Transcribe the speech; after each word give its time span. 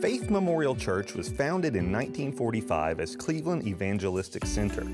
Faith 0.00 0.30
Memorial 0.30 0.76
Church 0.76 1.14
was 1.14 1.28
founded 1.28 1.74
in 1.74 1.90
1945 1.90 3.00
as 3.00 3.16
Cleveland 3.16 3.66
Evangelistic 3.66 4.46
Center. 4.46 4.86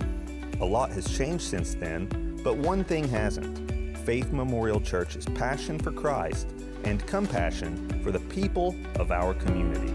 A 0.60 0.64
lot 0.64 0.90
has 0.92 1.06
changed 1.14 1.44
since 1.44 1.74
then, 1.74 2.40
but 2.42 2.56
one 2.56 2.82
thing 2.84 3.06
hasn't. 3.06 3.98
Faith 3.98 4.32
Memorial 4.32 4.80
Church's 4.80 5.26
passion 5.26 5.78
for 5.78 5.92
Christ 5.92 6.48
and 6.84 7.06
compassion 7.06 8.02
for 8.02 8.12
the 8.12 8.20
people 8.20 8.74
of 8.98 9.10
our 9.10 9.34
community. 9.34 9.92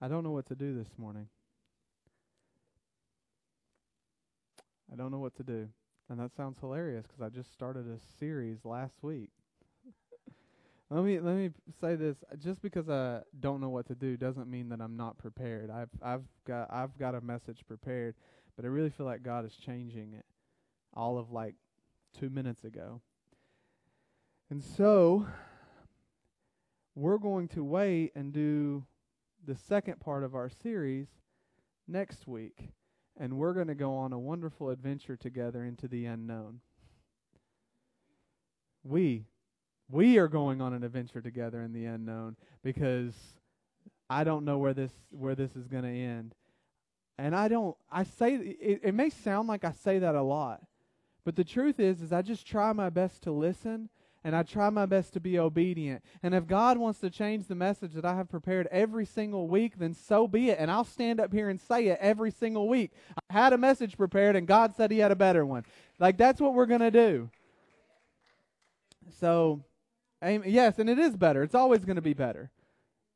I 0.00 0.08
don't 0.08 0.24
know 0.24 0.32
what 0.32 0.46
to 0.46 0.54
do 0.54 0.74
this 0.74 0.88
morning. 0.96 1.28
I 4.94 4.96
don't 4.96 5.10
know 5.10 5.18
what 5.18 5.34
to 5.38 5.42
do. 5.42 5.68
And 6.08 6.20
that 6.20 6.36
sounds 6.36 6.58
hilarious 6.60 7.04
because 7.04 7.20
I 7.20 7.28
just 7.28 7.52
started 7.52 7.86
a 7.88 7.98
series 8.20 8.64
last 8.64 9.02
week. 9.02 9.30
let 10.90 11.02
me 11.02 11.18
let 11.18 11.34
me 11.34 11.50
say 11.80 11.96
this: 11.96 12.18
uh, 12.30 12.36
just 12.36 12.62
because 12.62 12.88
I 12.88 13.22
don't 13.40 13.60
know 13.60 13.70
what 13.70 13.86
to 13.88 13.96
do 13.96 14.16
doesn't 14.16 14.48
mean 14.48 14.68
that 14.68 14.80
I'm 14.80 14.96
not 14.96 15.18
prepared. 15.18 15.68
I've 15.70 15.88
I've 16.00 16.22
got 16.46 16.72
I've 16.72 16.96
got 16.96 17.16
a 17.16 17.20
message 17.20 17.64
prepared, 17.66 18.14
but 18.54 18.64
I 18.64 18.68
really 18.68 18.90
feel 18.90 19.06
like 19.06 19.24
God 19.24 19.44
is 19.44 19.56
changing 19.56 20.12
it. 20.12 20.26
All 20.92 21.18
of 21.18 21.32
like 21.32 21.56
two 22.16 22.30
minutes 22.30 22.62
ago, 22.62 23.00
and 24.48 24.62
so 24.62 25.26
we're 26.94 27.18
going 27.18 27.48
to 27.48 27.64
wait 27.64 28.12
and 28.14 28.32
do 28.32 28.84
the 29.44 29.56
second 29.56 29.98
part 29.98 30.22
of 30.22 30.36
our 30.36 30.48
series 30.48 31.08
next 31.88 32.28
week 32.28 32.70
and 33.18 33.38
we're 33.38 33.52
going 33.52 33.68
to 33.68 33.74
go 33.74 33.94
on 33.94 34.12
a 34.12 34.18
wonderful 34.18 34.70
adventure 34.70 35.16
together 35.16 35.64
into 35.64 35.88
the 35.88 36.06
unknown. 36.06 36.60
We 38.82 39.26
we 39.90 40.18
are 40.18 40.28
going 40.28 40.60
on 40.60 40.72
an 40.72 40.82
adventure 40.82 41.20
together 41.20 41.62
in 41.62 41.72
the 41.72 41.84
unknown 41.84 42.36
because 42.62 43.14
I 44.08 44.24
don't 44.24 44.44
know 44.44 44.58
where 44.58 44.74
this 44.74 44.92
where 45.10 45.34
this 45.34 45.54
is 45.56 45.68
going 45.68 45.84
to 45.84 45.88
end. 45.88 46.34
And 47.18 47.34
I 47.34 47.48
don't 47.48 47.76
I 47.90 48.04
say 48.04 48.34
it, 48.34 48.80
it 48.82 48.94
may 48.94 49.10
sound 49.10 49.48
like 49.48 49.64
I 49.64 49.72
say 49.72 49.98
that 50.00 50.14
a 50.14 50.22
lot. 50.22 50.62
But 51.24 51.36
the 51.36 51.44
truth 51.44 51.80
is 51.80 52.02
is 52.02 52.12
I 52.12 52.22
just 52.22 52.46
try 52.46 52.72
my 52.72 52.90
best 52.90 53.22
to 53.22 53.32
listen 53.32 53.88
and 54.24 54.34
I 54.34 54.42
try 54.42 54.70
my 54.70 54.86
best 54.86 55.12
to 55.12 55.20
be 55.20 55.38
obedient. 55.38 56.02
And 56.22 56.34
if 56.34 56.46
God 56.46 56.78
wants 56.78 56.98
to 57.00 57.10
change 57.10 57.46
the 57.46 57.54
message 57.54 57.92
that 57.92 58.06
I 58.06 58.16
have 58.16 58.30
prepared 58.30 58.66
every 58.70 59.04
single 59.04 59.46
week, 59.46 59.78
then 59.78 59.92
so 59.92 60.26
be 60.26 60.48
it. 60.48 60.58
And 60.58 60.70
I'll 60.70 60.84
stand 60.84 61.20
up 61.20 61.30
here 61.32 61.50
and 61.50 61.60
say 61.60 61.88
it 61.88 61.98
every 62.00 62.30
single 62.30 62.66
week. 62.66 62.92
I 63.30 63.34
had 63.34 63.52
a 63.52 63.58
message 63.58 63.98
prepared, 63.98 64.34
and 64.34 64.46
God 64.46 64.74
said 64.74 64.90
He 64.90 64.98
had 64.98 65.12
a 65.12 65.16
better 65.16 65.44
one. 65.44 65.64
Like, 65.98 66.16
that's 66.16 66.40
what 66.40 66.54
we're 66.54 66.66
going 66.66 66.80
to 66.80 66.90
do. 66.90 67.30
So, 69.20 69.62
yes, 70.22 70.78
and 70.78 70.88
it 70.88 70.98
is 70.98 71.16
better. 71.16 71.42
It's 71.42 71.54
always 71.54 71.84
going 71.84 71.96
to 71.96 72.02
be 72.02 72.14
better. 72.14 72.50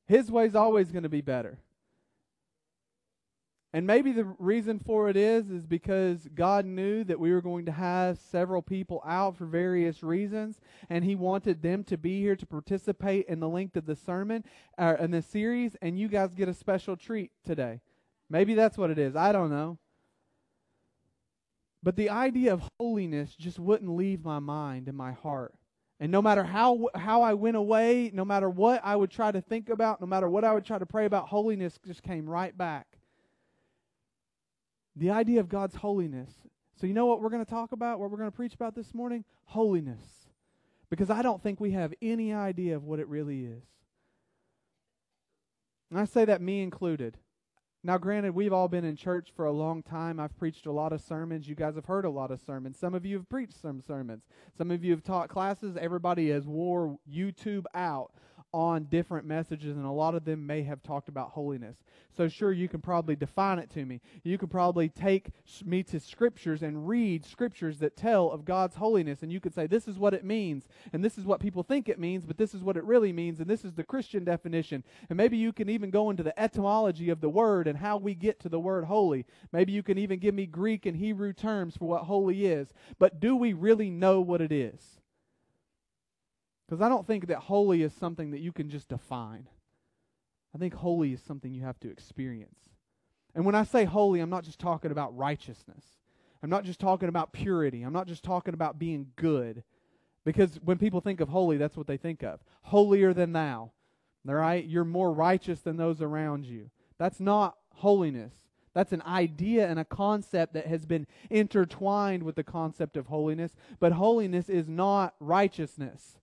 His 0.06 0.30
way 0.30 0.44
is 0.44 0.54
always 0.54 0.92
going 0.92 1.04
to 1.04 1.08
be 1.08 1.22
better. 1.22 1.58
And 3.74 3.86
maybe 3.86 4.12
the 4.12 4.24
reason 4.38 4.78
for 4.78 5.10
it 5.10 5.16
is 5.16 5.50
is 5.50 5.66
because 5.66 6.26
God 6.34 6.64
knew 6.64 7.04
that 7.04 7.20
we 7.20 7.32
were 7.32 7.42
going 7.42 7.66
to 7.66 7.72
have 7.72 8.18
several 8.18 8.62
people 8.62 9.02
out 9.06 9.36
for 9.36 9.44
various 9.44 10.02
reasons, 10.02 10.58
and 10.88 11.04
He 11.04 11.14
wanted 11.14 11.60
them 11.60 11.84
to 11.84 11.98
be 11.98 12.20
here 12.20 12.34
to 12.34 12.46
participate 12.46 13.26
in 13.26 13.40
the 13.40 13.48
length 13.48 13.76
of 13.76 13.84
the 13.84 13.96
sermon 13.96 14.42
uh, 14.78 14.96
in 14.98 15.10
the 15.10 15.20
series, 15.20 15.76
and 15.82 15.98
you 15.98 16.08
guys 16.08 16.32
get 16.32 16.48
a 16.48 16.54
special 16.54 16.96
treat 16.96 17.30
today. 17.44 17.80
Maybe 18.30 18.54
that's 18.54 18.78
what 18.78 18.90
it 18.90 18.98
is. 18.98 19.14
I 19.14 19.32
don't 19.32 19.50
know. 19.50 19.78
But 21.82 21.96
the 21.96 22.10
idea 22.10 22.54
of 22.54 22.68
holiness 22.80 23.36
just 23.36 23.58
wouldn't 23.58 23.90
leave 23.90 24.24
my 24.24 24.38
mind 24.38 24.88
and 24.88 24.96
my 24.96 25.12
heart. 25.12 25.54
And 26.00 26.10
no 26.10 26.22
matter 26.22 26.44
how 26.44 26.88
how 26.94 27.22
I 27.22 27.34
went 27.34 27.56
away, 27.56 28.10
no 28.14 28.24
matter 28.24 28.48
what 28.48 28.80
I 28.84 28.96
would 28.96 29.10
try 29.10 29.30
to 29.30 29.40
think 29.40 29.68
about, 29.68 30.00
no 30.00 30.06
matter 30.06 30.28
what 30.28 30.44
I 30.44 30.54
would 30.54 30.64
try 30.64 30.78
to 30.78 30.86
pray 30.86 31.04
about, 31.04 31.28
holiness 31.28 31.78
just 31.84 32.02
came 32.02 32.28
right 32.28 32.56
back. 32.56 32.97
The 34.98 35.10
idea 35.10 35.40
of 35.40 35.48
God's 35.48 35.76
holiness. 35.76 36.30
So, 36.80 36.86
you 36.86 36.94
know 36.94 37.06
what 37.06 37.20
we're 37.20 37.30
going 37.30 37.44
to 37.44 37.50
talk 37.50 37.72
about, 37.72 38.00
what 38.00 38.10
we're 38.10 38.18
going 38.18 38.30
to 38.30 38.36
preach 38.36 38.54
about 38.54 38.74
this 38.74 38.92
morning? 38.92 39.24
Holiness. 39.46 40.28
Because 40.90 41.10
I 41.10 41.22
don't 41.22 41.42
think 41.42 41.60
we 41.60 41.72
have 41.72 41.94
any 42.02 42.32
idea 42.32 42.74
of 42.74 42.84
what 42.84 42.98
it 42.98 43.08
really 43.08 43.44
is. 43.44 43.62
And 45.90 45.98
I 45.98 46.04
say 46.04 46.24
that 46.24 46.42
me 46.42 46.62
included. 46.62 47.18
Now, 47.84 47.96
granted, 47.96 48.34
we've 48.34 48.52
all 48.52 48.66
been 48.68 48.84
in 48.84 48.96
church 48.96 49.30
for 49.34 49.44
a 49.44 49.52
long 49.52 49.82
time. 49.82 50.18
I've 50.18 50.36
preached 50.36 50.66
a 50.66 50.72
lot 50.72 50.92
of 50.92 51.00
sermons. 51.00 51.48
You 51.48 51.54
guys 51.54 51.76
have 51.76 51.84
heard 51.84 52.04
a 52.04 52.10
lot 52.10 52.32
of 52.32 52.40
sermons. 52.40 52.76
Some 52.78 52.94
of 52.94 53.06
you 53.06 53.16
have 53.16 53.28
preached 53.28 53.60
some 53.60 53.80
sermons. 53.80 54.24
Some 54.56 54.72
of 54.72 54.84
you 54.84 54.90
have 54.90 55.04
taught 55.04 55.28
classes. 55.28 55.76
Everybody 55.76 56.30
has 56.30 56.46
wore 56.46 56.98
YouTube 57.08 57.64
out 57.74 58.12
on 58.52 58.84
different 58.84 59.26
messages, 59.26 59.76
and 59.76 59.84
a 59.84 59.90
lot 59.90 60.14
of 60.14 60.24
them 60.24 60.46
may 60.46 60.62
have 60.62 60.82
talked 60.82 61.08
about 61.08 61.30
holiness. 61.30 61.76
So, 62.16 62.28
sure, 62.28 62.52
you 62.52 62.68
can 62.68 62.80
probably 62.80 63.14
define 63.14 63.58
it 63.58 63.70
to 63.70 63.84
me. 63.84 64.00
You 64.24 64.38
can 64.38 64.48
probably 64.48 64.88
take 64.88 65.30
me 65.64 65.82
to 65.84 66.00
scriptures 66.00 66.62
and 66.62 66.88
read 66.88 67.24
scriptures 67.24 67.78
that 67.78 67.96
tell 67.96 68.30
of 68.30 68.44
God's 68.44 68.76
holiness, 68.76 69.22
and 69.22 69.30
you 69.30 69.40
could 69.40 69.54
say, 69.54 69.66
This 69.66 69.86
is 69.86 69.98
what 69.98 70.14
it 70.14 70.24
means, 70.24 70.66
and 70.92 71.04
this 71.04 71.18
is 71.18 71.24
what 71.24 71.40
people 71.40 71.62
think 71.62 71.88
it 71.88 71.98
means, 71.98 72.24
but 72.24 72.38
this 72.38 72.54
is 72.54 72.62
what 72.62 72.76
it 72.76 72.84
really 72.84 73.12
means, 73.12 73.40
and 73.40 73.48
this 73.48 73.64
is 73.64 73.74
the 73.74 73.84
Christian 73.84 74.24
definition. 74.24 74.82
And 75.10 75.16
maybe 75.16 75.36
you 75.36 75.52
can 75.52 75.68
even 75.68 75.90
go 75.90 76.10
into 76.10 76.22
the 76.22 76.38
etymology 76.40 77.10
of 77.10 77.20
the 77.20 77.28
word 77.28 77.68
and 77.68 77.78
how 77.78 77.98
we 77.98 78.14
get 78.14 78.40
to 78.40 78.48
the 78.48 78.60
word 78.60 78.84
holy. 78.84 79.26
Maybe 79.52 79.72
you 79.72 79.82
can 79.82 79.98
even 79.98 80.18
give 80.18 80.34
me 80.34 80.46
Greek 80.46 80.86
and 80.86 80.96
Hebrew 80.96 81.32
terms 81.32 81.76
for 81.76 81.86
what 81.86 82.04
holy 82.04 82.46
is. 82.46 82.72
But 82.98 83.20
do 83.20 83.36
we 83.36 83.52
really 83.52 83.90
know 83.90 84.20
what 84.20 84.40
it 84.40 84.52
is? 84.52 84.98
Because 86.68 86.82
I 86.82 86.88
don't 86.88 87.06
think 87.06 87.28
that 87.28 87.38
holy 87.38 87.82
is 87.82 87.94
something 87.94 88.32
that 88.32 88.40
you 88.40 88.52
can 88.52 88.68
just 88.68 88.88
define. 88.88 89.48
I 90.54 90.58
think 90.58 90.74
holy 90.74 91.12
is 91.12 91.22
something 91.22 91.52
you 91.52 91.62
have 91.62 91.80
to 91.80 91.90
experience. 91.90 92.58
And 93.34 93.46
when 93.46 93.54
I 93.54 93.64
say 93.64 93.84
holy, 93.84 94.20
I'm 94.20 94.30
not 94.30 94.44
just 94.44 94.58
talking 94.58 94.90
about 94.90 95.16
righteousness. 95.16 95.84
I'm 96.42 96.50
not 96.50 96.64
just 96.64 96.80
talking 96.80 97.08
about 97.08 97.32
purity. 97.32 97.82
I'm 97.82 97.92
not 97.92 98.06
just 98.06 98.22
talking 98.22 98.54
about 98.54 98.78
being 98.78 99.08
good. 99.16 99.62
Because 100.24 100.58
when 100.62 100.78
people 100.78 101.00
think 101.00 101.20
of 101.20 101.28
holy, 101.30 101.56
that's 101.56 101.76
what 101.76 101.86
they 101.86 101.96
think 101.96 102.22
of. 102.22 102.40
Holier 102.62 103.14
than 103.14 103.32
thou. 103.32 103.70
All 104.28 104.34
right? 104.34 104.64
You're 104.64 104.84
more 104.84 105.12
righteous 105.12 105.60
than 105.60 105.76
those 105.76 106.02
around 106.02 106.44
you. 106.44 106.70
That's 106.98 107.20
not 107.20 107.56
holiness. 107.76 108.34
That's 108.74 108.92
an 108.92 109.02
idea 109.02 109.66
and 109.68 109.78
a 109.78 109.84
concept 109.84 110.52
that 110.52 110.66
has 110.66 110.84
been 110.84 111.06
intertwined 111.30 112.22
with 112.22 112.36
the 112.36 112.44
concept 112.44 112.96
of 112.96 113.06
holiness. 113.06 113.56
But 113.80 113.92
holiness 113.92 114.48
is 114.48 114.68
not 114.68 115.14
righteousness. 115.18 116.17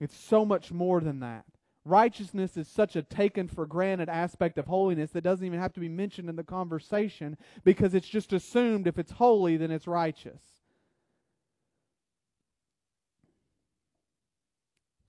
It's 0.00 0.16
so 0.16 0.44
much 0.44 0.70
more 0.70 1.00
than 1.00 1.20
that. 1.20 1.44
Righteousness 1.84 2.56
is 2.56 2.68
such 2.68 2.96
a 2.96 3.02
taken 3.02 3.48
for 3.48 3.64
granted 3.64 4.08
aspect 4.08 4.58
of 4.58 4.66
holiness 4.66 5.10
that 5.12 5.22
doesn't 5.22 5.46
even 5.46 5.58
have 5.58 5.72
to 5.72 5.80
be 5.80 5.88
mentioned 5.88 6.28
in 6.28 6.36
the 6.36 6.44
conversation 6.44 7.36
because 7.64 7.94
it's 7.94 8.08
just 8.08 8.32
assumed 8.32 8.86
if 8.86 8.98
it's 8.98 9.12
holy, 9.12 9.56
then 9.56 9.70
it's 9.70 9.86
righteous. 9.86 10.42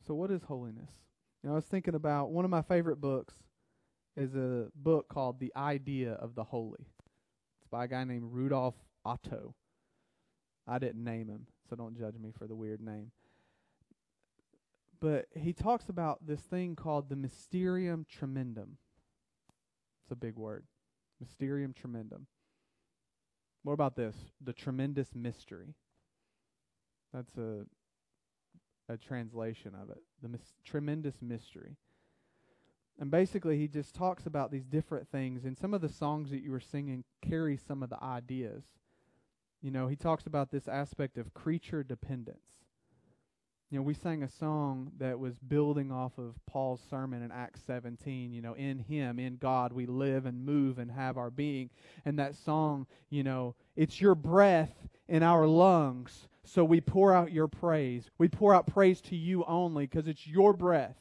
So, 0.07 0.13
what 0.13 0.31
is 0.31 0.43
holiness? 0.43 0.89
You 1.43 1.49
know, 1.49 1.53
I 1.53 1.55
was 1.55 1.65
thinking 1.65 1.95
about 1.95 2.31
one 2.31 2.45
of 2.45 2.51
my 2.51 2.61
favorite 2.61 3.01
books 3.01 3.35
is 4.15 4.33
a 4.35 4.67
book 4.75 5.07
called 5.07 5.39
The 5.39 5.51
Idea 5.55 6.13
of 6.13 6.33
the 6.33 6.43
Holy. 6.43 6.87
It's 7.59 7.67
by 7.69 7.85
a 7.85 7.87
guy 7.87 8.03
named 8.05 8.31
Rudolf 8.31 8.75
Otto. 9.05 9.53
I 10.67 10.79
didn't 10.79 11.03
name 11.03 11.27
him, 11.27 11.47
so 11.69 11.75
don't 11.75 11.97
judge 11.97 12.15
me 12.17 12.31
for 12.37 12.47
the 12.47 12.55
weird 12.55 12.81
name. 12.81 13.11
But 15.01 15.27
he 15.33 15.53
talks 15.53 15.87
about 15.87 16.25
this 16.25 16.41
thing 16.41 16.75
called 16.75 17.09
the 17.09 17.15
mysterium 17.15 18.05
tremendum. 18.09 18.77
It's 20.03 20.11
a 20.11 20.15
big 20.15 20.35
word. 20.35 20.65
Mysterium 21.19 21.73
tremendum. 21.73 22.27
What 23.63 23.73
about 23.73 23.95
this? 23.95 24.15
The 24.41 24.53
tremendous 24.53 25.15
mystery. 25.15 25.75
That's 27.13 27.37
a 27.37 27.65
a 28.91 28.97
translation 28.97 29.73
of 29.79 29.91
it. 29.91 30.01
The 30.21 30.29
mis- 30.29 30.55
tremendous 30.65 31.21
mystery. 31.21 31.75
And 32.99 33.11
basically, 33.11 33.57
he 33.57 33.67
just 33.67 33.95
talks 33.95 34.25
about 34.25 34.51
these 34.51 34.65
different 34.65 35.07
things, 35.09 35.45
and 35.45 35.57
some 35.57 35.73
of 35.73 35.81
the 35.81 35.87
songs 35.89 36.31
that 36.31 36.41
you 36.41 36.51
were 36.51 36.59
singing 36.59 37.05
carry 37.21 37.55
some 37.55 37.81
of 37.83 37.89
the 37.89 38.03
ideas. 38.03 38.63
You 39.61 39.71
know, 39.71 39.87
he 39.87 39.95
talks 39.95 40.25
about 40.25 40.51
this 40.51 40.67
aspect 40.67 41.17
of 41.17 41.33
creature 41.33 41.83
dependence. 41.83 42.39
You 43.71 43.77
know, 43.77 43.83
we 43.83 43.93
sang 43.93 44.23
a 44.23 44.29
song 44.29 44.91
that 44.97 45.19
was 45.19 45.37
building 45.39 45.91
off 45.91 46.17
of 46.17 46.35
Paul's 46.47 46.81
sermon 46.89 47.21
in 47.21 47.31
Acts 47.31 47.61
17. 47.67 48.33
You 48.33 48.41
know, 48.41 48.53
in 48.55 48.79
Him, 48.79 49.19
in 49.19 49.37
God, 49.37 49.73
we 49.73 49.85
live 49.85 50.25
and 50.25 50.43
move 50.43 50.79
and 50.79 50.89
have 50.91 51.17
our 51.17 51.29
being. 51.29 51.69
And 52.05 52.17
that 52.17 52.35
song, 52.35 52.87
you 53.11 53.23
know, 53.23 53.55
it's 53.75 54.01
your 54.01 54.15
breath 54.15 54.73
in 55.07 55.23
our 55.23 55.45
lungs, 55.47 56.27
so 56.43 56.65
we 56.65 56.81
pour 56.81 57.13
out 57.13 57.31
your 57.31 57.47
praise. 57.47 58.09
We 58.17 58.27
pour 58.27 58.55
out 58.55 58.67
praise 58.67 59.01
to 59.01 59.15
you 59.15 59.43
only 59.45 59.85
because 59.85 60.07
it's 60.07 60.25
your 60.27 60.53
breath 60.53 60.97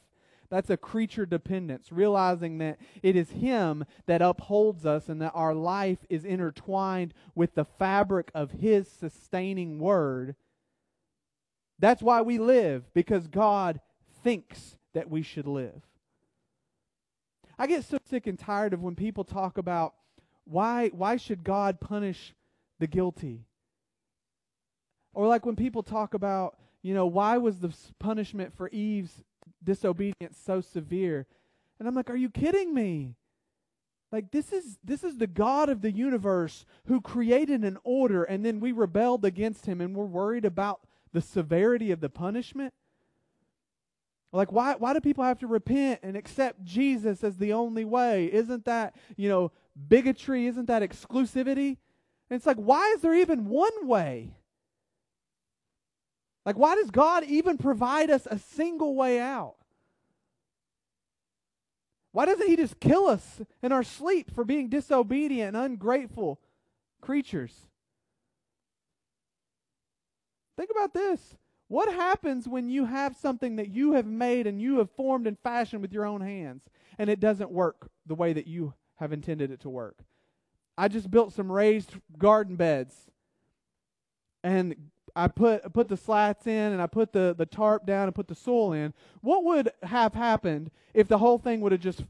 That's 0.49 0.69
a 0.71 0.77
creature 0.77 1.25
dependence, 1.25 1.91
realizing 1.91 2.57
that 2.59 2.79
it 3.03 3.15
is 3.15 3.31
Him 3.31 3.85
that 4.07 4.21
upholds 4.21 4.85
us 4.85 5.09
and 5.09 5.21
that 5.21 5.33
our 5.35 5.53
life 5.53 5.99
is 6.09 6.25
intertwined 6.25 7.13
with 7.35 7.55
the 7.55 7.65
fabric 7.65 8.31
of 8.33 8.51
His 8.51 8.89
sustaining 8.89 9.79
word. 9.79 10.35
That's 11.79 12.01
why 12.01 12.21
we 12.21 12.37
live, 12.37 12.93
because 12.93 13.27
God 13.27 13.79
thinks 14.23 14.75
that 14.93 15.09
we 15.09 15.21
should 15.21 15.47
live. 15.47 15.81
I 17.57 17.67
get 17.67 17.83
so 17.83 17.97
sick 18.09 18.27
and 18.27 18.37
tired 18.37 18.73
of 18.73 18.81
when 18.81 18.95
people 18.95 19.23
talk 19.23 19.57
about 19.57 19.93
why 20.45 20.89
why 20.89 21.17
should 21.17 21.43
God 21.43 21.79
punish 21.79 22.33
the 22.79 22.87
guilty? 22.87 23.45
Or 25.13 25.27
like 25.27 25.45
when 25.45 25.55
people 25.55 25.83
talk 25.83 26.13
about, 26.13 26.57
you 26.81 26.93
know, 26.93 27.05
why 27.05 27.37
was 27.37 27.59
the 27.59 27.73
punishment 27.99 28.55
for 28.55 28.69
Eve's 28.69 29.23
disobedience 29.63 30.37
so 30.43 30.61
severe? 30.61 31.27
And 31.79 31.87
I'm 31.87 31.95
like, 31.95 32.09
are 32.09 32.15
you 32.15 32.29
kidding 32.29 32.73
me? 32.73 33.15
Like 34.11 34.31
this 34.31 34.51
is 34.51 34.77
this 34.83 35.03
is 35.03 35.17
the 35.17 35.27
God 35.27 35.69
of 35.69 35.81
the 35.81 35.91
universe 35.91 36.65
who 36.85 37.01
created 37.01 37.63
an 37.63 37.77
order 37.83 38.23
and 38.23 38.45
then 38.45 38.59
we 38.59 38.71
rebelled 38.71 39.23
against 39.23 39.65
him 39.65 39.81
and 39.81 39.95
we're 39.95 40.05
worried 40.05 40.45
about 40.45 40.81
the 41.13 41.21
severity 41.21 41.91
of 41.91 41.99
the 41.99 42.09
punishment? 42.09 42.73
Like 44.31 44.51
why 44.51 44.75
why 44.75 44.93
do 44.93 45.01
people 45.01 45.23
have 45.23 45.39
to 45.39 45.47
repent 45.47 46.01
and 46.03 46.15
accept 46.15 46.63
Jesus 46.63 47.23
as 47.23 47.37
the 47.37 47.53
only 47.53 47.85
way? 47.85 48.31
Isn't 48.31 48.65
that, 48.65 48.95
you 49.17 49.27
know, 49.27 49.51
bigotry? 49.87 50.45
Isn't 50.47 50.67
that 50.67 50.83
exclusivity? 50.83 51.77
And 52.29 52.37
it's 52.37 52.45
like 52.45 52.57
why 52.57 52.93
is 52.95 53.01
there 53.01 53.15
even 53.15 53.47
one 53.49 53.87
way? 53.87 54.35
Like 56.45 56.57
why 56.57 56.75
does 56.75 56.91
God 56.91 57.23
even 57.23 57.57
provide 57.57 58.09
us 58.11 58.27
a 58.29 58.37
single 58.37 58.95
way 58.95 59.19
out? 59.19 59.55
Why 62.11 62.25
doesn't 62.25 62.47
he 62.47 62.55
just 62.55 62.79
kill 62.79 63.07
us 63.07 63.41
in 63.61 63.71
our 63.71 63.83
sleep 63.83 64.33
for 64.33 64.43
being 64.43 64.67
disobedient 64.67 65.55
and 65.55 65.65
ungrateful 65.65 66.39
creatures? 67.01 67.67
Think 70.59 70.71
about 70.71 70.93
this. 70.93 71.37
What 71.69 71.93
happens 71.93 72.45
when 72.45 72.69
you 72.69 72.83
have 72.83 73.15
something 73.15 73.55
that 73.55 73.69
you 73.69 73.93
have 73.93 74.05
made 74.05 74.45
and 74.45 74.61
you 74.61 74.79
have 74.79 74.91
formed 74.91 75.25
and 75.25 75.39
fashioned 75.39 75.81
with 75.81 75.93
your 75.93 76.03
own 76.03 76.19
hands 76.19 76.65
and 76.97 77.09
it 77.09 77.21
doesn't 77.21 77.49
work 77.49 77.89
the 78.05 78.15
way 78.15 78.33
that 78.33 78.45
you 78.45 78.73
have 78.95 79.13
intended 79.13 79.51
it 79.51 79.61
to 79.61 79.69
work? 79.69 79.95
I 80.77 80.89
just 80.89 81.09
built 81.09 81.31
some 81.31 81.49
raised 81.49 81.93
garden 82.17 82.57
beds 82.57 82.93
and 84.43 84.75
I 85.15 85.29
put 85.29 85.71
put 85.71 85.87
the 85.87 85.95
slats 85.95 86.45
in 86.45 86.73
and 86.73 86.81
I 86.81 86.87
put 86.87 87.13
the, 87.13 87.33
the 87.37 87.45
tarp 87.45 87.85
down 87.85 88.09
and 88.09 88.15
put 88.15 88.27
the 88.27 88.35
soil 88.35 88.73
in. 88.73 88.93
What 89.21 89.45
would 89.45 89.71
have 89.81 90.13
happened 90.13 90.71
if 90.93 91.07
the 91.07 91.19
whole 91.19 91.37
thing 91.37 91.61
would 91.61 91.71
have 91.71 91.79
just 91.79 92.03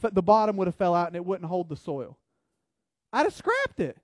the 0.00 0.22
bottom 0.22 0.56
would 0.56 0.68
have 0.68 0.76
fell 0.76 0.94
out 0.94 1.08
and 1.08 1.16
it 1.16 1.26
wouldn't 1.26 1.48
hold 1.48 1.68
the 1.68 1.74
soil? 1.74 2.16
I'd 3.12 3.24
have 3.24 3.34
scrapped 3.34 3.80
it 3.80 3.98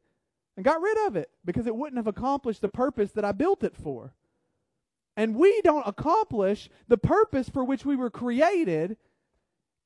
and 0.57 0.65
got 0.65 0.81
rid 0.81 1.07
of 1.07 1.17
it 1.17 1.31
because 1.45 1.67
it 1.67 1.75
wouldn't 1.75 1.99
have 1.99 2.07
accomplished 2.07 2.61
the 2.61 2.69
purpose 2.69 3.13
that 3.13 3.25
I 3.25 3.33
built 3.33 3.65
it 3.65 3.77
for. 3.77 4.13
And 5.17 5.37
we 5.37 5.61
don't 5.63 5.87
accomplish 5.87 6.69
the 6.89 6.99
purpose 6.99 7.49
for 7.49 7.65
which 7.65 7.85
we 7.85 7.97
were 7.97 8.11
created. 8.11 8.97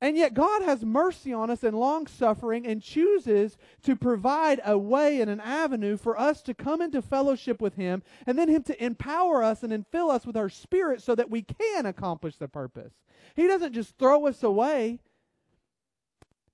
And 0.00 0.16
yet 0.16 0.32
God 0.32 0.62
has 0.62 0.84
mercy 0.84 1.32
on 1.32 1.50
us 1.50 1.64
and 1.64 1.76
long 1.76 2.06
suffering 2.06 2.66
and 2.66 2.80
chooses 2.80 3.58
to 3.82 3.96
provide 3.96 4.60
a 4.64 4.78
way 4.78 5.20
and 5.20 5.28
an 5.28 5.40
avenue 5.40 5.96
for 5.96 6.18
us 6.18 6.40
to 6.42 6.54
come 6.54 6.80
into 6.80 7.02
fellowship 7.02 7.60
with 7.60 7.74
Him 7.74 8.02
and 8.26 8.38
then 8.38 8.48
Him 8.48 8.62
to 8.64 8.84
empower 8.84 9.42
us 9.42 9.62
and 9.62 9.72
infill 9.72 10.10
us 10.10 10.24
with 10.24 10.36
our 10.36 10.48
spirit 10.48 11.02
so 11.02 11.14
that 11.14 11.30
we 11.30 11.42
can 11.42 11.84
accomplish 11.84 12.36
the 12.36 12.48
purpose. 12.48 12.92
He 13.34 13.46
doesn't 13.46 13.72
just 13.72 13.98
throw 13.98 14.26
us 14.26 14.42
away, 14.42 15.00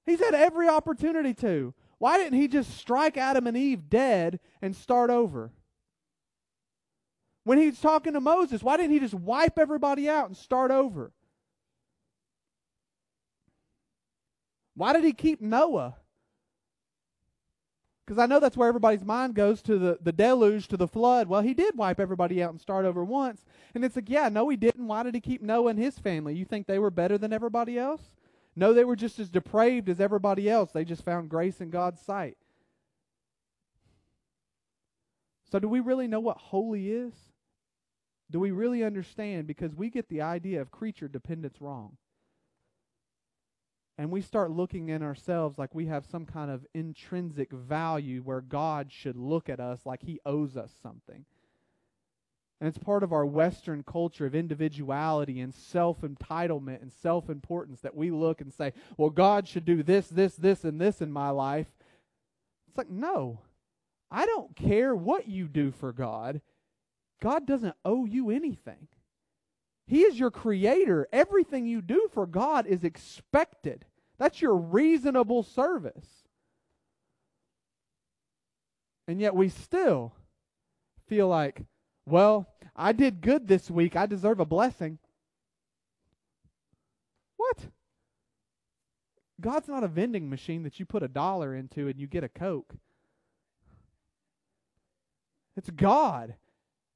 He's 0.07 0.21
had 0.21 0.35
every 0.35 0.69
opportunity 0.69 1.35
to. 1.35 1.75
Why 1.99 2.19
didn't 2.19 2.39
He 2.39 2.49
just 2.49 2.77
strike 2.77 3.17
Adam 3.17 3.47
and 3.47 3.57
Eve 3.57 3.89
dead 3.89 4.41
and 4.61 4.75
start 4.75 5.11
over? 5.11 5.51
When 7.45 7.59
he's 7.59 7.79
talking 7.79 8.15
to 8.15 8.21
Moses, 8.21 8.63
why 8.63 8.79
didn't 8.79 8.93
he 8.93 9.01
just 9.01 9.15
wipe 9.15 9.59
everybody 9.59 10.09
out 10.09 10.27
and 10.27 10.37
start 10.37 10.71
over? 10.71 11.13
Why 14.75 14.95
did 14.95 15.05
he 15.05 15.13
keep 15.13 15.41
Noah? 15.41 15.97
Because 18.05 18.19
I 18.19 18.27
know 18.27 18.41
that's 18.41 18.57
where 18.57 18.69
everybody's 18.69 19.05
mind 19.05 19.35
goes 19.35 19.63
to 19.63 19.79
the, 19.79 19.99
the 20.03 20.13
deluge, 20.13 20.69
to 20.69 20.77
the 20.77 20.89
flood. 20.89 21.29
Well, 21.29 21.43
he 21.43 21.55
did 21.55 21.77
wipe 21.77 22.01
everybody 22.01 22.43
out 22.43 22.51
and 22.51 22.61
start 22.61 22.85
over 22.85 23.05
once. 23.05 23.45
And 23.75 23.85
it's 23.85 23.97
like, 23.97 24.11
yeah, 24.11 24.29
no, 24.29 24.49
he 24.49 24.57
didn't. 24.57 24.87
Why 24.87 25.03
did 25.03 25.15
he 25.15 25.21
keep 25.21 25.41
Noah 25.41 25.71
and 25.71 25.79
his 25.79 25.99
family? 25.99 26.35
You 26.35 26.45
think 26.45 26.67
they 26.67 26.79
were 26.79 26.91
better 26.91 27.17
than 27.17 27.33
everybody 27.33 27.79
else? 27.79 28.11
No, 28.57 28.73
they 28.73 28.85
were 28.85 28.97
just 28.97 29.19
as 29.19 29.31
depraved 29.31 29.89
as 29.89 30.01
everybody 30.01 30.49
else. 30.49 30.71
They 30.71 30.85
just 30.85 31.05
found 31.05 31.29
grace 31.29 31.61
in 31.61 31.71
God's 31.71 32.01
sight. 32.01 32.37
So, 35.51 35.59
do 35.59 35.69
we 35.69 35.81
really 35.81 36.09
know 36.09 36.21
what 36.21 36.37
holy 36.37 36.91
is? 36.91 37.13
Do 38.31 38.41
we 38.41 38.51
really 38.51 38.83
understand? 38.83 39.47
Because 39.47 39.75
we 39.75 39.91
get 39.91 40.09
the 40.09 40.23
idea 40.23 40.61
of 40.61 40.71
creature 40.71 41.09
dependence 41.09 41.61
wrong. 41.61 41.97
And 43.97 44.11
we 44.11 44.23
start 44.23 44.51
looking 44.51 44.89
in 44.89 45.03
ourselves 45.03 45.57
like 45.57 45.75
we 45.75 45.87
have 45.87 46.05
some 46.05 46.27
kind 46.27 46.51
of 46.51 46.67
intrinsic 46.75 47.53
value 47.53 48.23
where 48.23 48.41
God 48.41 48.91
should 48.91 49.17
look 49.17 49.49
at 49.49 49.61
us 49.61 49.81
like 49.85 50.03
he 50.03 50.19
owes 50.27 50.57
us 50.57 50.73
something. 50.83 51.27
And 52.65 52.75
it's 52.75 52.83
part 52.83 53.03
of 53.03 53.13
our 53.13 53.27
Western 53.27 53.83
culture 53.83 54.25
of 54.25 54.35
individuality 54.35 55.41
and 55.41 55.53
self 55.53 56.01
entitlement 56.01 56.81
and 56.81 56.91
self 56.91 57.29
importance 57.29 57.81
that 57.81 57.95
we 57.95 58.11
look 58.11 58.41
and 58.41 58.51
say, 58.51 58.73
well, 58.97 59.11
God 59.11 59.47
should 59.47 59.67
do 59.67 59.83
this, 59.83 60.07
this, 60.09 60.35
this, 60.37 60.65
and 60.65 60.81
this 60.81 61.03
in 61.03 61.13
my 61.13 61.29
life. 61.29 61.67
It's 62.67 62.79
like, 62.79 62.89
no, 62.89 63.41
I 64.11 64.25
don't 64.25 64.57
care 64.57 64.95
what 64.95 65.29
you 65.29 65.47
do 65.47 65.73
for 65.73 65.93
God. 65.93 66.41
God 67.21 67.47
doesn't 67.47 67.77
owe 67.85 68.07
you 68.07 68.31
anything. 68.31 68.89
He 69.87 70.01
is 70.01 70.19
your 70.19 70.31
creator. 70.31 71.07
Everything 71.13 71.67
you 71.67 71.83
do 71.83 72.09
for 72.15 72.27
God 72.27 72.67
is 72.67 72.83
expected. 72.83 73.85
That's 74.19 74.41
your 74.41 74.57
reasonable 74.57 75.43
service. 75.43 76.09
And 79.07 79.21
yet 79.21 79.35
we 79.35 79.51
still 79.51 80.15
feel 81.07 81.29
like, 81.29 81.61
well, 82.07 82.47
I 82.77 82.93
did 82.93 83.21
good 83.21 83.47
this 83.47 83.71
week. 83.71 83.97
I 83.97 84.07
deserve 84.07 84.41
a 84.41 84.45
blessing. 84.45 84.99
What? 87.37 87.59
God's 89.41 89.69
not 89.69 89.85
a 89.85 89.89
vending 89.89 90.31
machine 90.31 90.63
that 90.63 90.81
you 90.81 90.87
put 90.87 91.03
a 91.03 91.09
dollar 91.09 91.55
into 91.55 91.89
and 91.89 91.99
you 91.99 92.07
get 92.07 92.25
a 92.25 92.29
Coke. 92.29 92.75
It's 95.57 95.71
God. 95.71 96.35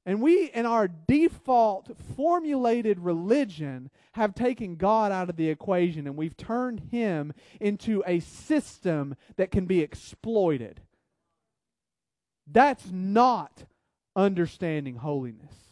And 0.05 0.21
we, 0.21 0.45
in 0.45 0.65
our 0.65 0.87
default 0.87 1.91
formulated 2.15 2.99
religion, 2.99 3.89
have 4.13 4.33
taken 4.33 4.75
God 4.75 5.11
out 5.11 5.29
of 5.29 5.35
the 5.35 5.49
equation 5.49 6.07
and 6.07 6.17
we've 6.17 6.37
turned 6.37 6.79
him 6.91 7.33
into 7.59 8.03
a 8.07 8.19
system 8.19 9.15
that 9.35 9.51
can 9.51 9.65
be 9.65 9.81
exploited. 9.81 10.81
That's 12.51 12.89
not 12.91 13.65
understanding 14.15 14.95
holiness. 14.95 15.68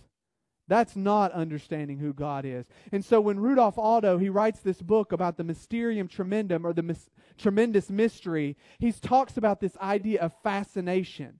That's 0.67 0.95
not 0.97 1.31
understanding 1.31 1.97
who 1.97 2.13
God 2.13 2.43
is. 2.43 2.67
And 2.91 3.03
so 3.03 3.21
when 3.21 3.39
Rudolf 3.39 3.77
Otto, 3.77 4.17
he 4.17 4.29
writes 4.29 4.59
this 4.59 4.81
book 4.81 5.13
about 5.13 5.37
the 5.37 5.43
mysterium 5.43 6.07
tremendum 6.07 6.65
or 6.65 6.73
the 6.73 6.83
mis- 6.83 7.09
tremendous 7.37 7.89
mystery, 7.89 8.57
he 8.77 8.91
talks 8.91 9.37
about 9.37 9.61
this 9.61 9.77
idea 9.77 10.21
of 10.21 10.33
fascination. 10.43 11.39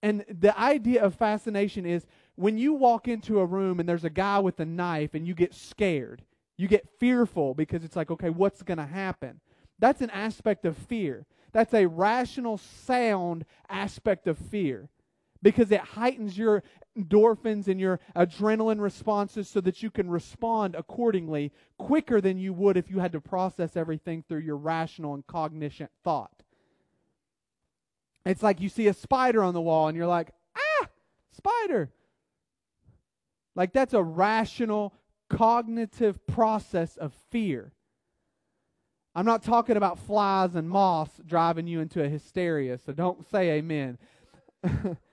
And 0.00 0.24
the 0.28 0.58
idea 0.58 1.02
of 1.02 1.14
fascination 1.14 1.86
is 1.86 2.06
when 2.36 2.56
you 2.56 2.72
walk 2.72 3.08
into 3.08 3.40
a 3.40 3.46
room 3.46 3.80
and 3.80 3.88
there's 3.88 4.04
a 4.04 4.10
guy 4.10 4.38
with 4.38 4.60
a 4.60 4.64
knife 4.64 5.14
and 5.14 5.26
you 5.26 5.34
get 5.34 5.54
scared, 5.54 6.22
you 6.56 6.68
get 6.68 6.88
fearful 7.00 7.54
because 7.54 7.82
it's 7.82 7.96
like, 7.96 8.10
okay, 8.12 8.30
what's 8.30 8.62
going 8.62 8.78
to 8.78 8.86
happen? 8.86 9.40
That's 9.80 10.00
an 10.00 10.10
aspect 10.10 10.64
of 10.64 10.76
fear. 10.76 11.26
That's 11.52 11.74
a 11.74 11.86
rational, 11.86 12.58
sound 12.58 13.44
aspect 13.68 14.28
of 14.28 14.38
fear 14.38 14.88
because 15.42 15.70
it 15.70 15.80
heightens 15.80 16.38
your 16.38 16.62
endorphins 16.98 17.68
and 17.68 17.80
your 17.80 18.00
adrenaline 18.14 18.80
responses 18.80 19.48
so 19.48 19.60
that 19.60 19.82
you 19.82 19.90
can 19.90 20.08
respond 20.08 20.74
accordingly 20.74 21.52
quicker 21.78 22.20
than 22.20 22.38
you 22.38 22.52
would 22.52 22.76
if 22.76 22.90
you 22.90 22.98
had 22.98 23.12
to 23.12 23.20
process 23.20 23.76
everything 23.76 24.22
through 24.28 24.40
your 24.40 24.56
rational 24.56 25.14
and 25.14 25.26
cognizant 25.26 25.90
thought. 26.04 26.42
It's 28.24 28.42
like 28.42 28.60
you 28.60 28.68
see 28.68 28.86
a 28.86 28.94
spider 28.94 29.42
on 29.42 29.54
the 29.54 29.60
wall 29.60 29.88
and 29.88 29.96
you're 29.96 30.06
like, 30.06 30.30
ah, 30.56 30.88
spider. 31.32 31.90
Like 33.54 33.72
that's 33.72 33.94
a 33.94 34.02
rational, 34.02 34.94
cognitive 35.28 36.24
process 36.26 36.96
of 36.96 37.12
fear. 37.30 37.72
I'm 39.14 39.26
not 39.26 39.42
talking 39.42 39.76
about 39.76 39.98
flies 39.98 40.54
and 40.54 40.68
moths 40.70 41.20
driving 41.26 41.66
you 41.66 41.80
into 41.80 42.02
a 42.02 42.08
hysteria, 42.08 42.78
so 42.78 42.92
don't 42.92 43.28
say 43.30 43.50
amen. 43.52 43.98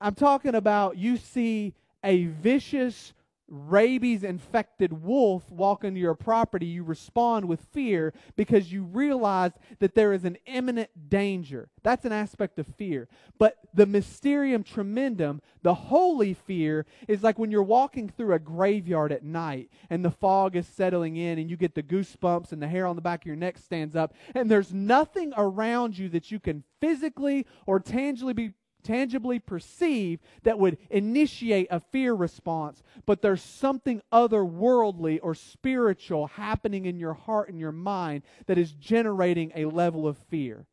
I'm 0.00 0.14
talking 0.14 0.54
about 0.54 0.96
you 0.96 1.16
see 1.16 1.74
a 2.02 2.24
vicious, 2.24 3.12
rabies 3.50 4.22
infected 4.22 4.92
wolf 4.92 5.50
walk 5.50 5.82
into 5.82 5.98
your 5.98 6.14
property, 6.14 6.66
you 6.66 6.84
respond 6.84 7.46
with 7.46 7.60
fear 7.72 8.14
because 8.36 8.72
you 8.72 8.84
realize 8.84 9.50
that 9.80 9.94
there 9.94 10.12
is 10.12 10.24
an 10.24 10.38
imminent 10.46 10.88
danger. 11.08 11.68
That's 11.82 12.04
an 12.04 12.12
aspect 12.12 12.58
of 12.58 12.66
fear. 12.78 13.08
But 13.38 13.56
the 13.74 13.86
mysterium 13.86 14.62
tremendum, 14.62 15.42
the 15.62 15.74
holy 15.74 16.32
fear, 16.32 16.86
is 17.08 17.22
like 17.22 17.38
when 17.38 17.50
you're 17.50 17.62
walking 17.62 18.08
through 18.08 18.34
a 18.34 18.38
graveyard 18.38 19.10
at 19.12 19.24
night 19.24 19.68
and 19.90 20.04
the 20.04 20.10
fog 20.10 20.54
is 20.54 20.66
settling 20.66 21.16
in 21.16 21.38
and 21.38 21.50
you 21.50 21.56
get 21.56 21.74
the 21.74 21.82
goosebumps 21.82 22.52
and 22.52 22.62
the 22.62 22.68
hair 22.68 22.86
on 22.86 22.96
the 22.96 23.02
back 23.02 23.22
of 23.22 23.26
your 23.26 23.36
neck 23.36 23.58
stands 23.58 23.96
up 23.96 24.14
and 24.34 24.50
there's 24.50 24.72
nothing 24.72 25.32
around 25.36 25.98
you 25.98 26.08
that 26.10 26.30
you 26.30 26.38
can 26.38 26.62
physically 26.80 27.46
or 27.66 27.80
tangibly 27.80 28.32
be 28.32 28.52
tangibly 28.82 29.38
perceive 29.38 30.20
that 30.42 30.58
would 30.58 30.78
initiate 30.90 31.68
a 31.70 31.80
fear 31.80 32.14
response, 32.14 32.82
but 33.06 33.22
there's 33.22 33.42
something 33.42 34.02
otherworldly 34.12 35.18
or 35.22 35.34
spiritual 35.34 36.28
happening 36.28 36.86
in 36.86 36.98
your 36.98 37.14
heart 37.14 37.48
and 37.48 37.58
your 37.58 37.72
mind 37.72 38.22
that 38.46 38.58
is 38.58 38.72
generating 38.72 39.52
a 39.54 39.66
level 39.66 40.06
of 40.06 40.18
fear. 40.30 40.66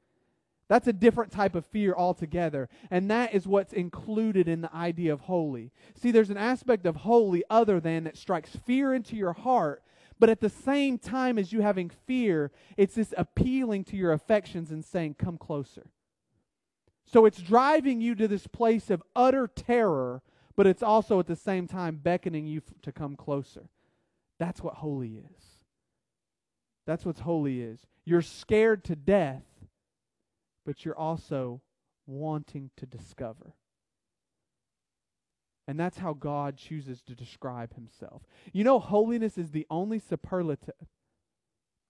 That's 0.67 0.87
a 0.87 0.93
different 0.93 1.31
type 1.31 1.55
of 1.55 1.65
fear 1.65 1.93
altogether. 1.93 2.67
And 2.91 3.09
that 3.09 3.33
is 3.33 3.47
what's 3.47 3.73
included 3.73 4.47
in 4.47 4.61
the 4.61 4.75
idea 4.75 5.13
of 5.13 5.21
holy. 5.21 5.71
See, 5.95 6.11
there's 6.11 6.29
an 6.29 6.37
aspect 6.37 6.85
of 6.85 6.97
holy 6.97 7.43
other 7.49 7.79
than 7.79 8.03
that 8.03 8.17
strikes 8.17 8.55
fear 8.65 8.93
into 8.93 9.15
your 9.15 9.33
heart, 9.33 9.81
but 10.19 10.29
at 10.29 10.41
the 10.41 10.49
same 10.49 10.97
time 10.97 11.37
as 11.37 11.53
you 11.53 11.61
having 11.61 11.89
fear, 11.89 12.51
it's 12.75 12.95
this 12.95 13.13
appealing 13.17 13.85
to 13.85 13.95
your 13.95 14.11
affections 14.11 14.71
and 14.71 14.83
saying, 14.83 15.15
Come 15.17 15.37
closer. 15.37 15.87
So 17.07 17.25
it's 17.25 17.41
driving 17.41 18.01
you 18.01 18.15
to 18.15 18.27
this 18.27 18.47
place 18.47 18.89
of 18.89 19.01
utter 19.15 19.47
terror, 19.47 20.21
but 20.57 20.67
it's 20.67 20.83
also 20.83 21.19
at 21.19 21.27
the 21.27 21.37
same 21.37 21.65
time 21.65 21.97
beckoning 22.03 22.45
you 22.45 22.61
f- 22.67 22.73
to 22.81 22.91
come 22.91 23.15
closer. 23.15 23.69
That's 24.39 24.61
what 24.61 24.75
holy 24.75 25.15
is. 25.15 25.43
That's 26.85 27.05
what 27.05 27.19
holy 27.19 27.61
is. 27.61 27.79
You're 28.05 28.21
scared 28.21 28.83
to 28.85 28.95
death, 28.95 29.43
but 30.65 30.83
you're 30.83 30.97
also 30.97 31.61
wanting 32.05 32.71
to 32.75 32.85
discover. 32.85 33.53
And 35.67 35.79
that's 35.79 35.97
how 35.97 36.13
God 36.13 36.57
chooses 36.57 37.01
to 37.03 37.15
describe 37.15 37.75
himself. 37.75 38.21
You 38.53 38.63
know, 38.63 38.79
holiness 38.79 39.37
is 39.37 39.51
the 39.51 39.67
only 39.69 39.99
superlative 39.99 40.75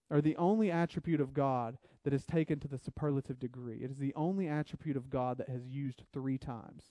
or 0.09 0.21
the 0.21 0.35
only 0.37 0.71
attribute 0.71 1.19
of 1.19 1.33
God 1.33 1.77
that 2.03 2.13
is 2.13 2.25
taken 2.25 2.59
to 2.59 2.67
the 2.67 2.77
superlative 2.77 3.39
degree. 3.39 3.79
It 3.81 3.91
is 3.91 3.97
the 3.97 4.13
only 4.15 4.47
attribute 4.47 4.95
of 4.95 5.09
God 5.09 5.37
that 5.37 5.49
has 5.49 5.67
used 5.67 6.03
three 6.13 6.37
times. 6.37 6.83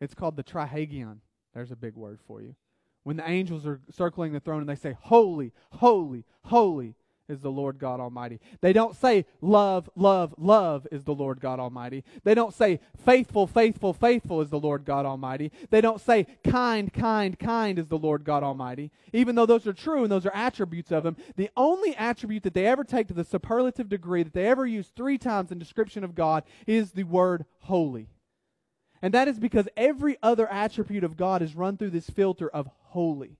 It's 0.00 0.14
called 0.14 0.36
the 0.36 0.42
trisagion. 0.42 1.18
There's 1.54 1.70
a 1.70 1.76
big 1.76 1.94
word 1.94 2.18
for 2.26 2.42
you. 2.42 2.56
When 3.04 3.16
the 3.16 3.28
angels 3.28 3.66
are 3.66 3.80
circling 3.90 4.32
the 4.32 4.40
throne 4.40 4.60
and 4.60 4.68
they 4.68 4.74
say, 4.74 4.96
Holy, 5.00 5.52
holy, 5.70 6.24
holy, 6.44 6.96
is 7.28 7.40
the 7.40 7.50
Lord 7.50 7.78
God 7.78 8.00
Almighty. 8.00 8.40
They 8.60 8.72
don't 8.72 8.96
say 8.96 9.26
love, 9.40 9.88
love, 9.96 10.34
love 10.38 10.86
is 10.90 11.04
the 11.04 11.14
Lord 11.14 11.40
God 11.40 11.60
Almighty. 11.60 12.04
They 12.24 12.34
don't 12.34 12.54
say 12.54 12.80
faithful, 13.04 13.46
faithful, 13.46 13.92
faithful 13.92 14.40
is 14.40 14.50
the 14.50 14.60
Lord 14.60 14.84
God 14.84 15.06
Almighty. 15.06 15.52
They 15.70 15.80
don't 15.80 16.00
say 16.00 16.26
kind, 16.44 16.92
kind, 16.92 17.38
kind 17.38 17.78
is 17.78 17.88
the 17.88 17.98
Lord 17.98 18.24
God 18.24 18.42
Almighty. 18.42 18.90
Even 19.12 19.34
though 19.34 19.46
those 19.46 19.66
are 19.66 19.72
true 19.72 20.02
and 20.02 20.12
those 20.12 20.26
are 20.26 20.34
attributes 20.34 20.92
of 20.92 21.06
Him, 21.06 21.16
the 21.36 21.50
only 21.56 21.94
attribute 21.96 22.42
that 22.42 22.54
they 22.54 22.66
ever 22.66 22.84
take 22.84 23.08
to 23.08 23.14
the 23.14 23.24
superlative 23.24 23.88
degree 23.88 24.22
that 24.22 24.34
they 24.34 24.46
ever 24.46 24.66
use 24.66 24.88
three 24.94 25.18
times 25.18 25.50
in 25.52 25.58
description 25.58 26.04
of 26.04 26.14
God 26.14 26.44
is 26.66 26.92
the 26.92 27.04
word 27.04 27.44
holy. 27.60 28.08
And 29.00 29.12
that 29.14 29.26
is 29.26 29.40
because 29.40 29.68
every 29.76 30.16
other 30.22 30.48
attribute 30.48 31.02
of 31.02 31.16
God 31.16 31.42
is 31.42 31.56
run 31.56 31.76
through 31.76 31.90
this 31.90 32.08
filter 32.08 32.48
of 32.48 32.68
holy. 32.84 33.38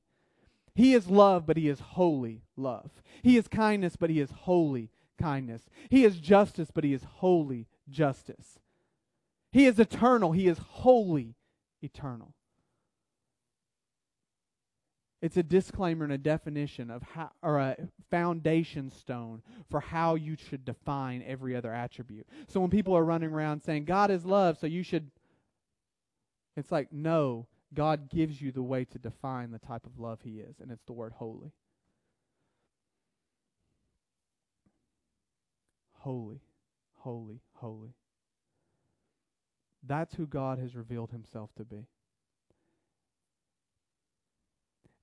He 0.75 0.95
is 0.95 1.09
love, 1.09 1.47
but 1.47 1.57
he 1.57 1.69
is 1.69 1.81
holy 1.81 2.43
love. 2.57 2.91
He 3.23 3.37
is 3.37 3.49
kindness, 3.49 3.97
but 3.97 4.11
he 4.11 4.21
is 4.21 4.31
holy 4.31 4.91
kindness. 5.21 5.63
He 5.91 6.05
is 6.05 6.19
justice, 6.19 6.71
but 6.73 6.85
he 6.85 6.93
is 6.93 7.05
holy 7.05 7.67
justice. 7.89 8.59
He 9.53 9.67
is 9.67 9.79
eternal, 9.79 10.33
he 10.33 10.49
is 10.49 10.59
holy 10.59 11.37
eternal. 11.83 12.35
It's 15.21 15.37
a 15.37 15.43
disclaimer 15.45 16.03
and 16.03 16.13
a 16.13 16.19
definition 16.19 16.91
of 16.91 17.03
how, 17.03 17.31
or 17.43 17.59
a 17.59 17.77
foundation 18.11 18.91
stone 18.91 19.43
for 19.71 19.79
how 19.79 20.17
you 20.17 20.37
should 20.37 20.65
define 20.65 21.23
every 21.25 21.55
other 21.55 21.73
attribute. 21.73 22.27
So 22.49 22.59
when 22.61 22.71
people 22.71 22.97
are 22.97 23.05
running 23.05 23.31
around 23.31 23.63
saying 23.63 23.85
God 23.85 24.11
is 24.11 24.25
love, 24.25 24.59
so 24.59 24.67
you 24.67 24.83
should, 24.83 25.13
it's 26.57 26.73
like, 26.73 26.93
no, 26.93 27.47
God 27.75 28.11
gives 28.11 28.41
you 28.41 28.53
the 28.53 28.63
way 28.63 28.85
to 28.85 28.99
define 28.99 29.51
the 29.51 29.59
type 29.59 29.87
of 29.87 29.99
love 29.99 30.21
He 30.23 30.39
is, 30.39 30.57
and 30.61 30.71
it's 30.71 30.85
the 30.85 30.93
word 30.93 31.15
holy. 31.17 31.53
Holy, 36.01 36.41
holy, 36.99 37.41
holy. 37.55 37.95
That's 39.85 40.15
who 40.15 40.27
God 40.27 40.59
has 40.59 40.77
revealed 40.77 41.13
Himself 41.13 41.51
to 41.57 41.65
be. 41.65 41.87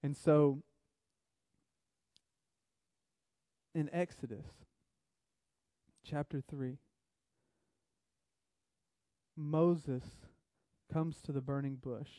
And 0.03 0.15
so, 0.15 0.63
in 3.73 3.89
Exodus 3.91 4.45
chapter 6.05 6.41
3, 6.41 6.77
Moses 9.35 10.03
comes 10.91 11.21
to 11.21 11.31
the 11.31 11.41
burning 11.41 11.75
bush 11.75 12.09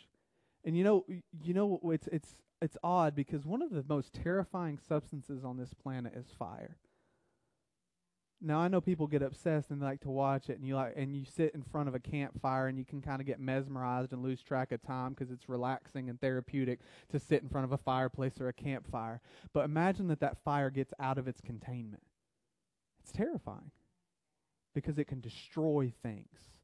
and 0.65 0.77
you 0.77 0.85
know, 0.85 1.05
you 1.43 1.55
know, 1.55 1.81
it's 1.85 2.09
it's 2.09 2.37
it's 2.63 2.77
odd 2.83 3.15
because 3.15 3.47
one 3.47 3.63
of 3.63 3.71
the 3.71 3.85
most 3.89 4.13
terrifying 4.13 4.79
substances 4.79 5.45
on 5.45 5.57
this 5.57 5.73
planet 5.75 6.13
is 6.15 6.27
fire. 6.39 6.77
Now 8.43 8.59
I 8.59 8.69
know 8.69 8.81
people 8.81 9.07
get 9.07 9.23
obsessed 9.23 9.71
and 9.71 9.83
they 9.83 9.87
like 9.87 10.01
to 10.01 10.11
watch 10.11 10.49
it, 10.49 10.59
and 10.59 10.67
you 10.67 10.75
like, 10.75 10.95
and 10.97 11.15
you 11.15 11.25
sit 11.27 11.55
in 11.55 11.63
front 11.63 11.89
of 11.89 11.95
a 11.95 11.99
campfire, 11.99 12.69
and 12.69 12.79
you 12.79 12.87
can 12.87 13.03
kind 13.03 13.21
of 13.21 13.27
get 13.27 13.39
mesmerized 13.39 14.13
and 14.13 14.23
lose 14.23 14.43
track 14.43 14.73
of 14.73 14.83
time 14.83 15.11
because 15.11 15.31
it's 15.31 15.49
relaxing 15.49 16.09
and 16.09 16.21
therapeutic 16.21 16.81
to 17.11 17.19
sit 17.19 17.43
in 17.43 17.49
front 17.49 17.67
of 17.67 17.73
a 17.73 17.79
fireplace 17.79 18.41
or 18.41 18.49
a 18.49 18.53
campfire. 18.53 19.21
But 19.53 19.67
imagine 19.67 20.09
that 20.09 20.21
that 20.21 20.43
fire 20.43 20.71
gets 20.71 20.95
out 20.99 21.19
of 21.19 21.29
its 21.29 21.41
containment. 21.43 22.03
It's 23.03 23.13
terrifying 23.13 23.73
because 24.75 24.99
it 24.99 25.07
can 25.07 25.21
destroy 25.21 25.93
things. 26.03 26.60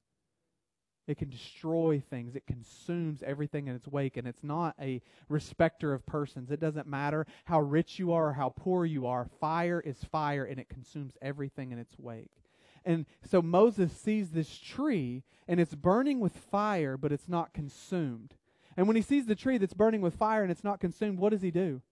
It 1.06 1.18
can 1.18 1.30
destroy 1.30 2.02
things. 2.10 2.34
It 2.34 2.46
consumes 2.46 3.22
everything 3.22 3.68
in 3.68 3.76
its 3.76 3.86
wake. 3.86 4.16
And 4.16 4.26
it's 4.26 4.42
not 4.42 4.74
a 4.80 5.00
respecter 5.28 5.92
of 5.92 6.04
persons. 6.06 6.50
It 6.50 6.60
doesn't 6.60 6.88
matter 6.88 7.26
how 7.44 7.60
rich 7.60 7.98
you 7.98 8.12
are 8.12 8.28
or 8.28 8.32
how 8.32 8.50
poor 8.56 8.84
you 8.84 9.06
are. 9.06 9.26
Fire 9.40 9.80
is 9.80 10.02
fire 10.04 10.44
and 10.44 10.58
it 10.58 10.68
consumes 10.68 11.12
everything 11.22 11.70
in 11.72 11.78
its 11.78 11.98
wake. 11.98 12.42
And 12.84 13.06
so 13.28 13.42
Moses 13.42 13.92
sees 13.92 14.30
this 14.30 14.58
tree 14.58 15.24
and 15.48 15.60
it's 15.60 15.74
burning 15.74 16.20
with 16.20 16.36
fire, 16.36 16.96
but 16.96 17.12
it's 17.12 17.28
not 17.28 17.52
consumed. 17.52 18.34
And 18.76 18.86
when 18.86 18.96
he 18.96 19.02
sees 19.02 19.26
the 19.26 19.34
tree 19.34 19.58
that's 19.58 19.74
burning 19.74 20.02
with 20.02 20.14
fire 20.14 20.42
and 20.42 20.50
it's 20.50 20.64
not 20.64 20.80
consumed, 20.80 21.18
what 21.18 21.30
does 21.30 21.42
he 21.42 21.50
do? 21.50 21.82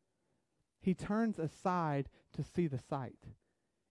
He 0.80 0.92
turns 0.94 1.38
aside 1.38 2.08
to 2.34 2.42
see 2.42 2.66
the 2.66 2.78
sight. 2.78 3.18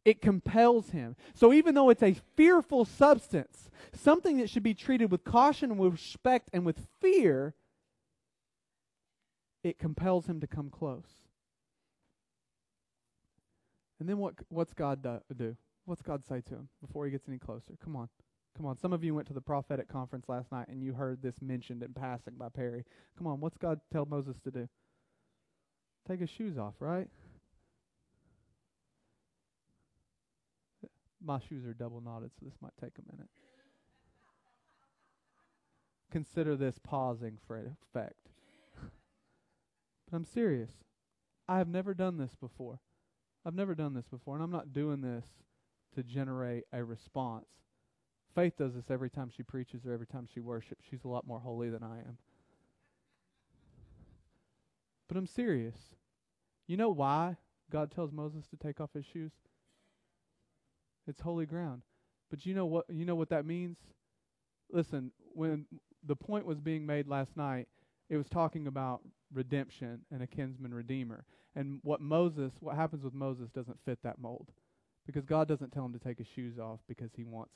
It 0.06 0.22
compels 0.22 0.90
him. 0.90 1.16
So 1.34 1.54
even 1.54 1.76
though 1.76 1.90
it's 1.90 2.04
a 2.04 2.16
fearful 2.36 2.86
substance, 2.86 3.70
something 3.94 4.38
that 4.38 4.50
should 4.50 4.64
be 4.64 4.74
treated 4.74 5.12
with 5.12 5.24
caution 5.24 5.78
with 5.78 5.94
respect 5.94 6.50
and 6.52 6.66
with 6.66 6.88
fear, 7.00 7.56
it 9.64 9.80
compels 9.80 10.26
him 10.26 10.42
to 10.42 10.48
come 10.48 10.70
close. 10.70 11.08
And 14.00 14.10
then 14.10 14.18
what 14.18 14.34
what's 14.50 14.74
God 14.74 15.02
do? 15.38 15.56
What's 15.86 16.02
God 16.02 16.26
say 16.26 16.42
to 16.42 16.56
him 16.56 16.70
before 16.82 17.06
he 17.06 17.12
gets 17.12 17.28
any 17.28 17.38
closer? 17.38 17.74
Come 17.82 17.96
on. 17.96 18.10
Come 18.58 18.66
on. 18.66 18.78
Some 18.78 18.94
of 18.94 19.04
you 19.04 19.16
went 19.16 19.28
to 19.28 19.34
the 19.34 19.42
prophetic 19.42 19.88
conference 19.88 20.28
last 20.28 20.52
night 20.52 20.68
and 20.68 20.84
you 20.84 20.94
heard 20.94 21.22
this 21.22 21.42
mentioned 21.42 21.82
in 21.84 21.94
passing 21.94 22.34
by 22.38 22.50
Perry. 22.50 22.84
Come 23.18 23.28
on, 23.28 23.40
what's 23.40 23.58
God 23.58 23.80
tell 23.92 24.06
Moses 24.06 24.36
to 24.44 24.52
do? 24.52 24.68
Take 26.08 26.20
his 26.20 26.30
shoes 26.30 26.58
off, 26.58 26.74
right? 26.80 27.08
My 31.24 31.40
shoes 31.40 31.66
are 31.66 31.74
double 31.74 32.02
knotted, 32.02 32.32
so 32.38 32.46
this 32.46 32.58
might 32.62 32.74
take 32.80 32.94
a 32.98 33.12
minute. 33.12 33.30
Consider 36.12 36.56
this 36.56 36.80
pausing 36.80 37.38
for 37.48 37.58
effect. 37.58 38.30
but 38.82 40.16
I'm 40.16 40.26
serious. 40.26 40.72
I 41.48 41.58
have 41.58 41.68
never 41.68 41.94
done 41.94 42.18
this 42.18 42.36
before. 42.36 42.80
I've 43.46 43.56
never 43.56 43.76
done 43.76 43.94
this 43.94 44.08
before, 44.08 44.36
and 44.36 44.44
I'm 44.44 44.52
not 44.52 44.74
doing 44.74 45.02
this 45.02 45.26
to 45.96 46.04
generate 46.04 46.64
a 46.72 46.84
response. 46.84 47.46
Faith 48.36 48.58
does 48.58 48.74
this 48.74 48.90
every 48.90 49.10
time 49.10 49.30
she 49.30 49.44
preaches 49.44 49.86
or 49.86 49.94
every 49.94 50.08
time 50.08 50.28
she 50.32 50.40
worships. 50.40 50.86
She's 50.90 51.04
a 51.04 51.08
lot 51.10 51.28
more 51.28 51.40
holy 51.40 51.70
than 51.70 51.84
I 51.84 52.00
am. 52.00 52.18
But 55.08 55.18
I'm 55.18 55.28
serious. 55.28 55.76
You 56.68 56.78
know 56.78 56.90
why 56.90 57.38
God 57.72 57.92
tells 57.92 58.12
Moses 58.12 58.48
to 58.48 58.58
take 58.58 58.80
off 58.82 58.94
his 58.94 59.06
shoes? 59.06 59.34
It's 61.08 61.20
holy 61.20 61.46
ground. 61.46 61.84
But 62.30 62.46
you 62.46 62.54
know 62.54 62.66
what 62.66 62.86
you 62.90 63.06
know 63.06 63.16
what 63.16 63.30
that 63.30 63.46
means? 63.46 63.78
Listen, 64.72 65.12
when 65.34 65.66
the 66.06 66.16
point 66.16 66.46
was 66.46 66.60
being 66.60 66.86
made 66.86 67.08
last 67.08 67.36
night. 67.36 67.68
It 68.10 68.18
was 68.18 68.28
talking 68.30 68.68
about 68.68 69.02
redemption 69.34 70.02
and 70.12 70.22
a 70.22 70.28
kinsman 70.28 70.74
redeemer. 70.74 71.24
And 71.56 71.80
what 71.84 72.02
Moses, 72.02 72.52
what 72.60 72.76
happens 72.76 73.04
with 73.04 73.14
Moses 73.14 73.50
doesn't 73.52 73.80
fit 73.86 74.00
that 74.04 74.20
mold. 74.20 74.50
Because 75.06 75.26
God 75.26 75.48
doesn't 75.48 75.72
tell 75.72 75.86
him 75.86 75.94
to 75.94 76.00
take 76.00 76.18
his 76.18 76.28
shoes 76.28 76.60
off 76.60 76.80
because 76.88 77.12
he 77.16 77.24
wants 77.24 77.54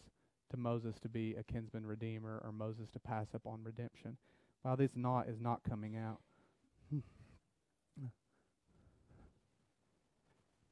to 0.52 0.58
Moses 0.58 0.96
to 1.02 1.10
be 1.10 1.36
a 1.36 1.44
kinsman 1.44 1.86
redeemer 1.86 2.42
or 2.44 2.52
Moses 2.52 2.90
to 2.92 3.00
pass 3.00 3.28
up 3.34 3.46
on 3.46 3.64
redemption. 3.64 4.18
Wow, 4.64 4.76
this 4.76 4.92
knot 4.96 5.28
is 5.30 5.40
not 5.40 5.62
coming 5.68 5.96
out. 5.98 6.20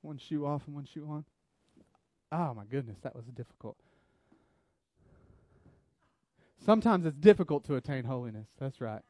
one 0.01 0.17
shoe 0.17 0.45
off 0.45 0.63
and 0.67 0.75
one 0.75 0.85
shoe 0.85 1.07
on. 1.09 1.25
Oh 2.31 2.53
my 2.53 2.65
goodness, 2.65 2.97
that 3.03 3.15
was 3.15 3.25
difficult. 3.25 3.77
Sometimes 6.65 7.05
it's 7.05 7.17
difficult 7.17 7.63
to 7.65 7.75
attain 7.75 8.05
holiness. 8.05 8.47
That's 8.59 8.81
right. 8.81 9.03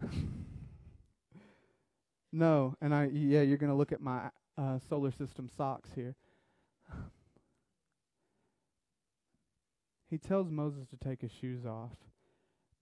no, 2.32 2.74
and 2.80 2.94
I 2.94 3.06
yeah, 3.12 3.42
you're 3.42 3.58
going 3.58 3.70
to 3.70 3.76
look 3.76 3.92
at 3.92 4.00
my 4.00 4.30
uh, 4.58 4.78
solar 4.88 5.12
system 5.12 5.48
socks 5.56 5.90
here. 5.94 6.16
he 10.10 10.18
tells 10.18 10.50
Moses 10.50 10.88
to 10.88 10.96
take 10.96 11.20
his 11.20 11.30
shoes 11.30 11.64
off 11.64 11.92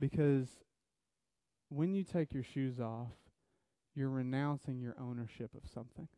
because 0.01 0.49
when 1.69 1.95
you 1.95 2.03
take 2.03 2.33
your 2.33 2.43
shoes 2.43 2.81
off, 2.81 3.13
you're 3.95 4.09
renouncing 4.09 4.81
your 4.81 4.97
ownership 4.99 5.51
of 5.55 5.69
something. 5.73 6.09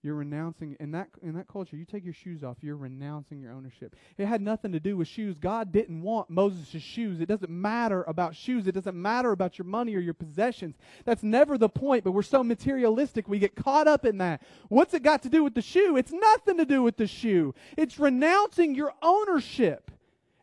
You're 0.00 0.14
renouncing 0.14 0.76
in 0.78 0.92
that 0.92 1.08
in 1.22 1.34
that 1.34 1.48
culture. 1.48 1.76
You 1.76 1.84
take 1.84 2.04
your 2.04 2.14
shoes 2.14 2.44
off. 2.44 2.58
You're 2.60 2.76
renouncing 2.76 3.40
your 3.40 3.52
ownership. 3.52 3.96
It 4.16 4.26
had 4.26 4.40
nothing 4.40 4.70
to 4.70 4.78
do 4.78 4.96
with 4.96 5.08
shoes. 5.08 5.38
God 5.38 5.72
didn't 5.72 6.02
want 6.02 6.30
Moses' 6.30 6.80
shoes. 6.80 7.20
It 7.20 7.26
doesn't 7.26 7.50
matter 7.50 8.04
about 8.04 8.36
shoes. 8.36 8.68
It 8.68 8.72
doesn't 8.72 8.94
matter 8.94 9.32
about 9.32 9.58
your 9.58 9.64
money 9.66 9.96
or 9.96 10.00
your 10.00 10.14
possessions. 10.14 10.76
That's 11.04 11.24
never 11.24 11.58
the 11.58 11.68
point. 11.68 12.04
But 12.04 12.12
we're 12.12 12.22
so 12.22 12.44
materialistic. 12.44 13.26
We 13.26 13.40
get 13.40 13.56
caught 13.56 13.88
up 13.88 14.04
in 14.04 14.18
that. 14.18 14.42
What's 14.68 14.94
it 14.94 15.02
got 15.02 15.22
to 15.22 15.28
do 15.28 15.42
with 15.42 15.54
the 15.54 15.62
shoe? 15.62 15.96
It's 15.96 16.12
nothing 16.12 16.58
to 16.58 16.64
do 16.64 16.84
with 16.84 16.96
the 16.96 17.08
shoe. 17.08 17.52
It's 17.76 17.98
renouncing 17.98 18.76
your 18.76 18.92
ownership. 19.02 19.90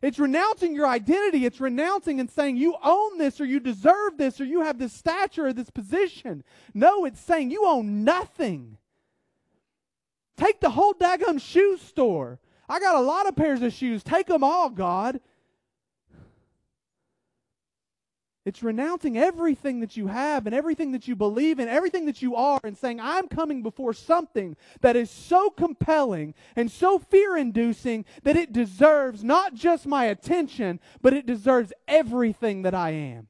It's 0.02 0.18
renouncing 0.18 0.74
your 0.74 0.86
identity. 0.86 1.46
It's 1.46 1.62
renouncing 1.62 2.20
and 2.20 2.30
saying 2.30 2.58
you 2.58 2.76
own 2.84 3.16
this 3.16 3.40
or 3.40 3.46
you 3.46 3.58
deserve 3.58 4.18
this 4.18 4.38
or 4.38 4.44
you 4.44 4.60
have 4.60 4.78
this 4.78 4.92
stature 4.92 5.46
or 5.46 5.52
this 5.54 5.70
position. 5.70 6.44
No, 6.74 7.06
it's 7.06 7.20
saying 7.20 7.50
you 7.50 7.66
own 7.66 8.04
nothing. 8.04 8.76
Take 10.36 10.60
the 10.60 10.70
whole 10.70 10.94
daggum 10.94 11.40
shoe 11.40 11.78
store. 11.78 12.38
I 12.68 12.80
got 12.80 12.96
a 12.96 13.00
lot 13.00 13.26
of 13.26 13.36
pairs 13.36 13.62
of 13.62 13.72
shoes. 13.72 14.02
Take 14.02 14.26
them 14.26 14.44
all, 14.44 14.70
God. 14.70 15.20
It's 18.46 18.62
renouncing 18.62 19.18
everything 19.18 19.80
that 19.80 19.96
you 19.96 20.06
have 20.06 20.46
and 20.46 20.54
everything 20.54 20.92
that 20.92 21.08
you 21.08 21.16
believe 21.16 21.58
in, 21.58 21.68
everything 21.68 22.06
that 22.06 22.22
you 22.22 22.36
are, 22.36 22.60
and 22.62 22.78
saying, 22.78 23.00
I'm 23.00 23.26
coming 23.26 23.60
before 23.60 23.92
something 23.92 24.56
that 24.82 24.94
is 24.94 25.10
so 25.10 25.50
compelling 25.50 26.32
and 26.54 26.70
so 26.70 27.00
fear 27.00 27.36
inducing 27.36 28.04
that 28.22 28.36
it 28.36 28.52
deserves 28.52 29.24
not 29.24 29.54
just 29.54 29.84
my 29.84 30.04
attention, 30.04 30.78
but 31.02 31.12
it 31.12 31.26
deserves 31.26 31.72
everything 31.88 32.62
that 32.62 32.74
I 32.74 32.90
am. 32.90 33.26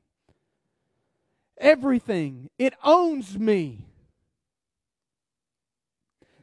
Everything. 1.57 2.51
It 2.59 2.75
owns 2.85 3.39
me. 3.39 3.87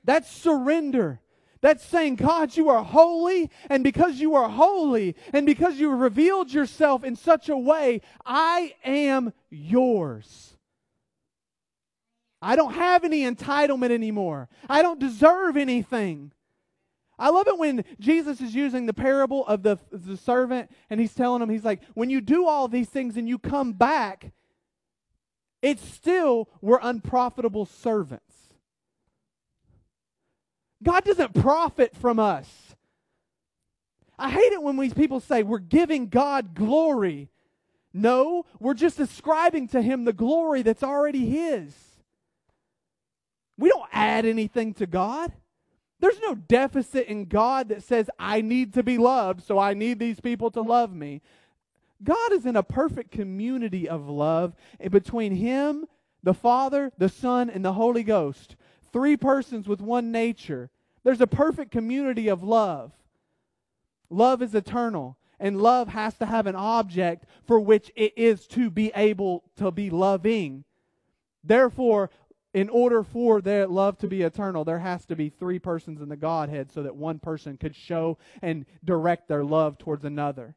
That's 0.04 0.30
surrender. 0.30 1.20
That's 1.62 1.86
saying, 1.86 2.16
God, 2.16 2.58
you 2.58 2.68
are 2.70 2.84
holy, 2.84 3.50
and 3.70 3.86
because 3.86 4.20
you 4.20 4.36
are 4.36 4.50
holy, 4.50 5.16
and 5.32 5.46
because 5.46 5.80
you 5.80 5.90
revealed 5.92 6.52
yourself 6.52 7.06
in 7.06 7.16
such 7.16 7.48
a 7.48 7.58
way, 7.58 8.02
I 8.26 8.76
am 8.84 9.32
yours. 9.50 10.58
I 12.42 12.58
don't 12.58 12.74
have 12.74 13.06
any 13.06 13.22
entitlement 13.22 13.92
anymore. 13.92 14.50
I 14.68 14.82
don't 14.82 15.00
deserve 15.00 15.56
anything. 15.56 16.34
I 17.18 17.30
love 17.30 17.48
it 17.48 17.58
when 17.58 17.86
Jesus 17.98 18.42
is 18.42 18.54
using 18.54 18.86
the 18.86 18.94
parable 18.94 19.46
of 19.46 19.64
the, 19.64 19.78
the 19.90 20.18
servant, 20.18 20.70
and 20.90 21.00
he's 21.00 21.14
telling 21.14 21.42
him, 21.42 21.50
he's 21.50 21.64
like, 21.64 21.82
when 21.94 22.10
you 22.10 22.20
do 22.20 22.46
all 22.46 22.68
these 22.68 22.90
things 22.90 23.16
and 23.16 23.30
you 23.30 23.40
come 23.40 23.72
back, 23.72 24.34
it's 25.62 25.88
still 25.88 26.50
we're 26.60 26.80
unprofitable 26.82 27.66
servants. 27.66 28.33
God 30.84 31.04
doesn't 31.04 31.34
profit 31.34 31.96
from 31.96 32.20
us. 32.20 32.76
I 34.18 34.30
hate 34.30 34.54
it 34.54 34.62
when 34.62 34.78
these 34.78 34.94
people 34.94 35.20
say 35.20 35.44
we're 35.44 35.60
giving 35.60 36.08
God 36.08 36.54
glory. 36.54 37.30
No, 37.94 38.46
we're 38.60 38.74
just 38.74 39.00
ascribing 39.00 39.70
to 39.70 39.82
Him 39.82 40.06
the 40.06 40.14
glory 40.14 40.62
that's 40.62 40.84
already 40.84 41.26
His. 41.26 41.74
We 43.58 43.70
don't 43.70 43.90
add 43.92 44.26
anything 44.26 44.74
to 44.76 44.88
God. 44.88 45.32
There's 46.00 46.20
no 46.20 46.36
deficit 46.36 47.08
in 47.08 47.26
God 47.26 47.70
that 47.70 47.84
says, 47.84 48.10
I 48.20 48.42
need 48.42 48.74
to 48.74 48.84
be 48.84 48.98
loved, 48.98 49.44
so 49.44 49.58
I 49.58 49.74
need 49.74 50.00
these 50.00 50.20
people 50.20 50.52
to 50.52 50.62
love 50.62 50.94
me. 50.94 51.22
God 52.04 52.34
is 52.34 52.46
in 52.46 52.56
a 52.56 52.64
perfect 52.64 53.12
community 53.12 53.88
of 53.88 54.10
love 54.10 54.54
between 54.92 55.36
Him, 55.36 55.86
the 56.22 56.34
Father, 56.34 56.92
the 56.98 57.08
Son, 57.10 57.50
and 57.50 57.64
the 57.64 57.74
Holy 57.74 58.04
Ghost. 58.04 58.56
Three 58.94 59.18
persons 59.18 59.68
with 59.68 59.82
one 59.82 60.12
nature. 60.12 60.70
There's 61.04 61.22
a 61.22 61.28
perfect 61.28 61.72
community 61.72 62.30
of 62.30 62.44
love. 62.44 62.94
Love 64.10 64.42
is 64.42 64.54
eternal, 64.54 65.18
and 65.40 65.60
love 65.60 65.90
has 65.90 66.16
to 66.20 66.26
have 66.28 66.46
an 66.46 66.56
object 66.56 67.26
for 67.46 67.60
which 67.60 67.92
it 67.96 68.14
is 68.16 68.46
to 68.48 68.70
be 68.70 68.92
able 68.96 69.44
to 69.58 69.72
be 69.72 69.90
loving. 69.90 70.64
Therefore, 71.44 72.12
in 72.54 72.70
order 72.70 73.04
for 73.04 73.42
their 73.42 73.66
love 73.66 73.98
to 73.98 74.08
be 74.08 74.22
eternal, 74.22 74.64
there 74.64 74.80
has 74.80 75.06
to 75.08 75.16
be 75.16 75.30
three 75.30 75.58
persons 75.58 76.00
in 76.02 76.10
the 76.10 76.16
Godhead 76.16 76.72
so 76.72 76.84
that 76.84 76.96
one 76.96 77.18
person 77.18 77.58
could 77.58 77.76
show 77.76 78.20
and 78.44 78.66
direct 78.86 79.28
their 79.28 79.44
love 79.44 79.80
towards 79.80 80.06
another. 80.06 80.56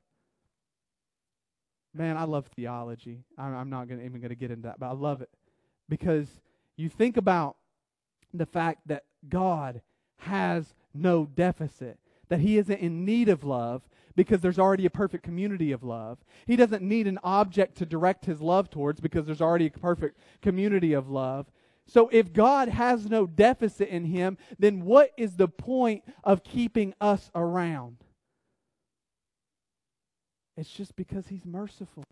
Man, 1.94 2.18
I 2.18 2.24
love 2.24 2.46
theology. 2.48 3.24
I'm 3.38 3.70
not 3.70 3.88
gonna, 3.88 4.02
even 4.02 4.20
going 4.20 4.28
to 4.28 4.36
get 4.36 4.50
into 4.50 4.64
that, 4.64 4.78
but 4.78 4.88
I 4.88 4.92
love 4.92 5.22
it 5.22 5.30
because 5.88 6.28
you 6.76 6.90
think 6.90 7.16
about 7.16 7.56
the 8.38 8.46
fact 8.46 8.86
that 8.86 9.04
God 9.28 9.82
has 10.18 10.74
no 10.94 11.26
deficit, 11.26 11.98
that 12.28 12.40
he 12.40 12.58
isn't 12.58 12.80
in 12.80 13.04
need 13.04 13.28
of 13.28 13.44
love 13.44 13.82
because 14.14 14.40
there's 14.40 14.58
already 14.58 14.86
a 14.86 14.90
perfect 14.90 15.22
community 15.22 15.72
of 15.72 15.84
love. 15.84 16.18
He 16.46 16.56
doesn't 16.56 16.82
need 16.82 17.06
an 17.06 17.18
object 17.22 17.76
to 17.78 17.86
direct 17.86 18.24
his 18.24 18.40
love 18.40 18.70
towards 18.70 19.00
because 19.00 19.26
there's 19.26 19.42
already 19.42 19.66
a 19.66 19.70
perfect 19.70 20.18
community 20.40 20.94
of 20.94 21.08
love. 21.08 21.46
So 21.86 22.08
if 22.10 22.32
God 22.32 22.68
has 22.68 23.08
no 23.08 23.26
deficit 23.26 23.88
in 23.88 24.06
him, 24.06 24.38
then 24.58 24.84
what 24.84 25.12
is 25.16 25.36
the 25.36 25.48
point 25.48 26.02
of 26.24 26.42
keeping 26.42 26.94
us 27.00 27.30
around? 27.34 27.98
It's 30.56 30.70
just 30.70 30.96
because 30.96 31.28
he's 31.28 31.44
merciful 31.44 32.04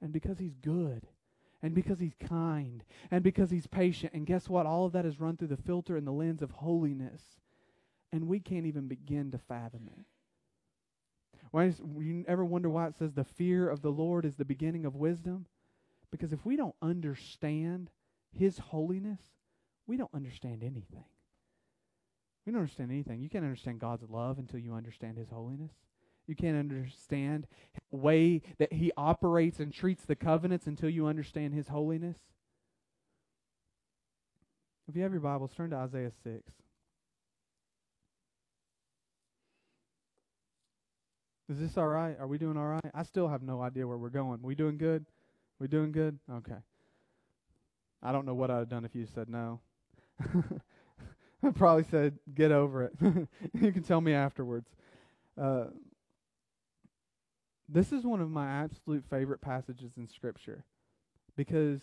and 0.00 0.12
because 0.12 0.38
he's 0.38 0.56
good 0.56 1.06
and 1.64 1.74
because 1.74 1.98
he's 1.98 2.14
kind 2.20 2.84
and 3.10 3.24
because 3.24 3.50
he's 3.50 3.66
patient. 3.66 4.12
And 4.12 4.26
guess 4.26 4.50
what? 4.50 4.66
All 4.66 4.84
of 4.84 4.92
that 4.92 5.06
is 5.06 5.18
run 5.18 5.38
through 5.38 5.48
the 5.48 5.56
filter 5.56 5.96
and 5.96 6.06
the 6.06 6.12
lens 6.12 6.42
of 6.42 6.50
holiness. 6.50 7.22
And 8.12 8.28
we 8.28 8.38
can't 8.38 8.66
even 8.66 8.86
begin 8.86 9.30
to 9.30 9.38
fathom 9.38 9.88
it. 9.96 10.04
Why 11.52 11.64
is, 11.64 11.80
you 11.98 12.22
ever 12.28 12.44
wonder 12.44 12.68
why 12.68 12.88
it 12.88 12.96
says 12.98 13.14
the 13.14 13.24
fear 13.24 13.66
of 13.66 13.80
the 13.80 13.88
Lord 13.88 14.26
is 14.26 14.36
the 14.36 14.44
beginning 14.44 14.84
of 14.84 14.94
wisdom? 14.94 15.46
Because 16.10 16.34
if 16.34 16.44
we 16.44 16.54
don't 16.54 16.74
understand 16.82 17.88
his 18.30 18.58
holiness, 18.58 19.22
we 19.86 19.96
don't 19.96 20.12
understand 20.12 20.62
anything. 20.62 21.06
We 22.44 22.52
don't 22.52 22.60
understand 22.60 22.90
anything. 22.90 23.22
You 23.22 23.30
can't 23.30 23.42
understand 23.42 23.78
God's 23.78 24.04
love 24.10 24.38
until 24.38 24.60
you 24.60 24.74
understand 24.74 25.16
his 25.16 25.30
holiness. 25.30 25.72
You 26.26 26.34
can't 26.34 26.56
understand 26.56 27.46
the 27.90 27.96
way 27.96 28.42
that 28.58 28.72
He 28.72 28.92
operates 28.96 29.60
and 29.60 29.72
treats 29.72 30.04
the 30.04 30.16
covenants 30.16 30.66
until 30.66 30.88
you 30.88 31.06
understand 31.06 31.54
His 31.54 31.68
holiness. 31.68 32.16
If 34.88 34.96
you 34.96 35.02
have 35.02 35.12
your 35.12 35.20
Bibles, 35.20 35.52
turn 35.54 35.70
to 35.70 35.76
Isaiah 35.76 36.12
6. 36.22 36.42
Is 41.50 41.58
this 41.58 41.76
all 41.76 41.88
right? 41.88 42.16
Are 42.18 42.26
we 42.26 42.38
doing 42.38 42.56
all 42.56 42.66
right? 42.66 42.90
I 42.94 43.02
still 43.02 43.28
have 43.28 43.42
no 43.42 43.60
idea 43.60 43.86
where 43.86 43.98
we're 43.98 44.08
going. 44.08 44.40
We 44.42 44.54
doing 44.54 44.78
good? 44.78 45.04
We 45.58 45.68
doing 45.68 45.92
good? 45.92 46.18
Okay. 46.30 46.56
I 48.02 48.12
don't 48.12 48.24
know 48.24 48.34
what 48.34 48.50
I'd 48.50 48.58
have 48.58 48.68
done 48.68 48.84
if 48.84 48.94
you 48.94 49.06
said 49.06 49.28
no. 49.28 49.60
I 50.20 51.50
probably 51.54 51.84
said, 51.90 52.18
get 52.34 52.50
over 52.50 52.84
it. 52.84 52.92
you 53.54 53.72
can 53.72 53.82
tell 53.82 54.00
me 54.00 54.14
afterwards. 54.14 54.68
Uh, 55.40 55.64
this 57.68 57.92
is 57.92 58.04
one 58.04 58.20
of 58.20 58.30
my 58.30 58.48
absolute 58.48 59.04
favorite 59.08 59.40
passages 59.40 59.92
in 59.96 60.08
Scripture 60.08 60.64
because 61.36 61.80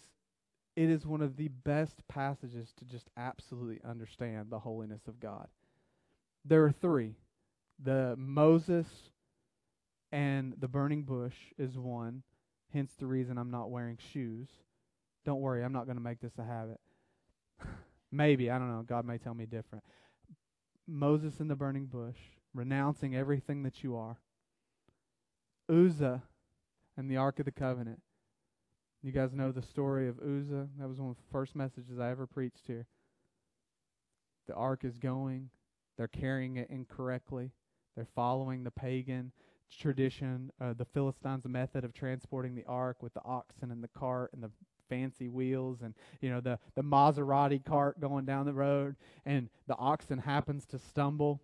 it 0.76 0.90
is 0.90 1.06
one 1.06 1.22
of 1.22 1.38
the 1.38 1.50
best 1.50 2.08
passages 2.08 2.74
to 2.78 2.86
just 2.86 3.10
absolutely 3.18 3.80
understand 3.88 4.50
the 4.50 4.60
holiness 4.60 5.02
of 5.08 5.20
God. 5.20 5.48
There 6.46 6.64
are 6.64 6.72
three 6.72 7.16
the 7.84 8.16
Moses 8.18 8.88
and 10.12 10.54
the 10.60 10.68
burning 10.68 11.04
bush 11.04 11.36
is 11.58 11.78
one, 11.78 12.22
hence 12.74 12.92
the 13.00 13.08
reason 13.08 13.38
I'm 13.38 13.52
not 13.52 13.72
wearing 13.72 13.98
shoes. 14.14 14.50
Don't 15.26 15.42
worry, 15.42 15.64
I'm 15.64 15.74
not 15.74 15.86
going 15.86 15.98
to 15.98 16.04
make 16.04 16.20
this 16.20 16.38
a 16.38 16.44
habit. 16.44 16.80
Maybe, 18.12 18.52
I 18.52 18.60
don't 18.60 18.70
know. 18.70 18.84
God 18.84 19.06
may 19.06 19.18
tell 19.18 19.34
me 19.34 19.46
different. 19.46 19.84
Moses 20.88 21.40
in 21.40 21.48
the 21.48 21.56
burning 21.56 21.86
bush, 21.86 22.18
renouncing 22.54 23.16
everything 23.16 23.64
that 23.64 23.84
you 23.84 23.96
are. 23.96 24.18
Uzzah 25.72 26.24
and 26.98 27.10
the 27.10 27.18
Ark 27.18 27.40
of 27.40 27.46
the 27.46 27.52
Covenant. 27.52 28.02
You 29.02 29.12
guys 29.12 29.34
know 29.34 29.52
the 29.52 29.62
story 29.62 30.08
of 30.08 30.20
Uzzah. 30.20 30.68
That 30.78 30.88
was 30.88 31.00
one 31.00 31.10
of 31.10 31.16
the 31.16 31.32
first 31.32 31.56
messages 31.56 32.00
I 32.00 32.12
ever 32.12 32.28
preached 32.28 32.68
here. 32.68 32.86
The 34.48 34.54
ark 34.54 34.84
is 34.84 34.98
going. 34.98 35.50
They're 35.98 36.08
carrying 36.08 36.58
it 36.58 36.70
incorrectly. 36.70 37.52
They're 37.96 38.08
following 38.16 38.64
the 38.64 38.72
pagan 38.72 39.32
tradition, 39.80 40.52
uh, 40.60 40.74
the 40.74 40.86
Philistines' 40.86 41.46
method 41.48 41.84
of 41.84 41.94
transporting 41.94 42.56
the 42.56 42.66
ark 42.66 43.02
with 43.02 43.14
the 43.14 43.24
oxen 43.24 43.72
and 43.72 43.84
the 43.84 43.88
cart 43.88 44.32
and 44.34 44.44
the 44.44 44.52
fancy 44.90 45.30
wheels 45.30 45.82
and 45.82 45.94
you 46.20 46.30
know 46.30 46.42
the 46.42 46.60
the 46.76 46.84
Maserati 46.84 47.64
cart 47.64 48.02
going 48.02 48.26
down 48.26 48.46
the 48.46 48.54
road 48.54 48.98
and 49.26 49.50
the 49.66 49.78
oxen 49.78 50.20
happens 50.20 50.66
to 50.66 50.78
stumble 50.78 51.42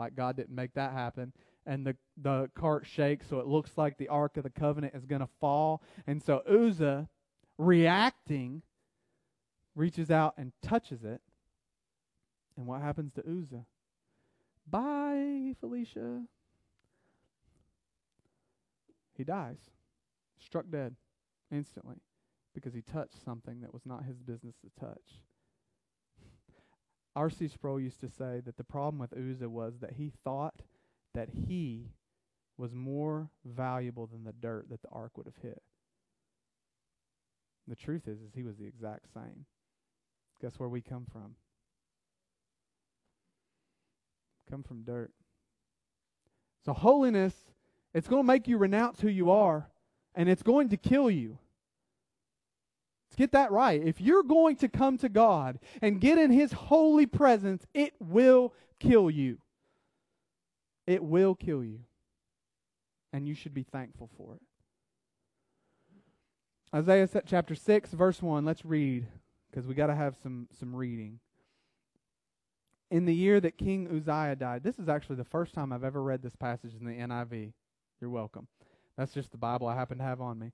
like 0.00 0.16
God 0.16 0.34
didn't 0.36 0.56
make 0.56 0.74
that 0.74 0.92
happen 0.92 1.32
and 1.66 1.86
the 1.86 1.96
the 2.20 2.50
cart 2.54 2.86
shakes 2.86 3.26
so 3.28 3.38
it 3.38 3.46
looks 3.46 3.72
like 3.76 3.96
the 3.98 4.08
ark 4.08 4.36
of 4.36 4.42
the 4.42 4.50
covenant 4.50 4.94
is 4.94 5.04
going 5.04 5.20
to 5.20 5.28
fall 5.40 5.82
and 6.06 6.22
so 6.22 6.42
Uzzah 6.48 7.08
reacting 7.58 8.62
reaches 9.74 10.10
out 10.10 10.34
and 10.36 10.52
touches 10.62 11.04
it 11.04 11.20
and 12.56 12.66
what 12.66 12.80
happens 12.80 13.12
to 13.14 13.20
Uzzah 13.20 13.64
bye 14.70 15.54
Felicia 15.60 16.22
he 19.16 19.24
dies 19.24 19.58
struck 20.38 20.66
dead 20.70 20.94
instantly 21.50 21.96
because 22.54 22.74
he 22.74 22.82
touched 22.82 23.22
something 23.24 23.60
that 23.60 23.72
was 23.72 23.84
not 23.84 24.04
his 24.04 24.18
business 24.18 24.54
to 24.62 24.80
touch. 24.80 25.22
R.C. 27.16 27.48
Sproul 27.48 27.80
used 27.80 28.00
to 28.00 28.08
say 28.08 28.40
that 28.44 28.56
the 28.56 28.64
problem 28.64 28.98
with 28.98 29.12
Uzzah 29.12 29.48
was 29.48 29.74
that 29.80 29.94
he 29.94 30.12
thought 30.24 30.54
that 31.14 31.28
he 31.48 31.90
was 32.56 32.72
more 32.72 33.30
valuable 33.44 34.06
than 34.06 34.24
the 34.24 34.32
dirt 34.32 34.68
that 34.70 34.82
the 34.82 34.88
ark 34.92 35.16
would 35.16 35.26
have 35.26 35.42
hit. 35.42 35.62
The 37.66 37.76
truth 37.76 38.06
is, 38.06 38.20
is 38.20 38.34
he 38.34 38.42
was 38.42 38.56
the 38.56 38.66
exact 38.66 39.12
same. 39.14 39.46
Guess 40.40 40.58
where 40.58 40.68
we 40.68 40.82
come 40.82 41.06
from? 41.10 41.36
Come 44.50 44.62
from 44.62 44.82
dirt. 44.82 45.10
So 46.64 46.72
holiness, 46.72 47.34
it's 47.94 48.08
going 48.08 48.22
to 48.22 48.26
make 48.26 48.46
you 48.46 48.58
renounce 48.58 49.00
who 49.00 49.08
you 49.08 49.30
are, 49.30 49.70
and 50.14 50.28
it's 50.28 50.42
going 50.42 50.68
to 50.70 50.76
kill 50.76 51.10
you. 51.10 51.38
Let's 53.08 53.16
get 53.16 53.32
that 53.32 53.52
right. 53.52 53.80
If 53.82 54.00
you're 54.00 54.22
going 54.22 54.56
to 54.56 54.68
come 54.68 54.98
to 54.98 55.08
God 55.08 55.58
and 55.80 56.00
get 56.00 56.18
in 56.18 56.30
His 56.30 56.52
holy 56.52 57.06
presence, 57.06 57.66
it 57.72 57.94
will 58.00 58.52
kill 58.80 59.10
you. 59.10 59.38
It 60.86 61.02
will 61.02 61.34
kill 61.34 61.64
you. 61.64 61.80
And 63.12 63.28
you 63.28 63.34
should 63.34 63.54
be 63.54 63.62
thankful 63.62 64.10
for 64.16 64.34
it. 64.34 64.42
Isaiah 66.74 67.08
chapter 67.26 67.54
6, 67.54 67.92
verse 67.92 68.20
1. 68.20 68.44
Let's 68.44 68.64
read 68.64 69.06
because 69.48 69.66
we 69.66 69.74
got 69.74 69.86
to 69.86 69.94
have 69.94 70.16
some, 70.20 70.48
some 70.58 70.74
reading. 70.74 71.20
In 72.90 73.04
the 73.06 73.14
year 73.14 73.40
that 73.40 73.56
King 73.56 73.86
Uzziah 73.88 74.34
died, 74.34 74.64
this 74.64 74.78
is 74.80 74.88
actually 74.88 75.16
the 75.16 75.24
first 75.24 75.54
time 75.54 75.72
I've 75.72 75.84
ever 75.84 76.02
read 76.02 76.22
this 76.22 76.34
passage 76.34 76.72
in 76.78 76.84
the 76.84 76.92
NIV. 76.92 77.52
You're 78.00 78.10
welcome. 78.10 78.48
That's 78.98 79.14
just 79.14 79.30
the 79.30 79.38
Bible 79.38 79.68
I 79.68 79.76
happen 79.76 79.98
to 79.98 80.04
have 80.04 80.20
on 80.20 80.38
me. 80.38 80.50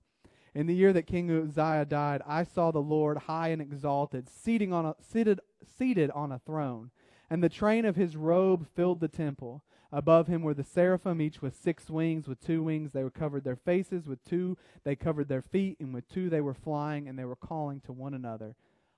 In 0.54 0.66
the 0.66 0.74
year 0.74 0.92
that 0.92 1.06
King 1.06 1.30
Uzziah 1.30 1.84
died, 1.84 2.22
I 2.26 2.44
saw 2.44 2.70
the 2.70 2.80
Lord 2.80 3.18
high 3.18 3.48
and 3.48 3.62
exalted, 3.62 4.28
on 4.72 4.86
a, 4.86 4.94
seated, 5.00 5.40
seated 5.78 6.10
on 6.10 6.32
a 6.32 6.38
throne, 6.40 6.90
and 7.30 7.42
the 7.42 7.48
train 7.48 7.84
of 7.84 7.96
his 7.96 8.16
robe 8.16 8.66
filled 8.74 9.00
the 9.00 9.08
temple. 9.08 9.62
Above 9.92 10.28
him 10.28 10.42
were 10.42 10.54
the 10.54 10.64
seraphim, 10.64 11.20
each 11.20 11.42
with 11.42 11.56
six 11.56 11.90
wings. 11.90 12.28
With 12.28 12.40
two 12.40 12.62
wings 12.62 12.92
they 12.92 13.04
covered 13.10 13.44
their 13.44 13.56
faces, 13.56 14.06
with 14.06 14.24
two 14.24 14.56
they 14.84 14.94
covered 14.94 15.28
their 15.28 15.42
feet, 15.42 15.78
and 15.80 15.92
with 15.92 16.08
two 16.08 16.30
they 16.30 16.40
were 16.40 16.54
flying, 16.54 17.08
and 17.08 17.18
they 17.18 17.24
were 17.24 17.36
calling 17.36 17.80
to 17.82 17.92
one 17.92 18.14
another, 18.14 18.54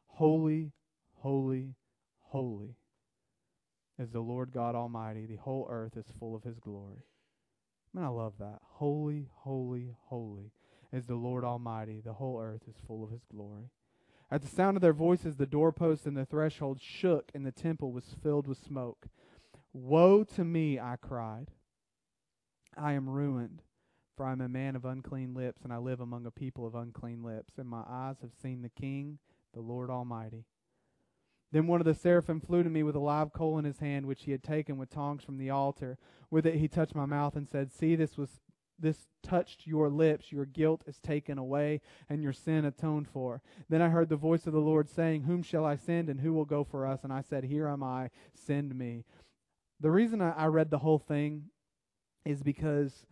Holy, 0.07 0.73
holy, 1.21 1.75
holy 2.21 2.77
is 3.99 4.11
the 4.11 4.21
Lord 4.21 4.53
God 4.53 4.75
Almighty. 4.75 5.27
The 5.27 5.37
whole 5.37 5.67
earth 5.71 5.97
is 5.97 6.07
full 6.19 6.35
of 6.35 6.43
his 6.43 6.59
glory. 6.59 7.05
Man, 7.95 8.05
I 8.05 8.09
love 8.09 8.35
that. 8.39 8.61
Holy, 8.63 9.29
holy, 9.33 9.95
holy 10.07 10.53
is 10.93 11.07
the 11.07 11.15
Lord 11.15 11.45
Almighty. 11.45 12.01
The 12.05 12.15
whole 12.15 12.41
earth 12.41 12.63
is 12.69 12.77
full 12.87 13.05
of 13.05 13.11
his 13.11 13.25
glory. 13.31 13.71
At 14.31 14.43
the 14.43 14.49
sound 14.49 14.77
of 14.77 14.81
their 14.81 14.95
voices, 14.95 15.37
the 15.37 15.47
doorposts 15.47 16.07
and 16.07 16.17
the 16.17 16.25
threshold 16.25 16.81
shook, 16.81 17.31
and 17.35 17.45
the 17.45 17.53
temple 17.53 17.93
was 17.93 18.17
filled 18.23 18.47
with 18.47 18.59
smoke. 18.59 19.07
Woe 19.73 20.25
to 20.25 20.45
me, 20.45 20.79
I 20.79 20.97
cried. 20.97 21.51
I 22.77 22.93
am 22.93 23.09
ruined, 23.09 23.63
for 24.17 24.27
I 24.27 24.33
am 24.33 24.41
a 24.41 24.49
man 24.49 24.77
of 24.77 24.85
unclean 24.85 25.35
lips, 25.35 25.63
and 25.63 25.73
I 25.73 25.79
live 25.79 26.01
among 26.01 26.27
a 26.27 26.31
people 26.31 26.67
of 26.67 26.75
unclean 26.75 27.23
lips, 27.23 27.59
and 27.59 27.69
my 27.69 27.83
eyes 27.89 28.17
have 28.23 28.33
seen 28.41 28.63
the 28.63 28.69
King, 28.69 29.19
the 29.55 29.61
Lord 29.61 29.91
Almighty. 29.91 30.45
Then 31.53 31.67
one 31.67 31.81
of 31.81 31.85
the 31.85 31.95
seraphim 31.95 32.41
flew 32.41 32.63
to 32.63 32.71
me 32.71 32.83
with 32.83 32.97
a 32.97 33.01
live 33.01 33.33
coal 33.33 33.59
in 33.59 33.67
his 33.67 33.79
hand, 33.79 34.07
which 34.07 34.25
he 34.25 34.33
had 34.33 34.43
taken 34.43 34.79
with 34.79 34.89
tongs 34.89 35.23
from 35.23 35.37
the 35.37 35.51
altar. 35.51 35.99
With 36.31 36.47
it 36.47 36.55
he 36.55 36.67
touched 36.67 36.95
my 36.95 37.05
mouth 37.05 37.37
and 37.37 37.47
said, 37.47 37.71
See, 37.71 37.95
this 37.95 38.17
was 38.17 38.41
this 38.79 39.07
touched 39.23 39.67
your 39.67 39.89
lips, 39.89 40.33
your 40.33 40.47
guilt 40.47 40.83
is 40.87 40.99
taken 40.99 41.39
away, 41.39 41.81
and 42.09 42.23
your 42.23 42.33
sin 42.33 42.65
atoned 42.65 43.07
for. 43.07 43.43
Then 43.69 43.81
I 43.81 43.91
heard 43.91 44.09
the 44.09 44.17
voice 44.17 44.47
of 44.47 44.53
the 44.53 44.61
Lord 44.61 44.89
saying, 44.89 45.23
Whom 45.23 45.43
shall 45.43 45.65
I 45.65 45.77
send, 45.77 46.09
and 46.09 46.21
who 46.21 46.33
will 46.33 46.47
go 46.47 46.65
for 46.65 46.87
us? 46.87 47.05
And 47.05 47.13
I 47.13 47.21
said, 47.21 47.45
Here 47.45 47.69
am 47.69 47.83
I, 47.83 48.11
send 48.35 48.75
me. 48.75 49.05
The 49.83 49.91
reason 49.91 50.23
I, 50.23 50.47
read 50.47 50.71
the 50.71 50.79
whole 50.79 51.01
thing 51.01 51.47
is 52.25 52.41
because 52.41 53.05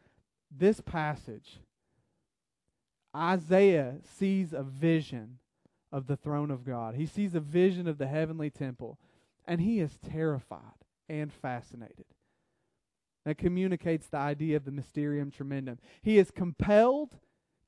this 0.57 0.81
passage, 0.81 1.59
Isaiah 3.15 3.97
sees 4.05 4.53
a 4.53 4.63
vision 4.63 5.39
of 5.91 6.07
the 6.07 6.17
throne 6.17 6.53
of 6.53 6.65
God. 6.65 6.95
He 6.95 7.07
sees 7.07 7.35
a 7.35 7.41
vision 7.41 7.89
of 7.89 7.99
the 7.99 8.07
heavenly 8.07 8.51
temple, 8.51 9.01
and 9.47 9.61
he 9.61 9.81
is 9.81 9.99
terrified 10.09 10.61
and 11.09 11.33
fascinated. 11.33 12.07
That 13.25 13.37
communicates 13.37 14.07
the 14.07 14.19
idea 14.19 14.57
of 14.57 14.65
the 14.65 14.71
mysterium 14.71 15.33
tremendum. 15.33 15.79
He 16.03 16.19
is 16.19 16.31
compelled 16.31 17.19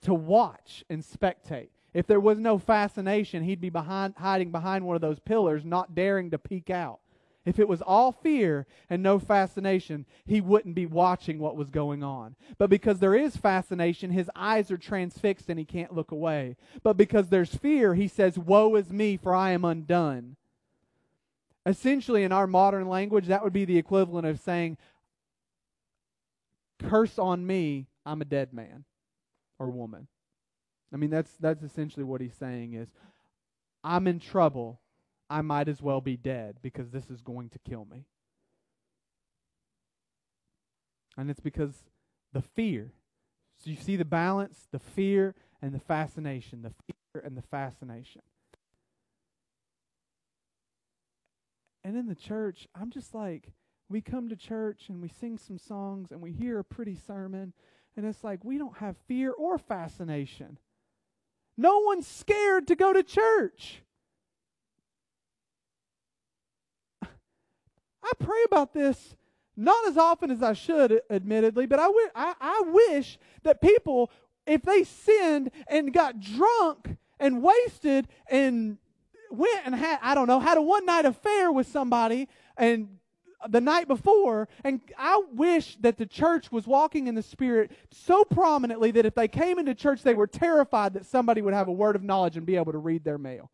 to 0.02 0.14
watch 0.14 0.84
and 0.88 1.02
spectate. 1.02 1.70
If 1.92 2.06
there 2.06 2.20
was 2.20 2.38
no 2.38 2.56
fascination, 2.56 3.42
he'd 3.42 3.60
be 3.60 3.68
behind, 3.68 4.14
hiding 4.16 4.52
behind 4.52 4.86
one 4.86 4.94
of 4.94 5.02
those 5.02 5.18
pillars, 5.18 5.64
not 5.64 5.96
daring 5.96 6.30
to 6.30 6.38
peek 6.38 6.70
out. 6.70 7.00
If 7.44 7.58
it 7.58 7.68
was 7.68 7.82
all 7.82 8.12
fear 8.12 8.66
and 8.88 9.02
no 9.02 9.18
fascination, 9.18 10.06
he 10.24 10.40
wouldn't 10.40 10.76
be 10.76 10.86
watching 10.86 11.38
what 11.38 11.56
was 11.56 11.70
going 11.70 12.04
on. 12.04 12.36
But 12.56 12.70
because 12.70 13.00
there 13.00 13.16
is 13.16 13.36
fascination, 13.36 14.10
his 14.10 14.30
eyes 14.36 14.70
are 14.70 14.78
transfixed 14.78 15.48
and 15.48 15.58
he 15.58 15.64
can't 15.64 15.94
look 15.94 16.12
away. 16.12 16.56
But 16.82 16.96
because 16.96 17.28
there's 17.28 17.54
fear, 17.54 17.94
he 17.94 18.06
says, 18.06 18.38
Woe 18.38 18.76
is 18.76 18.92
me, 18.92 19.16
for 19.16 19.34
I 19.34 19.50
am 19.50 19.64
undone. 19.64 20.36
Essentially, 21.66 22.22
in 22.22 22.32
our 22.32 22.46
modern 22.46 22.88
language, 22.88 23.26
that 23.26 23.42
would 23.42 23.52
be 23.52 23.64
the 23.64 23.78
equivalent 23.78 24.26
of 24.26 24.40
saying, 24.40 24.76
curse 26.78 27.18
on 27.18 27.46
me, 27.46 27.86
I'm 28.04 28.20
a 28.20 28.24
dead 28.24 28.52
man 28.52 28.84
or 29.58 29.70
woman. 29.70 30.08
I 30.92 30.96
mean, 30.96 31.10
that's 31.10 31.32
that's 31.40 31.62
essentially 31.62 32.04
what 32.04 32.20
he's 32.20 32.34
saying 32.34 32.74
is 32.74 32.88
I'm 33.82 34.06
in 34.06 34.20
trouble. 34.20 34.80
I 35.32 35.40
might 35.40 35.66
as 35.66 35.80
well 35.80 36.02
be 36.02 36.18
dead 36.18 36.58
because 36.60 36.90
this 36.90 37.08
is 37.08 37.22
going 37.22 37.48
to 37.50 37.58
kill 37.58 37.86
me. 37.90 38.04
And 41.16 41.30
it's 41.30 41.40
because 41.40 41.72
the 42.34 42.42
fear. 42.42 42.92
So 43.56 43.70
you 43.70 43.76
see 43.76 43.96
the 43.96 44.04
balance, 44.04 44.68
the 44.70 44.78
fear 44.78 45.34
and 45.62 45.74
the 45.74 45.80
fascination, 45.80 46.60
the 46.60 46.74
fear 46.86 47.22
and 47.24 47.34
the 47.34 47.42
fascination. 47.42 48.20
And 51.82 51.96
in 51.96 52.08
the 52.08 52.14
church, 52.14 52.68
I'm 52.74 52.90
just 52.90 53.14
like, 53.14 53.52
we 53.88 54.02
come 54.02 54.28
to 54.28 54.36
church 54.36 54.90
and 54.90 55.00
we 55.00 55.08
sing 55.08 55.38
some 55.38 55.58
songs 55.58 56.10
and 56.10 56.20
we 56.20 56.32
hear 56.32 56.58
a 56.58 56.64
pretty 56.64 56.94
sermon, 56.94 57.54
and 57.96 58.04
it's 58.04 58.22
like 58.22 58.44
we 58.44 58.58
don't 58.58 58.76
have 58.78 58.96
fear 59.08 59.32
or 59.32 59.56
fascination. 59.56 60.58
No 61.56 61.78
one's 61.78 62.06
scared 62.06 62.66
to 62.68 62.76
go 62.76 62.92
to 62.92 63.02
church. 63.02 63.82
I 68.02 68.12
pray 68.18 68.42
about 68.46 68.72
this 68.72 69.16
not 69.56 69.86
as 69.86 69.96
often 69.98 70.30
as 70.30 70.42
I 70.42 70.54
should, 70.54 71.02
admittedly, 71.10 71.66
but 71.66 71.78
I, 71.78 71.86
w- 71.86 72.08
I, 72.14 72.34
I 72.40 72.62
wish 72.66 73.18
that 73.42 73.60
people, 73.60 74.10
if 74.46 74.62
they 74.62 74.84
sinned 74.84 75.50
and 75.66 75.92
got 75.92 76.20
drunk 76.20 76.96
and 77.20 77.42
wasted 77.42 78.08
and 78.30 78.78
went 79.30 79.60
and 79.66 79.74
had, 79.74 79.98
I 80.02 80.14
don't 80.14 80.26
know, 80.26 80.40
had 80.40 80.58
a 80.58 80.62
one 80.62 80.86
night 80.86 81.04
affair 81.04 81.52
with 81.52 81.66
somebody 81.66 82.28
and 82.56 82.98
the 83.48 83.60
night 83.60 83.88
before, 83.88 84.48
and 84.64 84.80
I 84.96 85.22
wish 85.32 85.76
that 85.80 85.98
the 85.98 86.06
church 86.06 86.52
was 86.52 86.66
walking 86.66 87.08
in 87.08 87.14
the 87.14 87.22
Spirit 87.22 87.72
so 87.90 88.24
prominently 88.24 88.92
that 88.92 89.04
if 89.04 89.14
they 89.14 89.28
came 89.28 89.58
into 89.58 89.74
church, 89.74 90.02
they 90.02 90.14
were 90.14 90.28
terrified 90.28 90.94
that 90.94 91.06
somebody 91.06 91.42
would 91.42 91.54
have 91.54 91.68
a 91.68 91.72
word 91.72 91.96
of 91.96 92.02
knowledge 92.02 92.36
and 92.36 92.46
be 92.46 92.56
able 92.56 92.72
to 92.72 92.78
read 92.78 93.04
their 93.04 93.18
mail. 93.18 93.50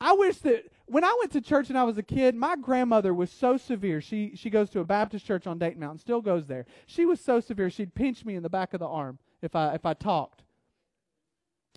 I 0.00 0.14
wish 0.14 0.38
that 0.38 0.64
when 0.92 1.04
I 1.04 1.16
went 1.18 1.32
to 1.32 1.40
church 1.40 1.70
and 1.70 1.78
I 1.78 1.84
was 1.84 1.96
a 1.96 2.02
kid, 2.02 2.34
my 2.34 2.54
grandmother 2.54 3.14
was 3.14 3.30
so 3.30 3.56
severe. 3.56 4.02
She 4.02 4.32
she 4.36 4.50
goes 4.50 4.68
to 4.70 4.80
a 4.80 4.84
Baptist 4.84 5.24
church 5.24 5.46
on 5.46 5.58
Dayton 5.58 5.80
Mountain, 5.80 6.00
still 6.00 6.20
goes 6.20 6.46
there. 6.46 6.66
She 6.86 7.06
was 7.06 7.18
so 7.18 7.40
severe 7.40 7.70
she'd 7.70 7.94
pinch 7.94 8.26
me 8.26 8.34
in 8.34 8.42
the 8.42 8.50
back 8.50 8.74
of 8.74 8.80
the 8.80 8.86
arm 8.86 9.18
if 9.40 9.56
I 9.56 9.74
if 9.74 9.86
I 9.86 9.94
talked. 9.94 10.42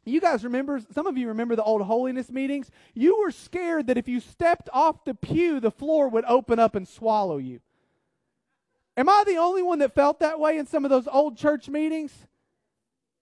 You 0.03 0.19
guys 0.21 0.43
remember, 0.43 0.79
some 0.93 1.07
of 1.07 1.17
you 1.17 1.29
remember 1.29 1.55
the 1.55 1.63
old 1.63 1.81
holiness 1.81 2.29
meetings? 2.29 2.69
You 2.93 3.17
were 3.17 3.31
scared 3.31 3.87
that 3.87 3.97
if 3.97 4.07
you 4.07 4.19
stepped 4.19 4.69
off 4.71 5.03
the 5.03 5.15
pew, 5.15 5.59
the 5.59 5.71
floor 5.71 6.09
would 6.09 6.25
open 6.25 6.59
up 6.59 6.75
and 6.75 6.87
swallow 6.87 7.37
you. 7.37 7.61
Am 8.97 9.09
I 9.09 9.23
the 9.25 9.37
only 9.37 9.63
one 9.63 9.79
that 9.79 9.95
felt 9.95 10.19
that 10.19 10.39
way 10.39 10.57
in 10.57 10.67
some 10.67 10.85
of 10.85 10.91
those 10.91 11.07
old 11.07 11.37
church 11.37 11.69
meetings? 11.69 12.13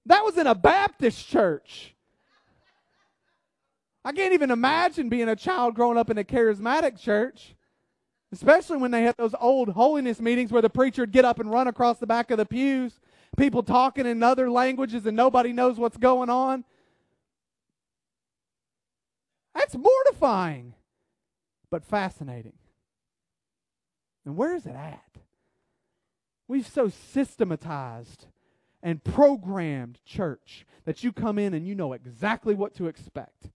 That 0.06 0.26
was 0.26 0.38
in 0.38 0.46
a 0.46 0.56
Baptist 0.56 1.26
church. 1.26 1.93
I 4.06 4.12
can't 4.12 4.34
even 4.34 4.52
imagine 4.52 5.10
being 5.10 5.30
a 5.30 5.36
child 5.36 5.76
growing 5.76 5.98
up 5.98 6.10
in 6.10 6.18
a 6.18 6.24
charismatic 6.24 7.00
church, 7.00 7.56
especially 8.32 8.78
when 8.78 8.92
they 8.92 9.04
had 9.04 9.16
those 9.18 9.36
old 9.40 9.70
holiness 9.70 10.20
meetings 10.20 10.52
where 10.52 10.62
the 10.62 10.70
preacher 10.70 11.04
would 11.04 11.12
get 11.12 11.24
up 11.26 11.40
and 11.40 11.50
run 11.50 11.68
across 11.68 12.00
the 12.00 12.08
back 12.08 12.30
of 12.30 12.38
the 12.38 12.46
pews, 12.46 13.00
people 13.38 13.64
talking 13.64 14.06
in 14.06 14.22
other 14.22 14.50
languages 14.52 15.06
and 15.06 15.16
nobody 15.16 15.54
knows 15.54 15.78
what's 15.78 15.98
going 15.98 16.30
on. 16.30 16.66
That's 19.56 19.76
mortifying, 19.76 20.74
but 21.70 21.86
fascinating. 21.86 22.54
And 24.26 24.36
where 24.36 24.56
is 24.56 24.66
it 24.66 24.76
at? 24.76 25.02
We've 26.48 26.68
so 26.68 26.90
systematized 26.90 28.26
and 28.82 29.04
programmed 29.04 30.00
church 30.06 30.66
that 30.86 31.04
you 31.04 31.14
come 31.14 31.40
in 31.40 31.54
and 31.54 31.66
you 31.66 31.76
know 31.76 31.94
exactly 31.94 32.54
what 32.54 32.76
to 32.76 32.88
expect. 32.88 33.50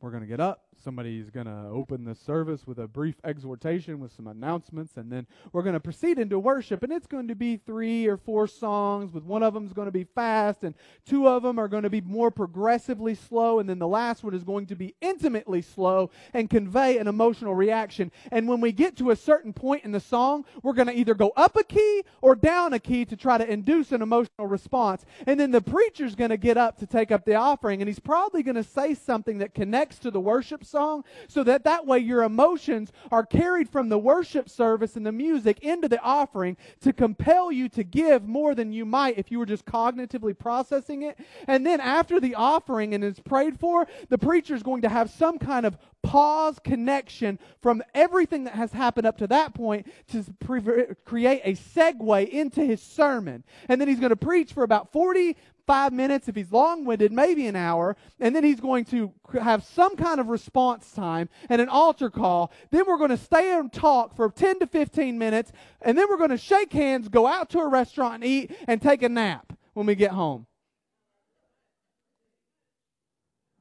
We're 0.00 0.10
going 0.10 0.22
to 0.22 0.26
get 0.28 0.40
up, 0.40 0.64
Somebody's 0.82 1.28
going 1.28 1.46
to 1.46 1.68
open 1.70 2.04
the 2.04 2.14
service 2.14 2.66
with 2.66 2.78
a 2.78 2.88
brief 2.88 3.16
exhortation 3.22 4.00
with 4.00 4.12
some 4.16 4.26
announcements, 4.26 4.96
and 4.96 5.12
then 5.12 5.26
we're 5.52 5.62
going 5.62 5.74
to 5.74 5.80
proceed 5.80 6.18
into 6.18 6.38
worship. 6.38 6.82
And 6.82 6.90
it's 6.90 7.06
going 7.06 7.28
to 7.28 7.34
be 7.34 7.58
three 7.58 8.06
or 8.06 8.16
four 8.16 8.46
songs, 8.46 9.12
with 9.12 9.24
one 9.24 9.42
of 9.42 9.52
them 9.52 9.66
is 9.66 9.74
going 9.74 9.88
to 9.88 9.92
be 9.92 10.04
fast, 10.04 10.64
and 10.64 10.74
two 11.04 11.28
of 11.28 11.42
them 11.42 11.58
are 11.58 11.68
going 11.68 11.82
to 11.82 11.90
be 11.90 12.00
more 12.00 12.30
progressively 12.30 13.14
slow, 13.14 13.58
and 13.58 13.68
then 13.68 13.78
the 13.78 13.86
last 13.86 14.24
one 14.24 14.32
is 14.32 14.42
going 14.42 14.64
to 14.66 14.74
be 14.74 14.94
intimately 15.02 15.60
slow 15.60 16.10
and 16.32 16.48
convey 16.48 16.96
an 16.96 17.08
emotional 17.08 17.54
reaction. 17.54 18.10
And 18.32 18.48
when 18.48 18.62
we 18.62 18.72
get 18.72 18.96
to 18.96 19.10
a 19.10 19.16
certain 19.16 19.52
point 19.52 19.84
in 19.84 19.92
the 19.92 20.00
song, 20.00 20.46
we're 20.62 20.72
going 20.72 20.88
to 20.88 20.98
either 20.98 21.14
go 21.14 21.32
up 21.36 21.56
a 21.56 21.64
key 21.64 22.04
or 22.22 22.34
down 22.34 22.72
a 22.72 22.78
key 22.78 23.04
to 23.04 23.16
try 23.16 23.36
to 23.36 23.46
induce 23.46 23.92
an 23.92 24.00
emotional 24.00 24.46
response. 24.46 25.04
And 25.26 25.38
then 25.38 25.50
the 25.50 25.60
preacher's 25.60 26.14
going 26.14 26.30
to 26.30 26.38
get 26.38 26.56
up 26.56 26.78
to 26.78 26.86
take 26.86 27.10
up 27.12 27.26
the 27.26 27.34
offering, 27.34 27.82
and 27.82 27.88
he's 27.88 28.00
probably 28.00 28.42
going 28.42 28.56
to 28.56 28.64
say 28.64 28.94
something 28.94 29.38
that 29.38 29.52
connects 29.54 29.98
to 29.98 30.10
the 30.10 30.20
worship 30.20 30.64
song 30.70 31.04
so 31.28 31.42
that 31.44 31.64
that 31.64 31.86
way 31.86 31.98
your 31.98 32.22
emotions 32.22 32.92
are 33.10 33.26
carried 33.26 33.68
from 33.68 33.88
the 33.88 33.98
worship 33.98 34.48
service 34.48 34.96
and 34.96 35.04
the 35.04 35.12
music 35.12 35.58
into 35.60 35.88
the 35.88 36.00
offering 36.00 36.56
to 36.80 36.92
compel 36.92 37.50
you 37.50 37.68
to 37.68 37.82
give 37.82 38.26
more 38.26 38.54
than 38.54 38.72
you 38.72 38.84
might 38.84 39.18
if 39.18 39.30
you 39.30 39.38
were 39.38 39.46
just 39.46 39.66
cognitively 39.66 40.38
processing 40.38 41.02
it. 41.02 41.18
And 41.46 41.66
then 41.66 41.80
after 41.80 42.20
the 42.20 42.34
offering 42.34 42.94
and 42.94 43.04
it's 43.04 43.20
prayed 43.20 43.58
for, 43.58 43.86
the 44.08 44.18
preacher 44.18 44.54
is 44.54 44.62
going 44.62 44.82
to 44.82 44.88
have 44.88 45.10
some 45.10 45.38
kind 45.38 45.66
of 45.66 45.76
pause 46.02 46.58
connection 46.62 47.38
from 47.60 47.82
everything 47.94 48.44
that 48.44 48.54
has 48.54 48.72
happened 48.72 49.06
up 49.06 49.18
to 49.18 49.26
that 49.26 49.54
point 49.54 49.86
to 50.08 50.24
pre- 50.40 50.86
create 51.04 51.42
a 51.44 51.52
segue 51.52 52.28
into 52.28 52.64
his 52.64 52.80
sermon. 52.80 53.44
And 53.68 53.80
then 53.80 53.88
he's 53.88 54.00
going 54.00 54.10
to 54.10 54.16
preach 54.16 54.52
for 54.52 54.62
about 54.62 54.92
40 54.92 55.36
five 55.70 55.92
minutes. 55.92 56.26
If 56.26 56.34
he's 56.34 56.50
long 56.50 56.84
winded, 56.84 57.12
maybe 57.12 57.46
an 57.46 57.54
hour. 57.54 57.96
And 58.18 58.34
then 58.34 58.42
he's 58.42 58.58
going 58.58 58.84
to 58.86 59.12
have 59.40 59.62
some 59.62 59.94
kind 59.94 60.18
of 60.18 60.26
response 60.26 60.90
time 60.90 61.28
and 61.48 61.60
an 61.62 61.68
altar 61.68 62.10
call. 62.10 62.50
Then 62.72 62.86
we're 62.88 62.98
going 62.98 63.10
to 63.10 63.16
stay 63.16 63.56
and 63.56 63.72
talk 63.72 64.16
for 64.16 64.28
10 64.30 64.58
to 64.58 64.66
15 64.66 65.16
minutes. 65.16 65.52
And 65.80 65.96
then 65.96 66.08
we're 66.10 66.16
going 66.16 66.30
to 66.30 66.38
shake 66.38 66.72
hands, 66.72 67.08
go 67.08 67.24
out 67.24 67.50
to 67.50 67.60
a 67.60 67.68
restaurant 67.68 68.14
and 68.14 68.24
eat, 68.24 68.50
and 68.66 68.82
take 68.82 69.04
a 69.04 69.08
nap 69.08 69.52
when 69.74 69.86
we 69.86 69.94
get 69.94 70.10
home. 70.10 70.48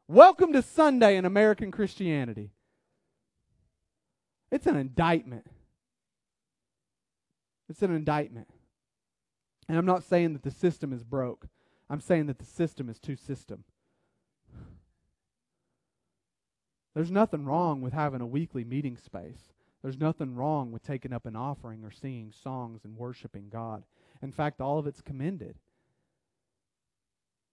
Welcome 0.07 0.51
to 0.53 0.63
Sunday 0.63 1.15
in 1.15 1.25
American 1.25 1.69
Christianity. 1.69 2.49
It's 4.51 4.65
an 4.65 4.77
indictment. 4.77 5.45
It's 7.69 7.83
an 7.83 7.93
indictment. 7.93 8.47
And 9.67 9.77
I'm 9.77 9.85
not 9.85 10.03
saying 10.03 10.33
that 10.33 10.41
the 10.41 10.49
system 10.49 10.91
is 10.91 11.03
broke. 11.03 11.45
I'm 11.89 12.01
saying 12.01 12.27
that 12.27 12.37
the 12.37 12.45
system 12.45 12.89
is 12.89 12.99
too 12.99 13.15
system. 13.15 13.63
There's 16.93 17.11
nothing 17.11 17.45
wrong 17.45 17.81
with 17.81 17.93
having 17.93 18.21
a 18.21 18.27
weekly 18.27 18.63
meeting 18.63 18.97
space. 18.97 19.53
There's 19.81 19.97
nothing 19.97 20.35
wrong 20.35 20.71
with 20.71 20.83
taking 20.83 21.13
up 21.13 21.25
an 21.25 21.35
offering 21.35 21.83
or 21.83 21.91
singing 21.91 22.31
songs 22.31 22.81
and 22.83 22.97
worshiping 22.97 23.47
God. 23.49 23.83
In 24.21 24.31
fact, 24.31 24.59
all 24.59 24.77
of 24.77 24.87
it's 24.87 25.01
commended. 25.01 25.55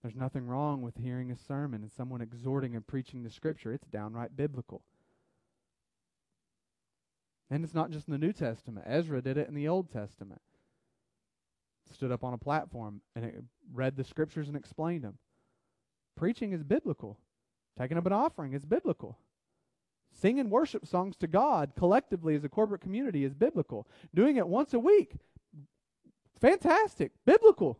There's 0.03 0.17
nothing 0.17 0.47
wrong 0.47 0.83
with 0.83 0.97
hearing 0.97 1.31
a 1.31 1.37
sermon 1.37 1.83
and 1.83 1.91
someone 1.91 2.21
exhorting 2.21 2.75
and 2.75 2.87
preaching 2.87 3.23
the 3.23 3.31
scripture. 3.31 3.73
It's 3.73 3.87
downright 3.87 4.37
biblical. 4.37 4.83
And 7.51 7.65
it's 7.65 7.75
not 7.75 7.91
just 7.91 8.09
in 8.09 8.13
the 8.13 8.19
New 8.19 8.33
Testament. 8.33 8.87
Ezra 8.89 9.23
did 9.23 9.39
it 9.39 9.49
in 9.49 9.55
the 9.55 9.69
Old 9.69 9.91
Testament 9.91 10.43
stood 11.93 12.13
up 12.13 12.25
on 12.25 12.35
a 12.35 12.39
platform 12.39 13.01
and 13.15 13.49
read 13.73 13.97
the 13.97 14.05
scriptures 14.05 14.49
and 14.49 14.57
explained 14.57 15.05
them. 15.05 15.19
Preaching 16.17 16.53
is 16.53 16.63
biblical. 16.63 17.19
Taking 17.79 17.99
up 17.99 18.07
an 18.07 18.13
offering 18.13 18.55
is 18.55 18.65
biblical. 18.65 19.19
Singing 20.13 20.49
worship 20.49 20.87
songs 20.87 21.17
to 21.17 21.27
God 21.27 21.73
collectively 21.77 22.35
as 22.35 22.45
a 22.45 22.49
corporate 22.49 22.81
community 22.81 23.25
is 23.25 23.35
biblical. 23.35 23.87
Doing 24.15 24.37
it 24.37 24.49
once 24.49 24.73
a 24.73 24.79
week, 24.79 25.13
fantastic, 26.41 27.13
biblical. 27.27 27.79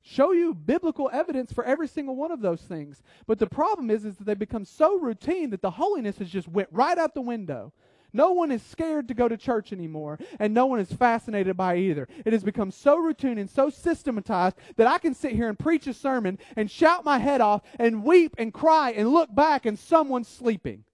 Show 0.00 0.32
you 0.32 0.54
biblical 0.54 1.10
evidence 1.12 1.52
for 1.52 1.64
every 1.64 1.88
single 1.88 2.16
one 2.16 2.32
of 2.32 2.40
those 2.40 2.62
things. 2.62 3.02
But 3.26 3.38
the 3.38 3.46
problem 3.46 3.90
is, 3.90 4.04
is 4.04 4.16
that 4.16 4.24
they 4.24 4.34
become 4.34 4.64
so 4.64 4.98
routine 4.98 5.50
that 5.50 5.62
the 5.62 5.70
holiness 5.70 6.18
has 6.18 6.28
just 6.28 6.48
went 6.48 6.68
right 6.72 6.98
out 6.98 7.14
the 7.14 7.20
window. 7.20 7.72
No 8.12 8.32
one 8.32 8.50
is 8.50 8.62
scared 8.62 9.08
to 9.08 9.14
go 9.14 9.28
to 9.28 9.36
church 9.36 9.72
anymore, 9.72 10.18
and 10.38 10.52
no 10.52 10.66
one 10.66 10.80
is 10.80 10.92
fascinated 10.92 11.56
by 11.56 11.76
either. 11.76 12.08
It 12.24 12.32
has 12.32 12.44
become 12.44 12.70
so 12.70 12.98
routine 12.98 13.38
and 13.38 13.48
so 13.48 13.70
systematized 13.70 14.56
that 14.76 14.86
I 14.86 14.98
can 14.98 15.14
sit 15.14 15.32
here 15.32 15.48
and 15.48 15.58
preach 15.58 15.86
a 15.86 15.94
sermon 15.94 16.38
and 16.56 16.70
shout 16.70 17.04
my 17.04 17.18
head 17.18 17.40
off 17.40 17.62
and 17.78 18.04
weep 18.04 18.34
and 18.38 18.52
cry 18.52 18.90
and 18.90 19.08
look 19.08 19.34
back 19.34 19.66
and 19.66 19.78
someone's 19.78 20.28
sleeping. 20.28 20.84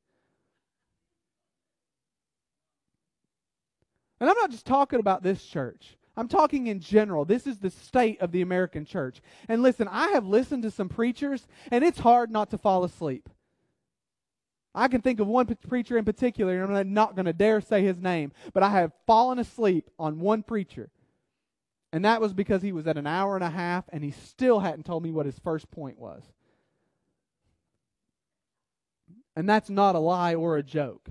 And 4.21 4.29
I'm 4.29 4.37
not 4.37 4.51
just 4.51 4.67
talking 4.67 5.01
about 5.01 5.23
this 5.23 5.45
church. 5.45 5.97
I'm 6.17 6.29
talking 6.29 6.67
in 6.67 6.81
general. 6.81 7.25
This 7.25 7.47
is 7.47 7.59
the 7.59 7.71
state 7.71 8.21
of 8.21 8.33
the 8.33 8.43
American 8.43 8.85
church. 8.85 9.23
And 9.49 9.63
listen, 9.63 9.87
I 9.89 10.09
have 10.09 10.27
listened 10.27 10.65
to 10.65 10.71
some 10.71 10.89
preachers, 10.89 11.47
and 11.71 11.85
it's 11.85 12.01
hard 12.01 12.31
not 12.31 12.51
to 12.51 12.59
fall 12.59 12.83
asleep. 12.83 13.29
I 14.79 14.87
can 14.87 15.01
think 15.03 15.19
of 15.19 15.27
one 15.27 15.47
preacher 15.69 15.99
in 15.99 16.05
particular, 16.05 16.63
and 16.63 16.77
I'm 16.77 16.95
not 16.95 17.17
going 17.17 17.27
to 17.27 17.33
dare 17.33 17.61
say 17.61 17.83
his 17.83 17.99
name, 17.99 18.31
but 18.55 18.63
I 18.63 18.71
have 18.71 18.93
fallen 19.09 19.41
asleep 19.41 19.91
on 19.99 20.21
one 20.21 20.45
preacher. 20.45 20.91
And 21.93 22.05
that 22.05 22.21
was 22.21 22.33
because 22.33 22.63
he 22.63 22.71
was 22.71 22.87
at 22.87 22.97
an 22.97 23.07
hour 23.07 23.35
and 23.35 23.43
a 23.43 23.51
half 23.51 23.85
and 23.89 24.05
he 24.05 24.13
still 24.13 24.61
hadn't 24.61 24.85
told 24.85 25.03
me 25.03 25.11
what 25.11 25.27
his 25.27 25.39
first 25.39 25.71
point 25.73 25.99
was. 25.99 26.23
And 29.35 29.49
that's 29.49 29.69
not 29.69 29.97
a 29.97 29.99
lie 29.99 30.35
or 30.35 30.57
a 30.57 30.63
joke. 30.63 31.09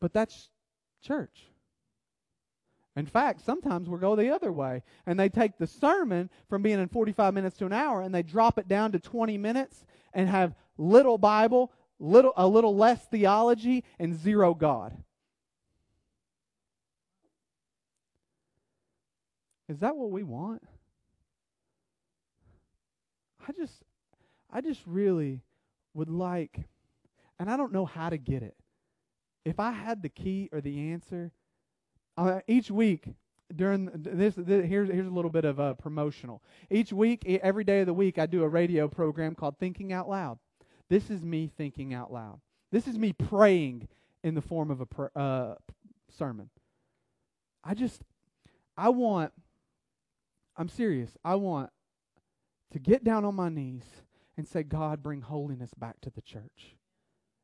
But 0.00 0.12
that's 0.12 0.50
church. 1.02 1.46
In 2.98 3.06
fact, 3.06 3.42
sometimes 3.42 3.88
we'll 3.88 4.00
go 4.00 4.16
the 4.16 4.34
other 4.34 4.50
way. 4.50 4.82
And 5.06 5.18
they 5.18 5.28
take 5.28 5.56
the 5.56 5.68
sermon 5.68 6.28
from 6.48 6.62
being 6.62 6.80
in 6.80 6.88
45 6.88 7.32
minutes 7.32 7.56
to 7.58 7.66
an 7.66 7.72
hour 7.72 8.02
and 8.02 8.12
they 8.12 8.24
drop 8.24 8.58
it 8.58 8.66
down 8.66 8.90
to 8.90 8.98
20 8.98 9.38
minutes 9.38 9.86
and 10.12 10.28
have 10.28 10.56
little 10.76 11.16
Bible, 11.16 11.72
little, 12.00 12.32
a 12.36 12.44
little 12.44 12.74
less 12.74 13.06
theology, 13.06 13.84
and 14.00 14.18
zero 14.18 14.52
God. 14.52 14.96
Is 19.68 19.78
that 19.78 19.96
what 19.96 20.10
we 20.10 20.24
want? 20.24 20.62
I 23.46 23.52
just 23.52 23.84
I 24.50 24.60
just 24.60 24.80
really 24.86 25.42
would 25.94 26.10
like 26.10 26.64
and 27.38 27.48
I 27.48 27.56
don't 27.56 27.72
know 27.72 27.86
how 27.86 28.10
to 28.10 28.18
get 28.18 28.42
it. 28.42 28.56
If 29.44 29.60
I 29.60 29.70
had 29.70 30.02
the 30.02 30.08
key 30.08 30.48
or 30.52 30.60
the 30.60 30.90
answer, 30.90 31.30
uh, 32.18 32.40
each 32.46 32.70
week 32.70 33.14
during 33.54 33.86
this, 33.94 34.34
this, 34.36 34.66
here's 34.66 34.90
here's 34.90 35.06
a 35.06 35.10
little 35.10 35.30
bit 35.30 35.44
of 35.44 35.58
a 35.58 35.74
promotional. 35.74 36.42
Each 36.70 36.92
week, 36.92 37.24
every 37.26 37.64
day 37.64 37.80
of 37.80 37.86
the 37.86 37.94
week, 37.94 38.18
I 38.18 38.26
do 38.26 38.42
a 38.42 38.48
radio 38.48 38.88
program 38.88 39.34
called 39.34 39.58
Thinking 39.58 39.92
Out 39.92 40.08
Loud. 40.08 40.38
This 40.90 41.10
is 41.10 41.22
me 41.22 41.50
thinking 41.56 41.94
out 41.94 42.12
loud. 42.12 42.40
This 42.72 42.86
is 42.86 42.98
me 42.98 43.12
praying 43.12 43.88
in 44.24 44.34
the 44.34 44.42
form 44.42 44.70
of 44.70 44.80
a 44.80 44.86
pr- 44.86 45.06
uh, 45.14 45.54
sermon. 46.16 46.50
I 47.62 47.74
just, 47.74 48.02
I 48.76 48.88
want, 48.88 49.32
I'm 50.56 50.68
serious, 50.68 51.10
I 51.24 51.34
want 51.36 51.70
to 52.72 52.78
get 52.78 53.04
down 53.04 53.24
on 53.24 53.34
my 53.34 53.48
knees 53.48 53.84
and 54.36 54.46
say, 54.46 54.62
God, 54.62 55.02
bring 55.02 55.22
holiness 55.22 55.72
back 55.74 56.00
to 56.02 56.10
the 56.10 56.22
church. 56.22 56.76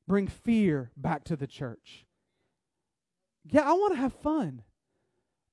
Bring 0.06 0.26
fear 0.26 0.90
back 0.96 1.24
to 1.24 1.36
the 1.36 1.46
church. 1.46 2.06
Yeah, 3.44 3.62
I 3.62 3.72
want 3.72 3.94
to 3.94 4.00
have 4.00 4.12
fun. 4.14 4.62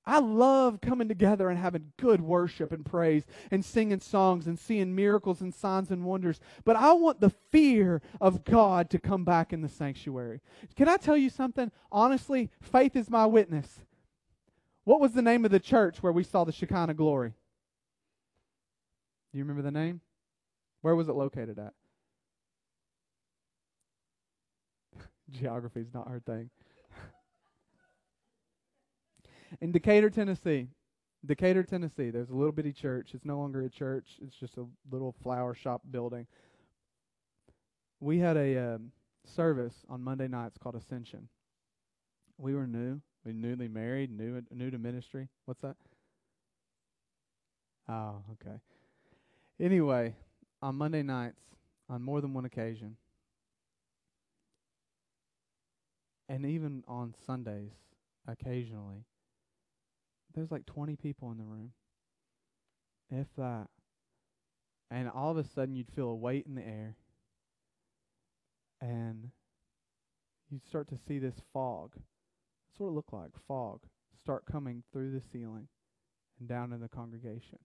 I 0.05 0.19
love 0.19 0.81
coming 0.81 1.07
together 1.07 1.49
and 1.49 1.59
having 1.59 1.91
good 1.97 2.21
worship 2.21 2.71
and 2.71 2.83
praise 2.83 3.25
and 3.51 3.63
singing 3.63 3.99
songs 3.99 4.47
and 4.47 4.57
seeing 4.57 4.95
miracles 4.95 5.41
and 5.41 5.53
signs 5.53 5.91
and 5.91 6.03
wonders. 6.03 6.39
But 6.65 6.75
I 6.75 6.93
want 6.93 7.21
the 7.21 7.29
fear 7.29 8.01
of 8.19 8.43
God 8.43 8.89
to 8.89 8.99
come 8.99 9.23
back 9.23 9.53
in 9.53 9.61
the 9.61 9.69
sanctuary. 9.69 10.41
Can 10.75 10.89
I 10.89 10.97
tell 10.97 11.17
you 11.17 11.29
something? 11.29 11.71
Honestly, 11.91 12.49
faith 12.61 12.95
is 12.95 13.11
my 13.11 13.27
witness. 13.27 13.81
What 14.85 14.99
was 14.99 15.11
the 15.11 15.21
name 15.21 15.45
of 15.45 15.51
the 15.51 15.59
church 15.59 16.01
where 16.01 16.11
we 16.11 16.23
saw 16.23 16.45
the 16.45 16.51
Shekinah 16.51 16.95
glory? 16.95 17.33
Do 19.31 19.37
you 19.37 19.43
remember 19.43 19.61
the 19.61 19.71
name? 19.71 20.01
Where 20.81 20.95
was 20.95 21.09
it 21.09 21.15
located 21.15 21.59
at? 21.59 21.73
Geography 25.29 25.81
is 25.81 25.93
not 25.93 26.09
her 26.09 26.19
thing 26.19 26.49
in 29.59 29.71
Decatur, 29.71 30.09
Tennessee. 30.09 30.67
Decatur, 31.25 31.63
Tennessee. 31.63 32.09
There's 32.09 32.29
a 32.29 32.35
little 32.35 32.51
bitty 32.51 32.73
church. 32.73 33.11
It's 33.13 33.25
no 33.25 33.37
longer 33.37 33.61
a 33.63 33.69
church. 33.69 34.17
It's 34.21 34.35
just 34.35 34.57
a 34.57 34.65
little 34.89 35.13
flower 35.23 35.53
shop 35.53 35.81
building. 35.91 36.25
We 37.99 38.19
had 38.19 38.37
a 38.37 38.75
um, 38.75 38.91
service 39.25 39.85
on 39.89 40.01
Monday 40.01 40.27
nights 40.27 40.57
called 40.57 40.75
Ascension. 40.75 41.27
We 42.37 42.55
were 42.55 42.65
new. 42.65 43.01
We 43.23 43.33
newly 43.33 43.67
married, 43.67 44.09
new 44.09 44.41
new 44.51 44.71
to 44.71 44.79
ministry. 44.79 45.27
What's 45.45 45.61
that? 45.61 45.75
Oh, 47.87 48.23
okay. 48.31 48.57
Anyway, 49.59 50.15
on 50.61 50.75
Monday 50.75 51.03
nights, 51.03 51.41
on 51.87 52.01
more 52.01 52.19
than 52.19 52.33
one 52.33 52.45
occasion, 52.45 52.95
and 56.27 56.45
even 56.45 56.83
on 56.87 57.13
Sundays, 57.27 57.73
occasionally, 58.27 59.05
there's 60.33 60.51
like 60.51 60.65
20 60.65 60.95
people 60.95 61.31
in 61.31 61.37
the 61.37 61.43
room. 61.43 61.71
If 63.09 63.27
that. 63.37 63.67
And 64.89 65.09
all 65.09 65.31
of 65.31 65.37
a 65.37 65.43
sudden 65.43 65.75
you'd 65.75 65.91
feel 65.91 66.07
a 66.07 66.15
weight 66.15 66.45
in 66.47 66.55
the 66.55 66.65
air. 66.65 66.95
And 68.81 69.29
you'd 70.49 70.65
start 70.67 70.89
to 70.89 70.97
see 71.07 71.19
this 71.19 71.41
fog. 71.53 71.91
That's 71.95 72.79
what 72.79 72.87
it 72.87 72.93
looked 72.93 73.13
like, 73.13 73.31
fog, 73.47 73.81
start 74.19 74.45
coming 74.45 74.83
through 74.91 75.11
the 75.11 75.21
ceiling 75.31 75.67
and 76.39 76.47
down 76.47 76.73
in 76.73 76.81
the 76.81 76.89
congregation. 76.89 77.59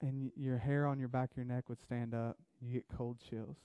And 0.00 0.22
y- 0.22 0.32
your 0.36 0.58
hair 0.58 0.86
on 0.86 0.98
your 0.98 1.08
back 1.08 1.30
of 1.32 1.36
your 1.36 1.46
neck 1.46 1.68
would 1.68 1.80
stand 1.80 2.14
up. 2.14 2.36
You 2.60 2.72
get 2.72 2.84
cold 2.94 3.18
chills. 3.28 3.56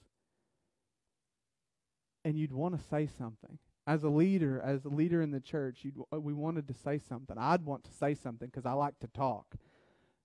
And 2.23 2.37
you'd 2.37 2.53
want 2.53 2.77
to 2.77 2.87
say 2.87 3.07
something 3.17 3.59
as 3.91 4.05
a 4.05 4.09
leader, 4.09 4.61
as 4.63 4.85
a 4.85 4.89
leader 4.89 5.21
in 5.21 5.31
the 5.31 5.41
church, 5.41 5.85
uh, 6.13 6.19
we 6.19 6.31
wanted 6.31 6.65
to 6.65 6.73
say 6.73 6.97
something. 6.97 7.35
I'd 7.37 7.65
want 7.65 7.83
to 7.83 7.91
say 7.91 8.13
something 8.15 8.47
because 8.47 8.65
I 8.65 8.71
like 8.71 8.97
to 8.99 9.07
talk. 9.07 9.55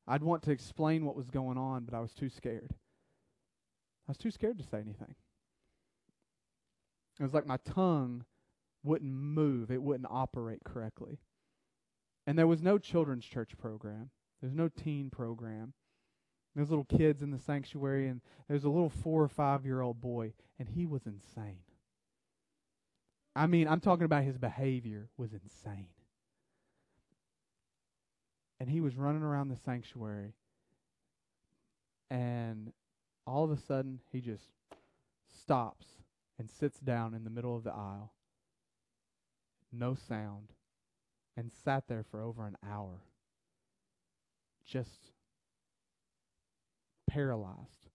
I'd 0.06 0.22
want 0.22 0.44
to 0.44 0.52
explain 0.52 1.04
what 1.04 1.16
was 1.16 1.30
going 1.30 1.58
on, 1.58 1.84
but 1.84 1.92
I 1.92 1.98
was 1.98 2.12
too 2.12 2.28
scared. 2.28 2.70
I 2.70 4.12
was 4.12 4.18
too 4.18 4.30
scared 4.30 4.58
to 4.58 4.64
say 4.64 4.76
anything. 4.76 5.16
It 7.18 7.24
was 7.24 7.34
like 7.34 7.44
my 7.44 7.56
tongue 7.56 8.24
wouldn't 8.84 9.12
move, 9.12 9.72
it 9.72 9.82
wouldn't 9.82 10.08
operate 10.08 10.62
correctly. 10.64 11.18
And 12.24 12.38
there 12.38 12.46
was 12.46 12.62
no 12.62 12.78
children's 12.78 13.24
church 13.24 13.58
program, 13.58 14.10
there's 14.40 14.54
no 14.54 14.68
teen 14.68 15.10
program. 15.10 15.72
There's 16.54 16.70
little 16.70 16.84
kids 16.84 17.20
in 17.20 17.32
the 17.32 17.38
sanctuary, 17.38 18.08
and 18.08 18.22
there's 18.48 18.64
a 18.64 18.70
little 18.70 18.88
four 18.88 19.22
or 19.22 19.28
five 19.28 19.66
year 19.66 19.82
old 19.82 20.00
boy, 20.00 20.32
and 20.58 20.68
he 20.68 20.86
was 20.86 21.04
insane. 21.04 21.58
I 23.36 23.46
mean, 23.46 23.68
I'm 23.68 23.80
talking 23.80 24.06
about 24.06 24.24
his 24.24 24.38
behavior 24.38 25.10
was 25.18 25.34
insane. 25.34 25.88
And 28.58 28.70
he 28.70 28.80
was 28.80 28.96
running 28.96 29.22
around 29.22 29.48
the 29.48 29.56
sanctuary. 29.56 30.32
And 32.10 32.72
all 33.26 33.44
of 33.44 33.50
a 33.50 33.58
sudden, 33.58 34.00
he 34.10 34.22
just 34.22 34.44
stops 35.28 35.86
and 36.38 36.48
sits 36.48 36.80
down 36.80 37.12
in 37.12 37.24
the 37.24 37.30
middle 37.30 37.54
of 37.54 37.64
the 37.64 37.72
aisle. 37.72 38.14
No 39.70 39.94
sound. 39.94 40.52
And 41.36 41.52
sat 41.52 41.88
there 41.88 42.06
for 42.10 42.22
over 42.22 42.46
an 42.46 42.56
hour. 42.66 43.02
Just 44.64 45.12
paralyzed 47.06 47.90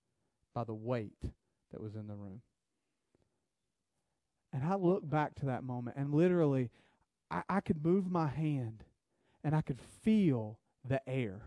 by 0.54 0.66
the 0.66 0.76
weight 0.76 1.24
that 1.72 1.82
was 1.82 1.96
in 1.96 2.06
the 2.06 2.16
room. 2.16 2.42
And 4.54 4.64
I 4.64 4.76
look 4.76 5.10
back 5.10 5.36
to 5.36 5.46
that 5.46 5.64
moment, 5.64 5.96
and 5.98 6.14
literally, 6.14 6.70
I, 7.30 7.44
I 7.50 7.60
could 7.62 7.84
move 7.84 8.12
my 8.12 8.28
hand 8.28 8.84
and 9.44 9.56
I 9.56 9.62
could 9.62 9.80
feel 10.04 10.60
the 10.88 11.02
air. 11.08 11.42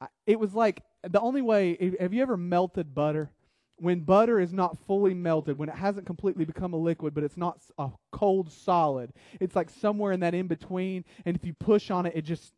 I, 0.00 0.06
it 0.26 0.38
was 0.38 0.54
like 0.54 0.82
the 1.02 1.20
only 1.20 1.42
way. 1.42 1.96
Have 2.00 2.14
you 2.14 2.22
ever 2.22 2.36
melted 2.36 2.94
butter? 2.94 3.30
When 3.76 4.00
butter 4.00 4.38
is 4.38 4.52
not 4.52 4.78
fully 4.86 5.14
melted, 5.14 5.58
when 5.58 5.70
it 5.70 5.74
hasn't 5.74 6.06
completely 6.06 6.44
become 6.44 6.74
a 6.74 6.76
liquid, 6.76 7.14
but 7.14 7.24
it's 7.24 7.38
not 7.38 7.60
a 7.78 7.88
cold 8.12 8.52
solid, 8.52 9.10
it's 9.40 9.56
like 9.56 9.70
somewhere 9.70 10.12
in 10.12 10.20
that 10.20 10.34
in 10.34 10.46
between. 10.46 11.04
And 11.24 11.34
if 11.34 11.46
you 11.46 11.54
push 11.54 11.90
on 11.90 12.04
it, 12.04 12.12
it 12.14 12.22
just, 12.22 12.52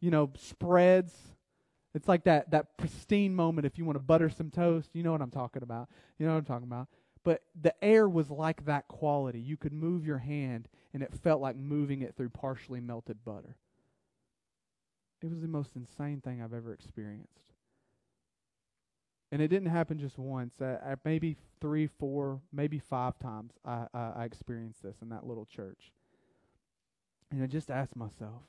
you 0.00 0.10
know, 0.10 0.30
spreads. 0.38 1.14
It's 1.94 2.08
like 2.08 2.24
that 2.24 2.50
that 2.52 2.78
pristine 2.78 3.34
moment 3.34 3.66
if 3.66 3.76
you 3.76 3.84
want 3.84 3.96
to 3.96 4.02
butter 4.02 4.30
some 4.30 4.50
toast. 4.50 4.88
You 4.94 5.02
know 5.02 5.12
what 5.12 5.20
I'm 5.20 5.30
talking 5.30 5.62
about. 5.62 5.90
You 6.18 6.26
know 6.26 6.32
what 6.32 6.38
I'm 6.38 6.44
talking 6.46 6.66
about. 6.66 6.88
But 7.24 7.42
the 7.60 7.74
air 7.84 8.08
was 8.08 8.30
like 8.30 8.64
that 8.64 8.88
quality. 8.88 9.40
You 9.40 9.56
could 9.56 9.72
move 9.72 10.04
your 10.04 10.18
hand, 10.18 10.68
and 10.92 11.02
it 11.02 11.14
felt 11.14 11.40
like 11.40 11.56
moving 11.56 12.02
it 12.02 12.16
through 12.16 12.30
partially 12.30 12.80
melted 12.80 13.24
butter. 13.24 13.56
It 15.22 15.30
was 15.30 15.40
the 15.40 15.48
most 15.48 15.76
insane 15.76 16.20
thing 16.20 16.42
I've 16.42 16.52
ever 16.52 16.72
experienced. 16.72 17.52
And 19.30 19.40
it 19.40 19.48
didn't 19.48 19.68
happen 19.70 19.98
just 19.98 20.18
once. 20.18 20.60
Uh, 20.60 20.96
maybe 21.04 21.36
three, 21.60 21.86
four, 21.86 22.40
maybe 22.52 22.78
five 22.78 23.18
times 23.18 23.52
I, 23.64 23.86
I, 23.94 24.12
I 24.16 24.24
experienced 24.24 24.82
this 24.82 24.96
in 25.00 25.08
that 25.10 25.26
little 25.26 25.46
church. 25.46 25.92
And 27.30 27.42
I 27.42 27.46
just 27.46 27.70
asked 27.70 27.96
myself, 27.96 28.42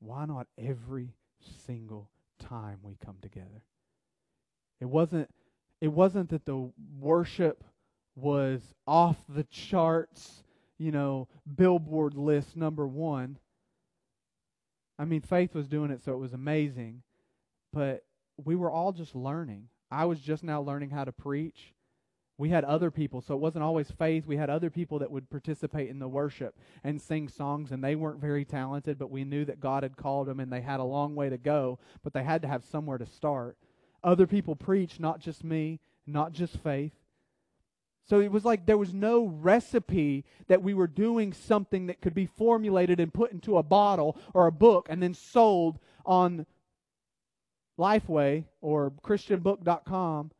why 0.00 0.24
not 0.24 0.48
every 0.58 1.14
single 1.64 2.10
time 2.40 2.78
we 2.82 2.96
come 3.04 3.18
together? 3.22 3.62
It 4.80 4.86
wasn't 4.86 5.30
it 5.82 5.92
wasn't 5.92 6.30
that 6.30 6.46
the 6.46 6.70
worship 7.00 7.64
was 8.14 8.62
off 8.86 9.16
the 9.28 9.42
charts, 9.42 10.44
you 10.78 10.92
know, 10.92 11.26
billboard 11.56 12.14
list 12.14 12.56
number 12.56 12.86
one. 12.86 13.36
I 14.96 15.06
mean, 15.06 15.22
Faith 15.22 15.56
was 15.56 15.66
doing 15.66 15.90
it, 15.90 16.04
so 16.04 16.12
it 16.12 16.18
was 16.18 16.34
amazing. 16.34 17.02
But 17.72 18.04
we 18.36 18.54
were 18.54 18.70
all 18.70 18.92
just 18.92 19.16
learning. 19.16 19.70
I 19.90 20.04
was 20.04 20.20
just 20.20 20.44
now 20.44 20.62
learning 20.62 20.90
how 20.90 21.02
to 21.02 21.10
preach. 21.10 21.74
We 22.38 22.50
had 22.50 22.62
other 22.62 22.92
people, 22.92 23.20
so 23.20 23.34
it 23.34 23.40
wasn't 23.40 23.64
always 23.64 23.90
faith. 23.90 24.24
We 24.24 24.36
had 24.36 24.50
other 24.50 24.70
people 24.70 25.00
that 25.00 25.10
would 25.10 25.30
participate 25.30 25.90
in 25.90 25.98
the 25.98 26.06
worship 26.06 26.56
and 26.84 27.02
sing 27.02 27.26
songs, 27.26 27.72
and 27.72 27.82
they 27.82 27.96
weren't 27.96 28.20
very 28.20 28.44
talented, 28.44 29.00
but 29.00 29.10
we 29.10 29.24
knew 29.24 29.44
that 29.46 29.58
God 29.58 29.82
had 29.82 29.96
called 29.96 30.28
them 30.28 30.38
and 30.38 30.52
they 30.52 30.60
had 30.60 30.78
a 30.78 30.84
long 30.84 31.16
way 31.16 31.28
to 31.28 31.38
go, 31.38 31.80
but 32.04 32.12
they 32.12 32.22
had 32.22 32.40
to 32.42 32.48
have 32.48 32.62
somewhere 32.64 32.98
to 32.98 33.06
start. 33.06 33.56
Other 34.04 34.26
people 34.26 34.56
preach, 34.56 34.98
not 34.98 35.20
just 35.20 35.44
me, 35.44 35.80
not 36.06 36.32
just 36.32 36.56
faith. 36.58 36.92
So 38.04 38.20
it 38.20 38.32
was 38.32 38.44
like 38.44 38.66
there 38.66 38.78
was 38.78 38.92
no 38.92 39.26
recipe 39.26 40.24
that 40.48 40.62
we 40.62 40.74
were 40.74 40.88
doing 40.88 41.32
something 41.32 41.86
that 41.86 42.00
could 42.00 42.14
be 42.14 42.26
formulated 42.26 42.98
and 42.98 43.14
put 43.14 43.32
into 43.32 43.56
a 43.56 43.62
bottle 43.62 44.18
or 44.34 44.46
a 44.46 44.52
book 44.52 44.88
and 44.90 45.02
then 45.02 45.14
sold 45.14 45.78
on 46.04 46.46
Lifeway 47.78 48.44
or 48.60 48.90
ChristianBook.com. 49.04 50.32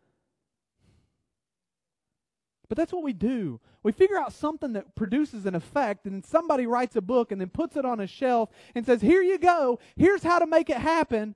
But 2.69 2.79
that's 2.79 2.93
what 2.93 3.05
we 3.05 3.13
do. 3.13 3.61
We 3.85 3.93
figure 3.93 4.19
out 4.19 4.33
something 4.33 4.73
that 4.73 4.95
produces 4.95 5.45
an 5.45 5.55
effect, 5.55 6.07
and 6.07 6.15
then 6.15 6.23
somebody 6.23 6.67
writes 6.67 6.97
a 6.97 7.03
book 7.03 7.31
and 7.31 7.41
then 7.41 7.51
puts 7.51 7.77
it 7.77 7.85
on 7.85 8.01
a 8.01 8.07
shelf 8.07 8.49
and 8.75 8.87
says, 8.87 9.03
Here 9.03 9.23
you 9.23 9.39
go. 9.39 9.79
Here's 9.95 10.23
how 10.23 10.39
to 10.39 10.47
make 10.47 10.71
it 10.71 10.79
happen. 10.79 11.35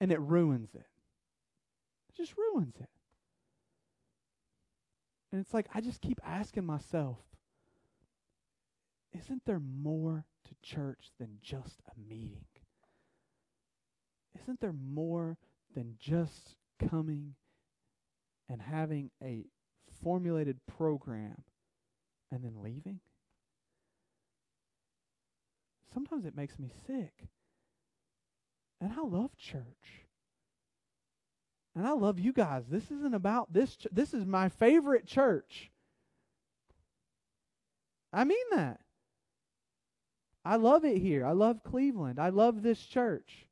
And 0.00 0.10
it 0.10 0.20
ruins 0.20 0.74
it 0.74 0.86
just 2.16 2.34
ruins 2.36 2.76
it. 2.80 2.88
And 5.32 5.40
it's 5.40 5.52
like, 5.52 5.66
I 5.74 5.80
just 5.80 6.00
keep 6.00 6.20
asking 6.24 6.64
myself, 6.64 7.18
isn't 9.12 9.42
there 9.46 9.60
more 9.60 10.24
to 10.44 10.54
church 10.62 11.10
than 11.18 11.38
just 11.42 11.82
a 11.88 12.08
meeting? 12.08 12.44
Isn't 14.42 14.60
there 14.60 14.72
more 14.74 15.38
than 15.74 15.96
just 15.98 16.56
coming 16.88 17.34
and 18.48 18.60
having 18.60 19.10
a 19.22 19.46
formulated 20.02 20.58
program 20.66 21.42
and 22.30 22.44
then 22.44 22.62
leaving? 22.62 23.00
Sometimes 25.92 26.24
it 26.24 26.36
makes 26.36 26.58
me 26.58 26.70
sick. 26.86 27.28
And 28.80 28.92
I 28.92 29.02
love 29.02 29.36
church. 29.36 30.03
And 31.76 31.86
I 31.86 31.92
love 31.92 32.18
you 32.18 32.32
guys. 32.32 32.64
This 32.68 32.90
isn't 32.90 33.14
about 33.14 33.52
this. 33.52 33.76
Ch- 33.76 33.88
this 33.90 34.14
is 34.14 34.24
my 34.24 34.48
favorite 34.48 35.06
church. 35.06 35.70
I 38.12 38.24
mean 38.24 38.46
that. 38.52 38.80
I 40.44 40.56
love 40.56 40.84
it 40.84 40.98
here. 40.98 41.26
I 41.26 41.32
love 41.32 41.64
Cleveland. 41.64 42.20
I 42.20 42.28
love 42.28 42.62
this 42.62 42.80
church. 42.80 43.46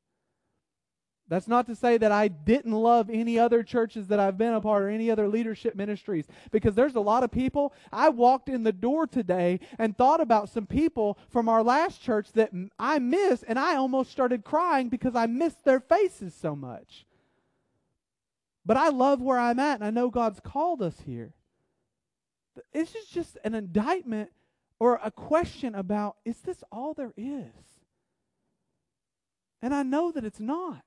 That's 1.27 1.47
not 1.47 1.65
to 1.67 1.75
say 1.75 1.97
that 1.97 2.11
I 2.11 2.27
didn't 2.27 2.73
love 2.73 3.09
any 3.09 3.39
other 3.39 3.63
churches 3.63 4.07
that 4.07 4.19
I've 4.19 4.37
been 4.37 4.53
a 4.53 4.61
part 4.61 4.83
or 4.83 4.89
any 4.89 5.09
other 5.09 5.27
leadership 5.27 5.73
ministries 5.73 6.27
because 6.51 6.75
there's 6.75 6.95
a 6.95 7.01
lot 7.01 7.23
of 7.23 7.31
people. 7.31 7.73
I 7.91 8.09
walked 8.09 8.49
in 8.49 8.63
the 8.63 8.73
door 8.73 9.07
today 9.07 9.59
and 9.79 9.97
thought 9.97 10.21
about 10.21 10.49
some 10.49 10.67
people 10.67 11.17
from 11.29 11.49
our 11.49 11.63
last 11.63 12.01
church 12.01 12.31
that 12.33 12.51
I 12.77 12.99
miss 12.99 13.41
and 13.43 13.57
I 13.57 13.75
almost 13.75 14.11
started 14.11 14.43
crying 14.43 14.89
because 14.89 15.15
I 15.15 15.25
missed 15.25 15.63
their 15.63 15.79
faces 15.79 16.35
so 16.35 16.55
much. 16.55 17.05
But 18.65 18.77
I 18.77 18.89
love 18.89 19.21
where 19.21 19.37
I'm 19.37 19.59
at 19.59 19.75
and 19.75 19.83
I 19.83 19.89
know 19.89 20.09
God's 20.09 20.39
called 20.39 20.81
us 20.81 20.95
here. 21.05 21.33
This 22.71 22.95
is 22.95 23.07
just 23.07 23.37
an 23.43 23.55
indictment 23.55 24.29
or 24.79 24.99
a 25.03 25.11
question 25.11 25.75
about 25.75 26.17
is 26.23 26.37
this 26.41 26.63
all 26.71 26.93
there 26.93 27.13
is? 27.17 27.51
And 29.61 29.73
I 29.73 29.83
know 29.83 30.11
that 30.11 30.25
it's 30.25 30.39
not. 30.39 30.83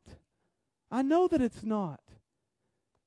I 0.91 1.03
know 1.03 1.29
that 1.29 1.41
it's 1.41 1.65
not. 1.65 2.01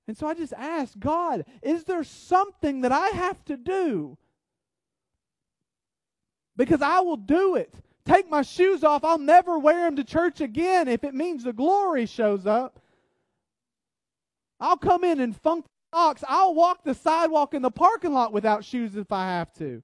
And 0.07 0.17
so 0.17 0.27
I 0.27 0.33
just 0.33 0.53
ask 0.53 0.97
God, 0.97 1.45
is 1.61 1.83
there 1.83 2.03
something 2.03 2.81
that 2.81 2.91
I 2.91 3.09
have 3.09 3.45
to 3.45 3.55
do? 3.55 4.17
Because 6.57 6.81
I 6.81 6.99
will 7.01 7.17
do 7.17 7.55
it. 7.55 7.73
Take 8.05 8.27
my 8.27 8.41
shoes 8.41 8.83
off. 8.83 9.03
I'll 9.03 9.19
never 9.19 9.59
wear 9.59 9.85
them 9.85 9.95
to 9.97 10.03
church 10.03 10.41
again 10.41 10.87
if 10.87 11.03
it 11.03 11.13
means 11.13 11.43
the 11.43 11.53
glory 11.53 12.07
shows 12.07 12.47
up. 12.47 12.79
I'll 14.59 14.77
come 14.77 15.03
in 15.03 15.19
and 15.19 15.35
funk 15.35 15.65
ox. 15.93 16.23
I'll 16.27 16.53
walk 16.53 16.83
the 16.83 16.93
sidewalk 16.93 17.53
in 17.53 17.61
the 17.61 17.71
parking 17.71 18.13
lot 18.13 18.33
without 18.33 18.65
shoes 18.65 18.95
if 18.95 19.11
I 19.11 19.25
have 19.27 19.53
to. 19.53 19.81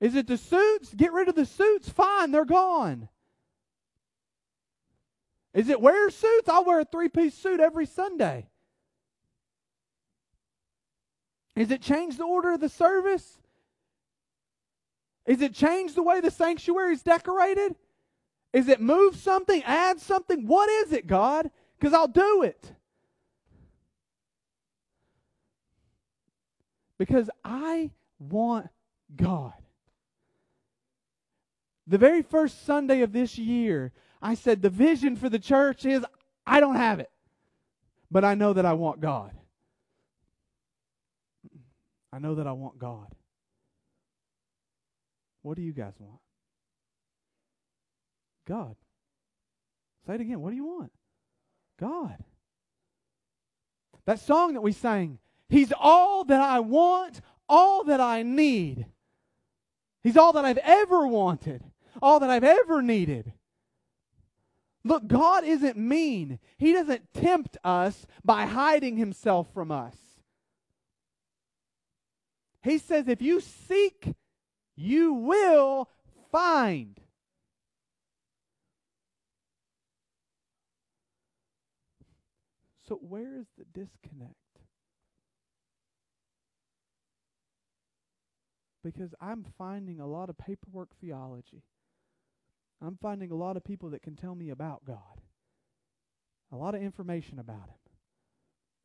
Is 0.00 0.16
it 0.16 0.26
the 0.26 0.36
suits? 0.36 0.92
Get 0.94 1.12
rid 1.12 1.28
of 1.28 1.36
the 1.36 1.46
suits. 1.46 1.88
Fine, 1.88 2.32
they're 2.32 2.44
gone. 2.44 3.08
Is 5.54 5.68
it 5.68 5.80
wear 5.80 6.10
suits? 6.10 6.48
I'll 6.48 6.64
wear 6.64 6.80
a 6.80 6.84
three 6.84 7.08
piece 7.08 7.34
suit 7.34 7.60
every 7.60 7.86
Sunday. 7.86 8.48
Is 11.54 11.70
it 11.70 11.82
change 11.82 12.16
the 12.16 12.24
order 12.24 12.52
of 12.52 12.60
the 12.60 12.68
service? 12.68 13.38
Is 15.26 15.40
it 15.40 15.54
change 15.54 15.94
the 15.94 16.02
way 16.02 16.20
the 16.20 16.30
sanctuary 16.30 16.94
is 16.94 17.02
decorated? 17.02 17.76
Is 18.52 18.68
it 18.68 18.80
move 18.80 19.16
something, 19.16 19.62
add 19.64 20.00
something? 20.00 20.46
What 20.46 20.68
is 20.68 20.92
it, 20.92 21.06
God? 21.06 21.50
Because 21.82 21.94
I'll 21.94 22.06
do 22.06 22.44
it. 22.44 22.74
Because 26.96 27.28
I 27.44 27.90
want 28.20 28.68
God. 29.16 29.54
The 31.88 31.98
very 31.98 32.22
first 32.22 32.64
Sunday 32.64 33.00
of 33.00 33.12
this 33.12 33.36
year, 33.36 33.90
I 34.22 34.34
said, 34.36 34.62
the 34.62 34.70
vision 34.70 35.16
for 35.16 35.28
the 35.28 35.40
church 35.40 35.84
is 35.84 36.06
I 36.46 36.60
don't 36.60 36.76
have 36.76 37.00
it, 37.00 37.10
but 38.12 38.24
I 38.24 38.34
know 38.34 38.52
that 38.52 38.64
I 38.64 38.74
want 38.74 39.00
God. 39.00 39.32
I 42.12 42.20
know 42.20 42.36
that 42.36 42.46
I 42.46 42.52
want 42.52 42.78
God. 42.78 43.12
What 45.42 45.56
do 45.56 45.62
you 45.62 45.72
guys 45.72 45.94
want? 45.98 46.20
God. 48.46 48.76
Say 50.06 50.14
it 50.14 50.20
again. 50.20 50.40
What 50.40 50.50
do 50.50 50.56
you 50.56 50.64
want? 50.64 50.92
God. 51.82 52.16
That 54.06 54.20
song 54.20 54.54
that 54.54 54.60
we 54.60 54.72
sang, 54.72 55.18
He's 55.48 55.72
all 55.78 56.24
that 56.24 56.40
I 56.40 56.60
want, 56.60 57.20
all 57.48 57.84
that 57.84 58.00
I 58.00 58.22
need. 58.22 58.86
He's 60.04 60.16
all 60.16 60.32
that 60.32 60.44
I've 60.44 60.58
ever 60.58 61.06
wanted, 61.06 61.64
all 62.00 62.20
that 62.20 62.30
I've 62.30 62.44
ever 62.44 62.82
needed. 62.82 63.32
Look, 64.84 65.08
God 65.08 65.44
isn't 65.44 65.76
mean. 65.76 66.38
He 66.56 66.72
doesn't 66.72 67.12
tempt 67.14 67.56
us 67.64 68.06
by 68.24 68.46
hiding 68.46 68.96
himself 68.96 69.52
from 69.52 69.70
us. 69.70 69.96
He 72.62 72.78
says, 72.78 73.08
if 73.08 73.20
you 73.20 73.40
seek, 73.40 74.14
you 74.76 75.12
will 75.14 75.88
find. 76.30 77.00
So, 82.88 82.96
where 82.96 83.36
is 83.38 83.46
the 83.56 83.64
disconnect? 83.64 84.34
Because 88.82 89.14
I'm 89.20 89.46
finding 89.56 90.00
a 90.00 90.06
lot 90.06 90.28
of 90.28 90.36
paperwork 90.36 90.88
theology. 91.00 91.62
I'm 92.84 92.98
finding 93.00 93.30
a 93.30 93.36
lot 93.36 93.56
of 93.56 93.64
people 93.64 93.90
that 93.90 94.02
can 94.02 94.16
tell 94.16 94.34
me 94.34 94.50
about 94.50 94.84
God, 94.84 95.20
a 96.50 96.56
lot 96.56 96.74
of 96.74 96.82
information 96.82 97.38
about 97.38 97.68
Him. 97.68 97.78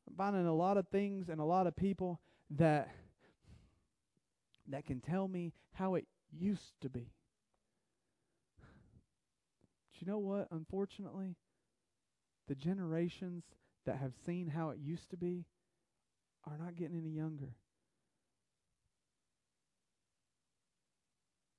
I'm 0.07 0.15
finding 0.15 0.45
a 0.45 0.53
lot 0.53 0.77
of 0.77 0.87
things 0.89 1.29
and 1.29 1.41
a 1.41 1.45
lot 1.45 1.65
of 1.65 1.75
people 1.75 2.21
that 2.51 2.89
that 4.69 4.85
can 4.85 4.99
tell 4.99 5.27
me 5.27 5.53
how 5.73 5.95
it 5.95 6.05
used 6.31 6.73
to 6.81 6.89
be. 6.89 7.11
But 9.91 10.01
you 10.01 10.07
know 10.07 10.19
what? 10.19 10.47
Unfortunately, 10.51 11.35
the 12.47 12.55
generations 12.55 13.43
that 13.87 13.97
have 13.97 14.13
seen 14.25 14.47
how 14.47 14.69
it 14.69 14.77
used 14.79 15.09
to 15.09 15.17
be 15.17 15.45
are 16.45 16.57
not 16.57 16.75
getting 16.75 16.97
any 16.97 17.09
younger. 17.09 17.55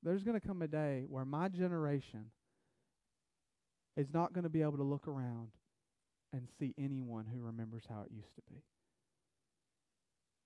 There's 0.02 0.22
going 0.22 0.38
to 0.38 0.46
come 0.46 0.62
a 0.62 0.68
day 0.68 1.04
where 1.08 1.24
my 1.24 1.48
generation 1.48 2.26
is 3.96 4.06
not 4.14 4.32
going 4.32 4.44
to 4.44 4.50
be 4.50 4.62
able 4.62 4.76
to 4.76 4.84
look 4.84 5.08
around 5.08 5.48
and 6.32 6.48
see 6.60 6.74
anyone 6.78 7.26
who 7.26 7.40
remembers 7.40 7.82
how 7.88 8.02
it 8.02 8.12
used 8.14 8.34
to 8.36 8.42
be. 8.48 8.62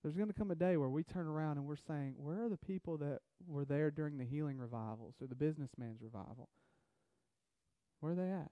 There's 0.03 0.17
going 0.17 0.29
to 0.29 0.35
come 0.35 0.51
a 0.51 0.57
day 0.57 0.77
where 0.77 0.89
we 0.89 1.05
turn 1.05 1.27
around 1.27 1.59
and 1.59 1.67
we're 1.67 1.77
saying, 1.77 2.15
Where 2.17 2.45
are 2.45 2.49
the 2.49 2.57
people 2.57 2.97
that 2.99 3.19
were 3.47 3.65
there 3.65 3.91
during 3.91 4.19
the 4.19 4.25
healing 4.25 4.59
revivals 4.59 5.15
or 5.21 5.27
the 5.27 5.35
businessman's 5.35 6.01
revival? 6.01 6.49
Where 8.01 8.13
are 8.13 8.17
they 8.17 8.31
at? 8.31 8.51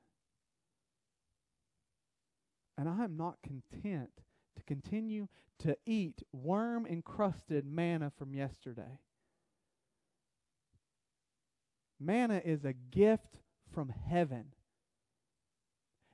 And 2.81 2.89
I 2.89 3.05
am 3.05 3.15
not 3.15 3.37
content 3.43 4.09
to 4.57 4.63
continue 4.63 5.29
to 5.59 5.77
eat 5.85 6.23
worm 6.33 6.87
encrusted 6.87 7.67
manna 7.67 8.11
from 8.17 8.33
yesterday. 8.33 8.99
Manna 12.01 12.41
is 12.43 12.65
a 12.65 12.73
gift 12.73 13.37
from 13.75 13.91
heaven. 14.09 14.55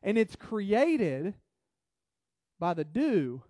And 0.03 0.19
it's 0.19 0.35
created 0.35 1.35
by 2.59 2.75
the 2.75 2.83
dew, 2.83 3.45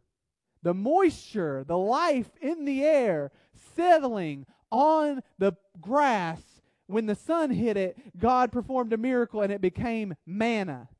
the 0.62 0.74
moisture, 0.74 1.64
the 1.66 1.78
life 1.78 2.32
in 2.42 2.66
the 2.66 2.84
air 2.84 3.32
settling 3.74 4.44
on 4.70 5.22
the 5.38 5.56
grass. 5.80 6.42
When 6.86 7.06
the 7.06 7.14
sun 7.14 7.48
hit 7.48 7.78
it, 7.78 7.96
God 8.18 8.52
performed 8.52 8.92
a 8.92 8.98
miracle 8.98 9.40
and 9.40 9.50
it 9.50 9.62
became 9.62 10.16
manna. 10.26 10.90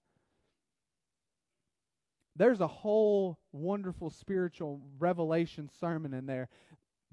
There's 2.36 2.60
a 2.60 2.66
whole 2.66 3.38
wonderful 3.52 4.10
spiritual 4.10 4.80
revelation 4.98 5.70
sermon 5.80 6.12
in 6.14 6.26
there. 6.26 6.48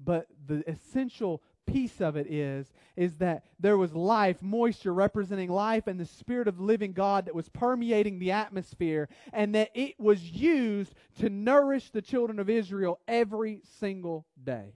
But 0.00 0.26
the 0.46 0.68
essential 0.68 1.42
piece 1.66 2.00
of 2.00 2.16
it 2.16 2.26
is 2.30 2.72
is 2.94 3.16
that 3.16 3.44
there 3.58 3.78
was 3.78 3.94
life 3.94 4.42
moisture 4.42 4.92
representing 4.92 5.50
life 5.50 5.86
and 5.86 5.98
the 5.98 6.04
spirit 6.04 6.46
of 6.46 6.58
the 6.58 6.62
living 6.62 6.92
god 6.92 7.24
that 7.24 7.34
was 7.34 7.48
permeating 7.48 8.18
the 8.18 8.32
atmosphere 8.32 9.08
and 9.32 9.54
that 9.54 9.70
it 9.74 9.98
was 9.98 10.22
used 10.22 10.94
to 11.18 11.30
nourish 11.30 11.88
the 11.90 12.02
children 12.02 12.38
of 12.38 12.50
israel 12.50 13.00
every 13.08 13.62
single 13.78 14.26
day 14.42 14.74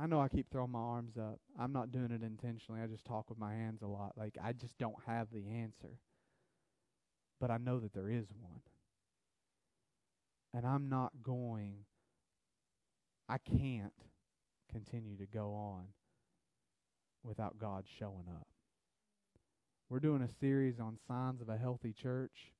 I 0.00 0.06
know 0.06 0.20
I 0.20 0.28
keep 0.28 0.48
throwing 0.50 0.70
my 0.70 0.78
arms 0.78 1.16
up. 1.16 1.40
I'm 1.58 1.72
not 1.72 1.90
doing 1.90 2.12
it 2.12 2.22
intentionally. 2.22 2.80
I 2.80 2.86
just 2.86 3.04
talk 3.04 3.28
with 3.28 3.38
my 3.38 3.52
hands 3.52 3.82
a 3.82 3.86
lot. 3.88 4.12
Like, 4.16 4.36
I 4.42 4.52
just 4.52 4.78
don't 4.78 4.94
have 5.06 5.26
the 5.32 5.48
answer. 5.48 5.98
But 7.40 7.50
I 7.50 7.58
know 7.58 7.80
that 7.80 7.92
there 7.92 8.08
is 8.08 8.26
one. 8.40 8.60
And 10.54 10.64
I'm 10.64 10.88
not 10.88 11.12
going, 11.22 11.78
I 13.28 13.38
can't 13.38 13.92
continue 14.70 15.16
to 15.16 15.26
go 15.26 15.52
on 15.52 15.86
without 17.24 17.58
God 17.58 17.84
showing 17.98 18.26
up. 18.30 18.46
We're 19.90 20.00
doing 20.00 20.22
a 20.22 20.28
series 20.40 20.78
on 20.78 20.98
signs 21.08 21.40
of 21.40 21.48
a 21.48 21.56
healthy 21.56 21.92
church. 21.92 22.52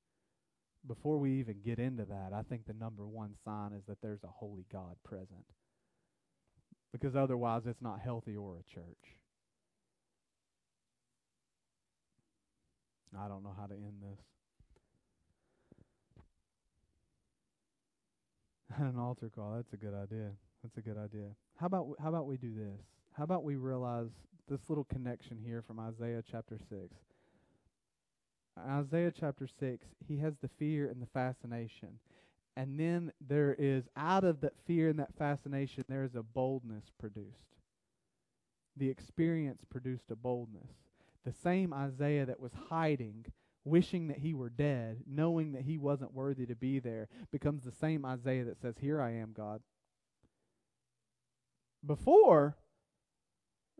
Before 0.85 1.17
we 1.17 1.33
even 1.33 1.61
get 1.63 1.79
into 1.79 2.05
that, 2.05 2.31
I 2.33 2.41
think 2.41 2.65
the 2.65 2.73
number 2.73 3.05
one 3.07 3.35
sign 3.45 3.71
is 3.73 3.83
that 3.87 4.01
there's 4.01 4.23
a 4.23 4.27
holy 4.27 4.65
God 4.71 4.95
present. 5.03 5.45
Because 6.91 7.15
otherwise, 7.15 7.63
it's 7.65 7.81
not 7.81 7.99
healthy 7.99 8.35
or 8.35 8.55
a 8.55 8.73
church. 8.73 9.15
I 13.17 13.27
don't 13.27 13.43
know 13.43 13.53
how 13.57 13.65
to 13.65 13.73
end 13.73 14.01
this. 14.01 14.19
An 18.79 18.97
altar 18.99 19.31
call. 19.33 19.53
That's 19.55 19.73
a 19.73 19.77
good 19.77 19.93
idea. 19.95 20.31
That's 20.63 20.77
a 20.77 20.81
good 20.81 20.97
idea. 20.97 21.29
How 21.57 21.65
about 21.67 21.87
how 22.01 22.09
about 22.09 22.27
we 22.27 22.37
do 22.37 22.53
this? 22.53 22.79
How 23.13 23.23
about 23.23 23.43
we 23.43 23.55
realize 23.55 24.09
this 24.49 24.59
little 24.67 24.83
connection 24.83 25.37
here 25.43 25.63
from 25.65 25.79
Isaiah 25.79 26.23
chapter 26.29 26.57
6. 26.69 26.79
Isaiah 28.67 29.13
chapter 29.17 29.47
6, 29.59 29.85
he 30.07 30.17
has 30.17 30.33
the 30.41 30.49
fear 30.59 30.89
and 30.89 31.01
the 31.01 31.07
fascination. 31.13 31.99
And 32.59 32.77
then 32.77 33.13
there 33.25 33.55
is, 33.57 33.85
out 33.95 34.25
of 34.25 34.41
that 34.41 34.51
fear 34.67 34.89
and 34.89 34.99
that 34.99 35.15
fascination, 35.17 35.85
there 35.87 36.03
is 36.03 36.15
a 36.15 36.23
boldness 36.23 36.91
produced. 36.99 37.55
The 38.75 38.89
experience 38.89 39.63
produced 39.69 40.11
a 40.11 40.17
boldness. 40.17 40.69
The 41.23 41.31
same 41.31 41.73
Isaiah 41.73 42.25
that 42.25 42.41
was 42.41 42.51
hiding, 42.69 43.27
wishing 43.63 44.09
that 44.09 44.17
he 44.17 44.33
were 44.33 44.49
dead, 44.49 45.03
knowing 45.07 45.53
that 45.53 45.61
he 45.61 45.77
wasn't 45.77 46.13
worthy 46.13 46.45
to 46.47 46.55
be 46.55 46.79
there, 46.79 47.07
becomes 47.31 47.63
the 47.63 47.71
same 47.71 48.03
Isaiah 48.03 48.43
that 48.43 48.59
says, 48.59 48.75
Here 48.77 49.01
I 49.01 49.11
am, 49.11 49.31
God. 49.31 49.61
Before, 51.85 52.57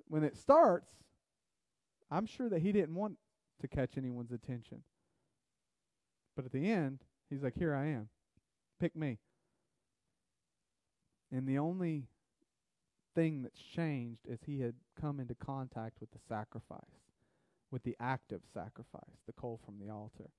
when 0.08 0.24
it 0.24 0.38
starts, 0.38 0.90
I'm 2.10 2.26
sure 2.26 2.48
that 2.48 2.62
he 2.62 2.72
didn't 2.72 2.96
want 2.96 3.18
to 3.60 3.68
catch 3.68 3.98
anyone's 3.98 4.32
attention. 4.32 4.84
But 6.38 6.46
at 6.46 6.54
the 6.54 6.72
end, 6.72 7.00
he's 7.30 7.44
like, 7.44 7.58
Here 7.58 7.76
I 7.76 7.88
am. 7.88 8.08
Pick 8.80 8.96
me. 8.96 9.18
And 11.32 11.48
the 11.48 11.58
only 11.60 12.08
thing 13.16 13.44
that's 13.44 13.62
changed 13.76 14.22
is 14.28 14.40
he 14.46 14.62
had 14.62 14.74
come 15.00 15.20
into 15.20 15.36
contact 15.36 16.00
with 16.00 16.12
the 16.12 16.20
sacrifice, 16.28 16.80
with 17.72 17.84
the 17.84 17.96
active 18.00 18.42
sacrifice, 18.54 19.20
the 19.28 19.34
coal 19.34 19.60
from 19.66 19.76
the 19.80 19.92
altar, 19.92 20.30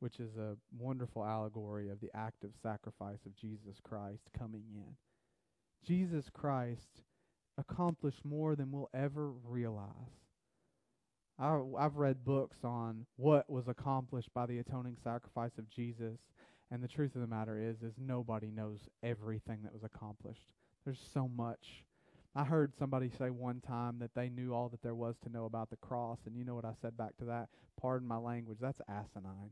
which 0.00 0.20
is 0.20 0.36
a 0.36 0.56
wonderful 0.78 1.24
allegory 1.24 1.88
of 1.88 2.00
the 2.00 2.10
active 2.14 2.50
sacrifice 2.62 3.18
of 3.26 3.36
Jesus 3.36 3.80
Christ 3.82 4.28
coming 4.38 4.64
in. 4.74 4.94
Jesus 5.86 6.26
Christ 6.32 7.02
accomplished 7.58 8.24
more 8.24 8.54
than 8.54 8.70
we'll 8.70 8.90
ever 8.94 9.30
realize. 9.44 9.90
I, 11.38 11.60
I've 11.78 11.96
read 11.96 12.24
books 12.24 12.58
on 12.64 13.06
what 13.16 13.48
was 13.48 13.68
accomplished 13.68 14.32
by 14.34 14.46
the 14.46 14.58
atoning 14.58 14.96
sacrifice 15.02 15.52
of 15.58 15.70
Jesus, 15.70 16.18
and 16.70 16.82
the 16.82 16.88
truth 16.88 17.14
of 17.14 17.20
the 17.20 17.26
matter 17.26 17.58
is, 17.58 17.82
is 17.82 17.94
nobody 17.98 18.50
knows 18.50 18.80
everything 19.02 19.60
that 19.62 19.72
was 19.72 19.84
accomplished. 19.84 20.48
There's 20.84 21.00
so 21.14 21.28
much. 21.28 21.84
I 22.34 22.44
heard 22.44 22.72
somebody 22.78 23.10
say 23.18 23.30
one 23.30 23.60
time 23.60 23.98
that 24.00 24.14
they 24.14 24.28
knew 24.28 24.52
all 24.52 24.68
that 24.68 24.82
there 24.82 24.94
was 24.94 25.16
to 25.24 25.30
know 25.30 25.44
about 25.44 25.70
the 25.70 25.76
cross, 25.76 26.18
and 26.26 26.36
you 26.36 26.44
know 26.44 26.54
what 26.54 26.64
I 26.64 26.74
said 26.80 26.96
back 26.96 27.16
to 27.18 27.24
that? 27.26 27.48
Pardon 27.80 28.06
my 28.06 28.18
language. 28.18 28.58
That's 28.60 28.80
asinine. 28.88 29.50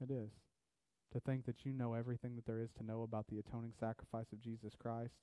It 0.00 0.10
is. 0.10 0.30
To 1.12 1.20
think 1.20 1.46
that 1.46 1.64
you 1.64 1.72
know 1.72 1.94
everything 1.94 2.36
that 2.36 2.46
there 2.46 2.60
is 2.60 2.70
to 2.78 2.84
know 2.84 3.02
about 3.02 3.26
the 3.28 3.38
atoning 3.38 3.72
sacrifice 3.80 4.26
of 4.32 4.40
Jesus 4.42 4.74
Christ 4.78 5.14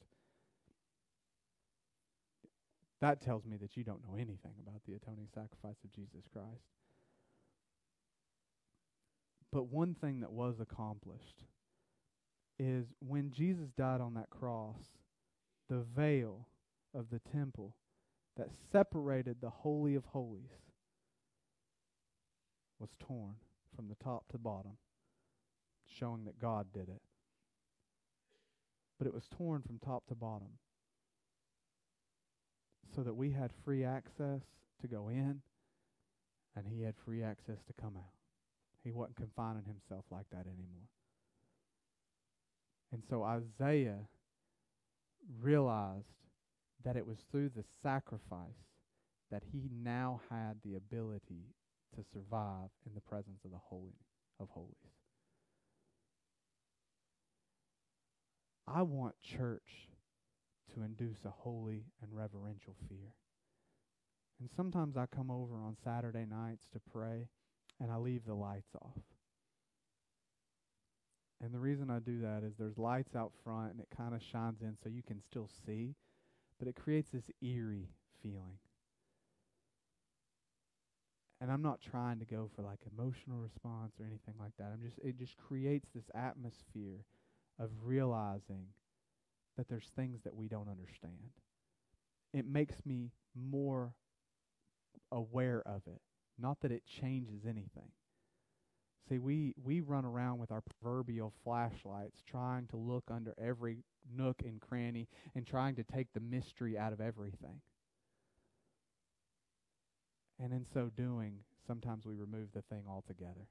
that 3.03 3.19
tells 3.19 3.45
me 3.45 3.57
that 3.57 3.75
you 3.75 3.83
don't 3.83 4.01
know 4.07 4.15
anything 4.15 4.55
about 4.65 4.79
the 4.87 4.93
atoning 4.93 5.27
sacrifice 5.35 5.75
of 5.83 5.91
Jesus 5.91 6.23
Christ. 6.31 6.63
But 9.53 9.67
one 9.67 9.93
thing 9.93 10.21
that 10.21 10.31
was 10.31 10.59
accomplished 10.59 11.43
is 12.57 12.87
when 12.99 13.31
Jesus 13.31 13.69
died 13.77 14.01
on 14.01 14.15
that 14.15 14.31
cross, 14.31 14.79
the 15.69 15.85
veil 15.95 16.47
of 16.95 17.11
the 17.11 17.19
temple 17.19 17.75
that 18.35 18.49
separated 18.71 19.37
the 19.39 19.51
Holy 19.51 19.93
of 19.93 20.05
Holies 20.05 20.49
was 22.79 22.89
torn 22.99 23.35
from 23.75 23.89
the 23.89 24.03
top 24.03 24.27
to 24.31 24.39
bottom, 24.39 24.77
showing 25.85 26.25
that 26.25 26.39
God 26.39 26.65
did 26.73 26.89
it. 26.89 27.01
But 28.97 29.05
it 29.05 29.13
was 29.13 29.27
torn 29.37 29.61
from 29.61 29.77
top 29.77 30.07
to 30.07 30.15
bottom 30.15 30.57
so 32.95 33.03
that 33.03 33.13
we 33.13 33.31
had 33.31 33.51
free 33.63 33.83
access 33.83 34.41
to 34.81 34.87
go 34.87 35.09
in 35.09 35.41
and 36.55 36.67
he 36.67 36.81
had 36.81 36.95
free 37.05 37.21
access 37.21 37.61
to 37.67 37.73
come 37.79 37.95
out. 37.95 38.22
He 38.83 38.91
wasn't 38.91 39.15
confining 39.15 39.63
himself 39.63 40.05
like 40.11 40.25
that 40.31 40.45
anymore. 40.45 40.89
And 42.91 43.03
so 43.09 43.23
Isaiah 43.23 44.07
realized 45.41 46.05
that 46.83 46.95
it 46.95 47.07
was 47.07 47.19
through 47.31 47.49
the 47.49 47.63
sacrifice 47.81 48.67
that 49.31 49.43
he 49.51 49.69
now 49.73 50.21
had 50.29 50.57
the 50.63 50.75
ability 50.75 51.55
to 51.95 52.03
survive 52.13 52.69
in 52.85 52.93
the 52.93 53.01
presence 53.01 53.39
of 53.45 53.51
the 53.51 53.57
holy 53.57 53.95
of 54.39 54.49
holies. 54.49 54.75
I 58.67 58.81
want 58.81 59.15
church 59.21 59.89
to 60.73 60.83
induce 60.83 61.25
a 61.25 61.29
holy 61.29 61.85
and 62.01 62.11
reverential 62.11 62.75
fear. 62.87 63.13
And 64.39 64.49
sometimes 64.55 64.97
I 64.97 65.05
come 65.05 65.29
over 65.29 65.55
on 65.55 65.77
Saturday 65.83 66.25
nights 66.25 66.67
to 66.73 66.79
pray 66.91 67.27
and 67.83 67.91
I 67.91 67.97
leave 67.97 68.25
the 68.25 68.33
lights 68.33 68.71
off. 68.81 69.03
And 71.43 71.53
the 71.53 71.59
reason 71.59 71.89
I 71.89 71.99
do 71.99 72.21
that 72.21 72.43
is 72.43 72.53
there's 72.57 72.77
lights 72.77 73.13
out 73.13 73.33
front 73.43 73.73
and 73.73 73.81
it 73.81 73.89
kind 73.95 74.15
of 74.15 74.21
shines 74.23 74.61
in 74.61 74.77
so 74.81 74.87
you 74.87 75.03
can 75.03 75.19
still 75.21 75.49
see, 75.65 75.93
but 76.57 76.69
it 76.69 76.77
creates 76.77 77.09
this 77.09 77.29
eerie 77.41 77.89
feeling. 78.21 78.57
And 81.41 81.51
I'm 81.51 81.61
not 81.61 81.81
trying 81.81 82.19
to 82.19 82.25
go 82.25 82.49
for 82.55 82.61
like 82.61 82.79
emotional 82.97 83.39
response 83.39 83.95
or 83.99 84.05
anything 84.05 84.35
like 84.39 84.53
that. 84.57 84.71
I'm 84.73 84.81
just 84.81 84.97
it 85.03 85.17
just 85.17 85.35
creates 85.35 85.89
this 85.93 86.09
atmosphere 86.15 87.03
of 87.59 87.69
realizing 87.83 88.67
that 89.57 89.67
there's 89.67 89.91
things 89.97 90.21
that 90.23 90.33
we 90.33 90.47
don't 90.47 90.69
understand. 90.69 91.33
It 92.33 92.45
makes 92.47 92.85
me 92.85 93.11
more 93.35 93.93
aware 95.11 95.61
of 95.65 95.81
it, 95.85 95.99
not 96.39 96.59
that 96.61 96.71
it 96.71 96.83
changes 96.85 97.45
anything. 97.45 97.91
See, 99.09 99.19
we, 99.19 99.53
we 99.61 99.81
run 99.81 100.05
around 100.05 100.39
with 100.39 100.51
our 100.51 100.61
proverbial 100.61 101.33
flashlights 101.43 102.21
trying 102.25 102.67
to 102.67 102.77
look 102.77 103.03
under 103.11 103.33
every 103.37 103.83
nook 104.15 104.41
and 104.45 104.61
cranny 104.61 105.07
and 105.35 105.45
trying 105.45 105.75
to 105.75 105.83
take 105.83 106.07
the 106.13 106.19
mystery 106.19 106.77
out 106.77 106.93
of 106.93 107.01
everything. 107.01 107.61
And 110.39 110.53
in 110.53 110.65
so 110.73 110.89
doing, 110.95 111.39
sometimes 111.67 112.05
we 112.05 112.15
remove 112.15 112.49
the 112.53 112.63
thing 112.63 112.83
altogether. 112.89 113.47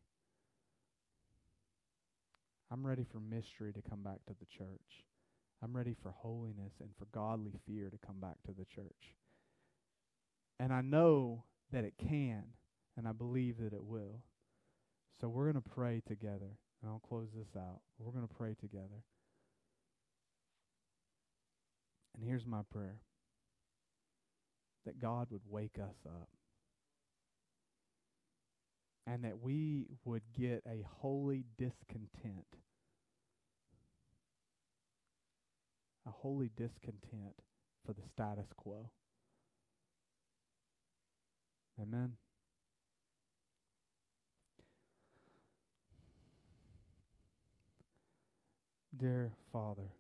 I'm 2.70 2.86
ready 2.86 3.04
for 3.10 3.20
mystery 3.20 3.72
to 3.74 3.82
come 3.82 4.02
back 4.02 4.24
to 4.26 4.34
the 4.38 4.46
church. 4.46 5.04
I'm 5.62 5.76
ready 5.76 5.94
for 6.02 6.10
holiness 6.10 6.72
and 6.80 6.90
for 6.98 7.06
godly 7.12 7.52
fear 7.66 7.90
to 7.90 8.06
come 8.06 8.18
back 8.18 8.36
to 8.46 8.52
the 8.52 8.64
church. 8.64 9.14
And 10.58 10.72
I 10.72 10.80
know 10.80 11.44
that 11.72 11.84
it 11.84 11.94
can, 11.98 12.44
and 12.97 13.07
I 13.09 13.12
believe 13.12 13.59
that 13.59 13.72
it 13.72 13.84
will. 13.84 14.20
So 15.20 15.28
we're 15.28 15.51
going 15.51 15.62
to 15.62 15.70
pray 15.70 16.03
together, 16.07 16.59
and 16.82 16.90
I'll 16.90 17.03
close 17.07 17.28
this 17.36 17.57
out. 17.57 17.80
We're 17.99 18.12
going 18.12 18.26
to 18.26 18.34
pray 18.34 18.55
together. 18.61 19.05
And 22.14 22.24
here's 22.24 22.47
my 22.47 22.61
prayer 22.72 22.97
that 24.84 25.01
God 25.01 25.28
would 25.30 25.43
wake 25.49 25.78
us 25.78 25.95
up 26.05 26.28
and 29.07 29.24
that 29.24 29.40
we 29.40 29.86
would 30.05 30.22
get 30.36 30.62
a 30.66 30.84
holy 31.01 31.45
discontent 31.57 32.47
a 36.07 36.11
holy 36.11 36.51
discontent 36.57 37.36
for 37.86 37.93
the 37.93 38.03
status 38.12 38.49
quo. 38.57 38.90
Amen. 41.80 42.12
Dear 48.95 49.32
Father, 49.51 49.90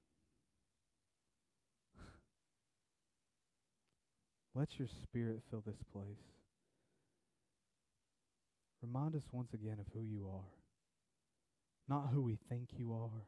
let 4.54 4.78
your 4.78 4.88
Spirit 4.88 5.40
fill 5.50 5.62
this 5.66 5.82
place. 5.92 6.20
Remind 8.82 9.16
us 9.16 9.22
once 9.32 9.54
again 9.54 9.78
of 9.80 9.86
who 9.94 10.02
you 10.02 10.28
are, 10.28 10.52
not 11.88 12.10
who 12.12 12.20
we 12.20 12.36
think 12.50 12.68
you 12.76 12.92
are, 12.92 13.24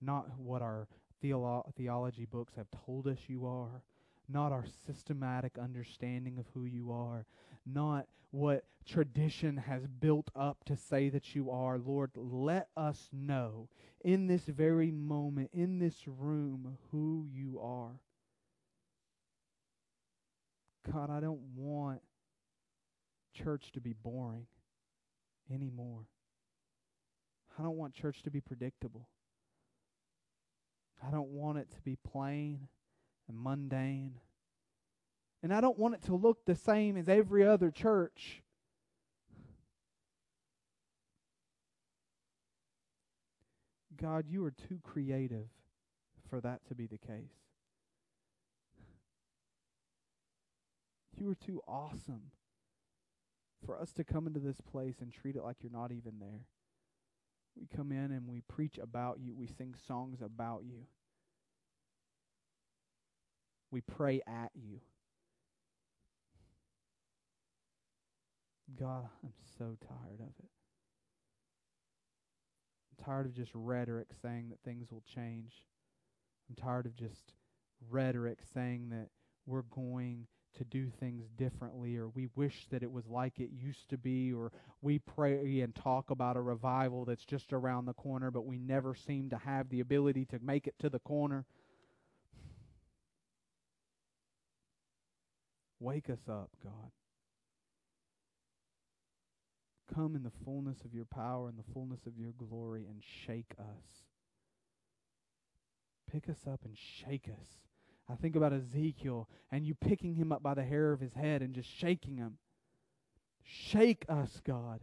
not 0.00 0.36
what 0.38 0.62
our 0.62 0.88
theolo- 1.22 1.72
theology 1.76 2.24
books 2.24 2.54
have 2.56 2.66
told 2.84 3.06
us 3.06 3.18
you 3.28 3.46
are, 3.46 3.82
not 4.28 4.50
our 4.50 4.64
systematic 4.86 5.58
understanding 5.58 6.38
of 6.38 6.46
who 6.54 6.64
you 6.64 6.90
are, 6.90 7.24
not 7.64 8.06
what 8.30 8.64
tradition 8.86 9.56
has 9.56 9.86
built 9.86 10.30
up 10.34 10.64
to 10.64 10.76
say 10.76 11.08
that 11.10 11.34
you 11.34 11.50
are. 11.50 11.78
Lord, 11.78 12.10
let 12.16 12.68
us 12.76 13.08
know 13.12 13.68
in 14.02 14.26
this 14.26 14.44
very 14.44 14.90
moment, 14.90 15.50
in 15.52 15.78
this 15.78 16.06
room, 16.06 16.78
who 16.90 17.26
you 17.30 17.60
are. 17.60 18.00
God, 20.90 21.10
I 21.10 21.20
don't 21.20 21.40
want 21.54 22.00
church 23.34 23.70
to 23.72 23.80
be 23.80 23.92
boring 23.92 24.46
anymore. 25.52 26.06
I 27.58 27.62
don't 27.62 27.76
want 27.76 27.94
church 27.94 28.22
to 28.22 28.30
be 28.30 28.40
predictable. 28.40 29.08
I 31.06 31.10
don't 31.10 31.28
want 31.28 31.58
it 31.58 31.70
to 31.72 31.80
be 31.82 31.96
plain 31.96 32.68
and 33.28 33.38
mundane. 33.38 34.14
And 35.42 35.52
I 35.54 35.60
don't 35.60 35.78
want 35.78 35.94
it 35.94 36.02
to 36.02 36.14
look 36.14 36.44
the 36.44 36.54
same 36.54 36.96
as 36.96 37.08
every 37.08 37.46
other 37.46 37.70
church. 37.70 38.42
God, 44.00 44.26
you 44.28 44.44
are 44.44 44.50
too 44.50 44.78
creative 44.82 45.48
for 46.28 46.40
that 46.40 46.64
to 46.68 46.74
be 46.74 46.86
the 46.86 46.98
case. 46.98 47.32
You 51.16 51.30
are 51.30 51.34
too 51.34 51.60
awesome 51.66 52.30
for 53.64 53.80
us 53.80 53.92
to 53.94 54.04
come 54.04 54.26
into 54.26 54.38
this 54.38 54.60
place 54.60 54.96
and 55.00 55.12
treat 55.12 55.34
it 55.34 55.42
like 55.42 55.56
you're 55.62 55.72
not 55.72 55.90
even 55.90 56.20
there. 56.20 56.46
We 57.58 57.66
come 57.66 57.90
in 57.90 58.12
and 58.12 58.28
we 58.28 58.42
preach 58.42 58.78
about 58.78 59.18
you, 59.18 59.34
we 59.34 59.48
sing 59.48 59.74
songs 59.86 60.20
about 60.22 60.62
you, 60.64 60.86
we 63.72 63.80
pray 63.80 64.20
at 64.28 64.52
you. 64.54 64.80
God, 68.76 69.08
I'm 69.24 69.32
so 69.58 69.76
tired 69.86 70.20
of 70.20 70.32
it. 70.38 70.50
I'm 72.90 73.04
tired 73.04 73.26
of 73.26 73.34
just 73.34 73.50
rhetoric 73.54 74.08
saying 74.20 74.50
that 74.50 74.60
things 74.64 74.90
will 74.90 75.02
change. 75.14 75.52
I'm 76.48 76.56
tired 76.56 76.86
of 76.86 76.96
just 76.96 77.32
rhetoric 77.90 78.38
saying 78.52 78.90
that 78.90 79.08
we're 79.46 79.62
going 79.62 80.26
to 80.56 80.64
do 80.64 80.90
things 81.00 81.24
differently 81.36 81.96
or 81.96 82.08
we 82.08 82.28
wish 82.34 82.66
that 82.70 82.82
it 82.82 82.90
was 82.90 83.06
like 83.06 83.38
it 83.38 83.50
used 83.52 83.88
to 83.90 83.96
be 83.96 84.32
or 84.32 84.50
we 84.82 84.98
pray 84.98 85.60
and 85.60 85.74
talk 85.74 86.10
about 86.10 86.36
a 86.36 86.40
revival 86.40 87.04
that's 87.04 87.24
just 87.24 87.52
around 87.52 87.84
the 87.84 87.92
corner 87.92 88.30
but 88.30 88.46
we 88.46 88.58
never 88.58 88.94
seem 88.94 89.30
to 89.30 89.36
have 89.36 89.68
the 89.68 89.80
ability 89.80 90.24
to 90.24 90.38
make 90.40 90.66
it 90.66 90.74
to 90.80 90.88
the 90.88 90.98
corner. 90.98 91.44
Wake 95.80 96.10
us 96.10 96.28
up, 96.28 96.50
God. 96.62 96.90
Come 99.94 100.14
in 100.14 100.22
the 100.22 100.32
fullness 100.44 100.84
of 100.84 100.94
your 100.94 101.06
power 101.06 101.48
and 101.48 101.58
the 101.58 101.72
fullness 101.72 102.06
of 102.06 102.18
your 102.18 102.32
glory 102.32 102.86
and 102.88 103.02
shake 103.26 103.54
us. 103.58 104.04
Pick 106.10 106.28
us 106.28 106.46
up 106.46 106.60
and 106.64 106.76
shake 106.76 107.28
us. 107.28 107.46
I 108.08 108.14
think 108.14 108.36
about 108.36 108.52
Ezekiel 108.52 109.28
and 109.50 109.66
you 109.66 109.74
picking 109.74 110.14
him 110.14 110.32
up 110.32 110.42
by 110.42 110.54
the 110.54 110.64
hair 110.64 110.92
of 110.92 111.00
his 111.00 111.14
head 111.14 111.42
and 111.42 111.54
just 111.54 111.70
shaking 111.70 112.16
him. 112.16 112.38
Shake 113.42 114.04
us, 114.08 114.40
God, 114.44 114.80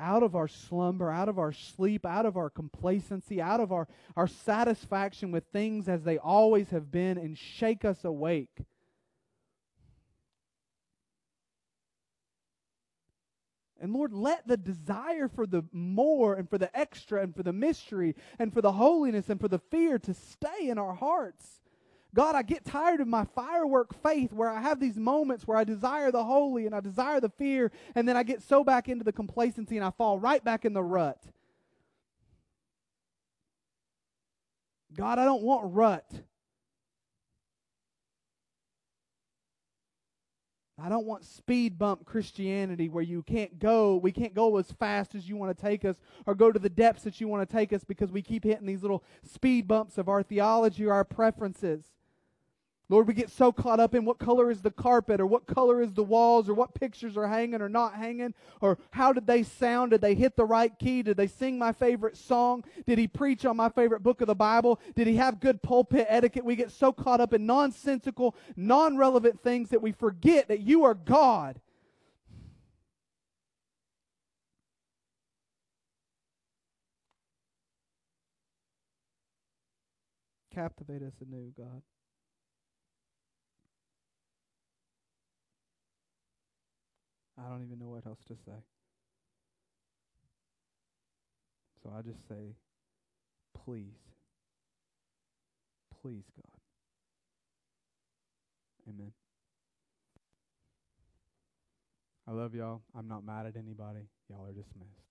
out 0.00 0.22
of 0.22 0.34
our 0.34 0.48
slumber, 0.48 1.10
out 1.10 1.28
of 1.28 1.38
our 1.38 1.52
sleep, 1.52 2.06
out 2.06 2.26
of 2.26 2.36
our 2.36 2.50
complacency, 2.50 3.40
out 3.40 3.60
of 3.60 3.72
our, 3.72 3.88
our 4.16 4.26
satisfaction 4.26 5.30
with 5.30 5.44
things 5.52 5.88
as 5.88 6.04
they 6.04 6.18
always 6.18 6.70
have 6.70 6.90
been, 6.90 7.18
and 7.18 7.36
shake 7.36 7.84
us 7.84 8.04
awake. 8.04 8.64
And 13.80 13.92
Lord, 13.92 14.12
let 14.12 14.46
the 14.48 14.56
desire 14.56 15.28
for 15.28 15.46
the 15.46 15.64
more 15.72 16.34
and 16.34 16.48
for 16.50 16.58
the 16.58 16.76
extra 16.76 17.22
and 17.22 17.34
for 17.34 17.42
the 17.42 17.52
mystery 17.52 18.16
and 18.38 18.52
for 18.52 18.60
the 18.60 18.72
holiness 18.72 19.28
and 19.28 19.40
for 19.40 19.48
the 19.48 19.60
fear 19.60 19.98
to 20.00 20.14
stay 20.14 20.68
in 20.68 20.78
our 20.78 20.94
hearts. 20.94 21.60
God, 22.14 22.34
I 22.34 22.42
get 22.42 22.64
tired 22.64 23.00
of 23.00 23.06
my 23.06 23.24
firework 23.24 23.94
faith 24.02 24.32
where 24.32 24.48
I 24.48 24.60
have 24.60 24.80
these 24.80 24.96
moments 24.96 25.46
where 25.46 25.58
I 25.58 25.64
desire 25.64 26.10
the 26.10 26.24
holy 26.24 26.66
and 26.66 26.74
I 26.74 26.80
desire 26.80 27.20
the 27.20 27.28
fear, 27.28 27.70
and 27.94 28.08
then 28.08 28.16
I 28.16 28.22
get 28.22 28.42
so 28.42 28.64
back 28.64 28.88
into 28.88 29.04
the 29.04 29.12
complacency 29.12 29.76
and 29.76 29.84
I 29.84 29.90
fall 29.90 30.18
right 30.18 30.42
back 30.42 30.64
in 30.64 30.72
the 30.72 30.82
rut. 30.82 31.22
God, 34.96 35.18
I 35.18 35.24
don't 35.24 35.42
want 35.42 35.74
rut. 35.74 36.10
I 40.80 40.88
don't 40.88 41.06
want 41.06 41.24
speed 41.24 41.78
bump 41.78 42.04
Christianity 42.04 42.88
where 42.88 43.02
you 43.02 43.22
can't 43.22 43.58
go, 43.58 43.96
we 43.96 44.12
can't 44.12 44.34
go 44.34 44.58
as 44.58 44.70
fast 44.70 45.14
as 45.14 45.28
you 45.28 45.36
want 45.36 45.56
to 45.56 45.60
take 45.60 45.84
us 45.84 45.96
or 46.24 46.34
go 46.34 46.52
to 46.52 46.58
the 46.58 46.68
depths 46.68 47.02
that 47.02 47.20
you 47.20 47.26
want 47.26 47.48
to 47.48 47.52
take 47.52 47.72
us 47.72 47.82
because 47.82 48.12
we 48.12 48.22
keep 48.22 48.44
hitting 48.44 48.66
these 48.66 48.82
little 48.82 49.02
speed 49.24 49.66
bumps 49.66 49.98
of 49.98 50.08
our 50.08 50.22
theology 50.22 50.86
or 50.86 50.92
our 50.92 51.04
preferences. 51.04 51.84
Lord, 52.90 53.06
we 53.06 53.12
get 53.12 53.30
so 53.30 53.52
caught 53.52 53.80
up 53.80 53.94
in 53.94 54.06
what 54.06 54.18
color 54.18 54.50
is 54.50 54.62
the 54.62 54.70
carpet 54.70 55.20
or 55.20 55.26
what 55.26 55.46
color 55.46 55.82
is 55.82 55.92
the 55.92 56.02
walls 56.02 56.48
or 56.48 56.54
what 56.54 56.72
pictures 56.72 57.18
are 57.18 57.28
hanging 57.28 57.60
or 57.60 57.68
not 57.68 57.94
hanging 57.94 58.32
or 58.62 58.78
how 58.92 59.12
did 59.12 59.26
they 59.26 59.42
sound? 59.42 59.90
Did 59.90 60.00
they 60.00 60.14
hit 60.14 60.36
the 60.36 60.46
right 60.46 60.72
key? 60.78 61.02
Did 61.02 61.18
they 61.18 61.26
sing 61.26 61.58
my 61.58 61.72
favorite 61.72 62.16
song? 62.16 62.64
Did 62.86 62.98
he 62.98 63.06
preach 63.06 63.44
on 63.44 63.58
my 63.58 63.68
favorite 63.68 64.02
book 64.02 64.22
of 64.22 64.26
the 64.26 64.34
Bible? 64.34 64.80
Did 64.96 65.06
he 65.06 65.16
have 65.16 65.38
good 65.38 65.60
pulpit 65.60 66.06
etiquette? 66.08 66.46
We 66.46 66.56
get 66.56 66.70
so 66.70 66.90
caught 66.90 67.20
up 67.20 67.34
in 67.34 67.44
nonsensical, 67.44 68.34
non 68.56 68.96
relevant 68.96 69.42
things 69.42 69.68
that 69.68 69.82
we 69.82 69.92
forget 69.92 70.48
that 70.48 70.60
you 70.60 70.84
are 70.84 70.94
God. 70.94 71.60
Captivate 80.54 81.02
us 81.02 81.12
anew, 81.20 81.52
God. 81.56 81.82
I 87.38 87.48
don't 87.48 87.62
even 87.64 87.78
know 87.78 87.88
what 87.88 88.06
else 88.06 88.18
to 88.28 88.34
say. 88.34 88.58
So 91.82 91.92
I 91.96 92.02
just 92.02 92.26
say, 92.28 92.56
please, 93.64 93.94
please, 96.02 96.24
God. 96.36 96.60
Amen. 98.88 99.12
I 102.26 102.32
love 102.32 102.54
y'all. 102.54 102.82
I'm 102.96 103.08
not 103.08 103.24
mad 103.24 103.46
at 103.46 103.56
anybody. 103.56 104.08
Y'all 104.28 104.46
are 104.46 104.52
dismissed. 104.52 105.07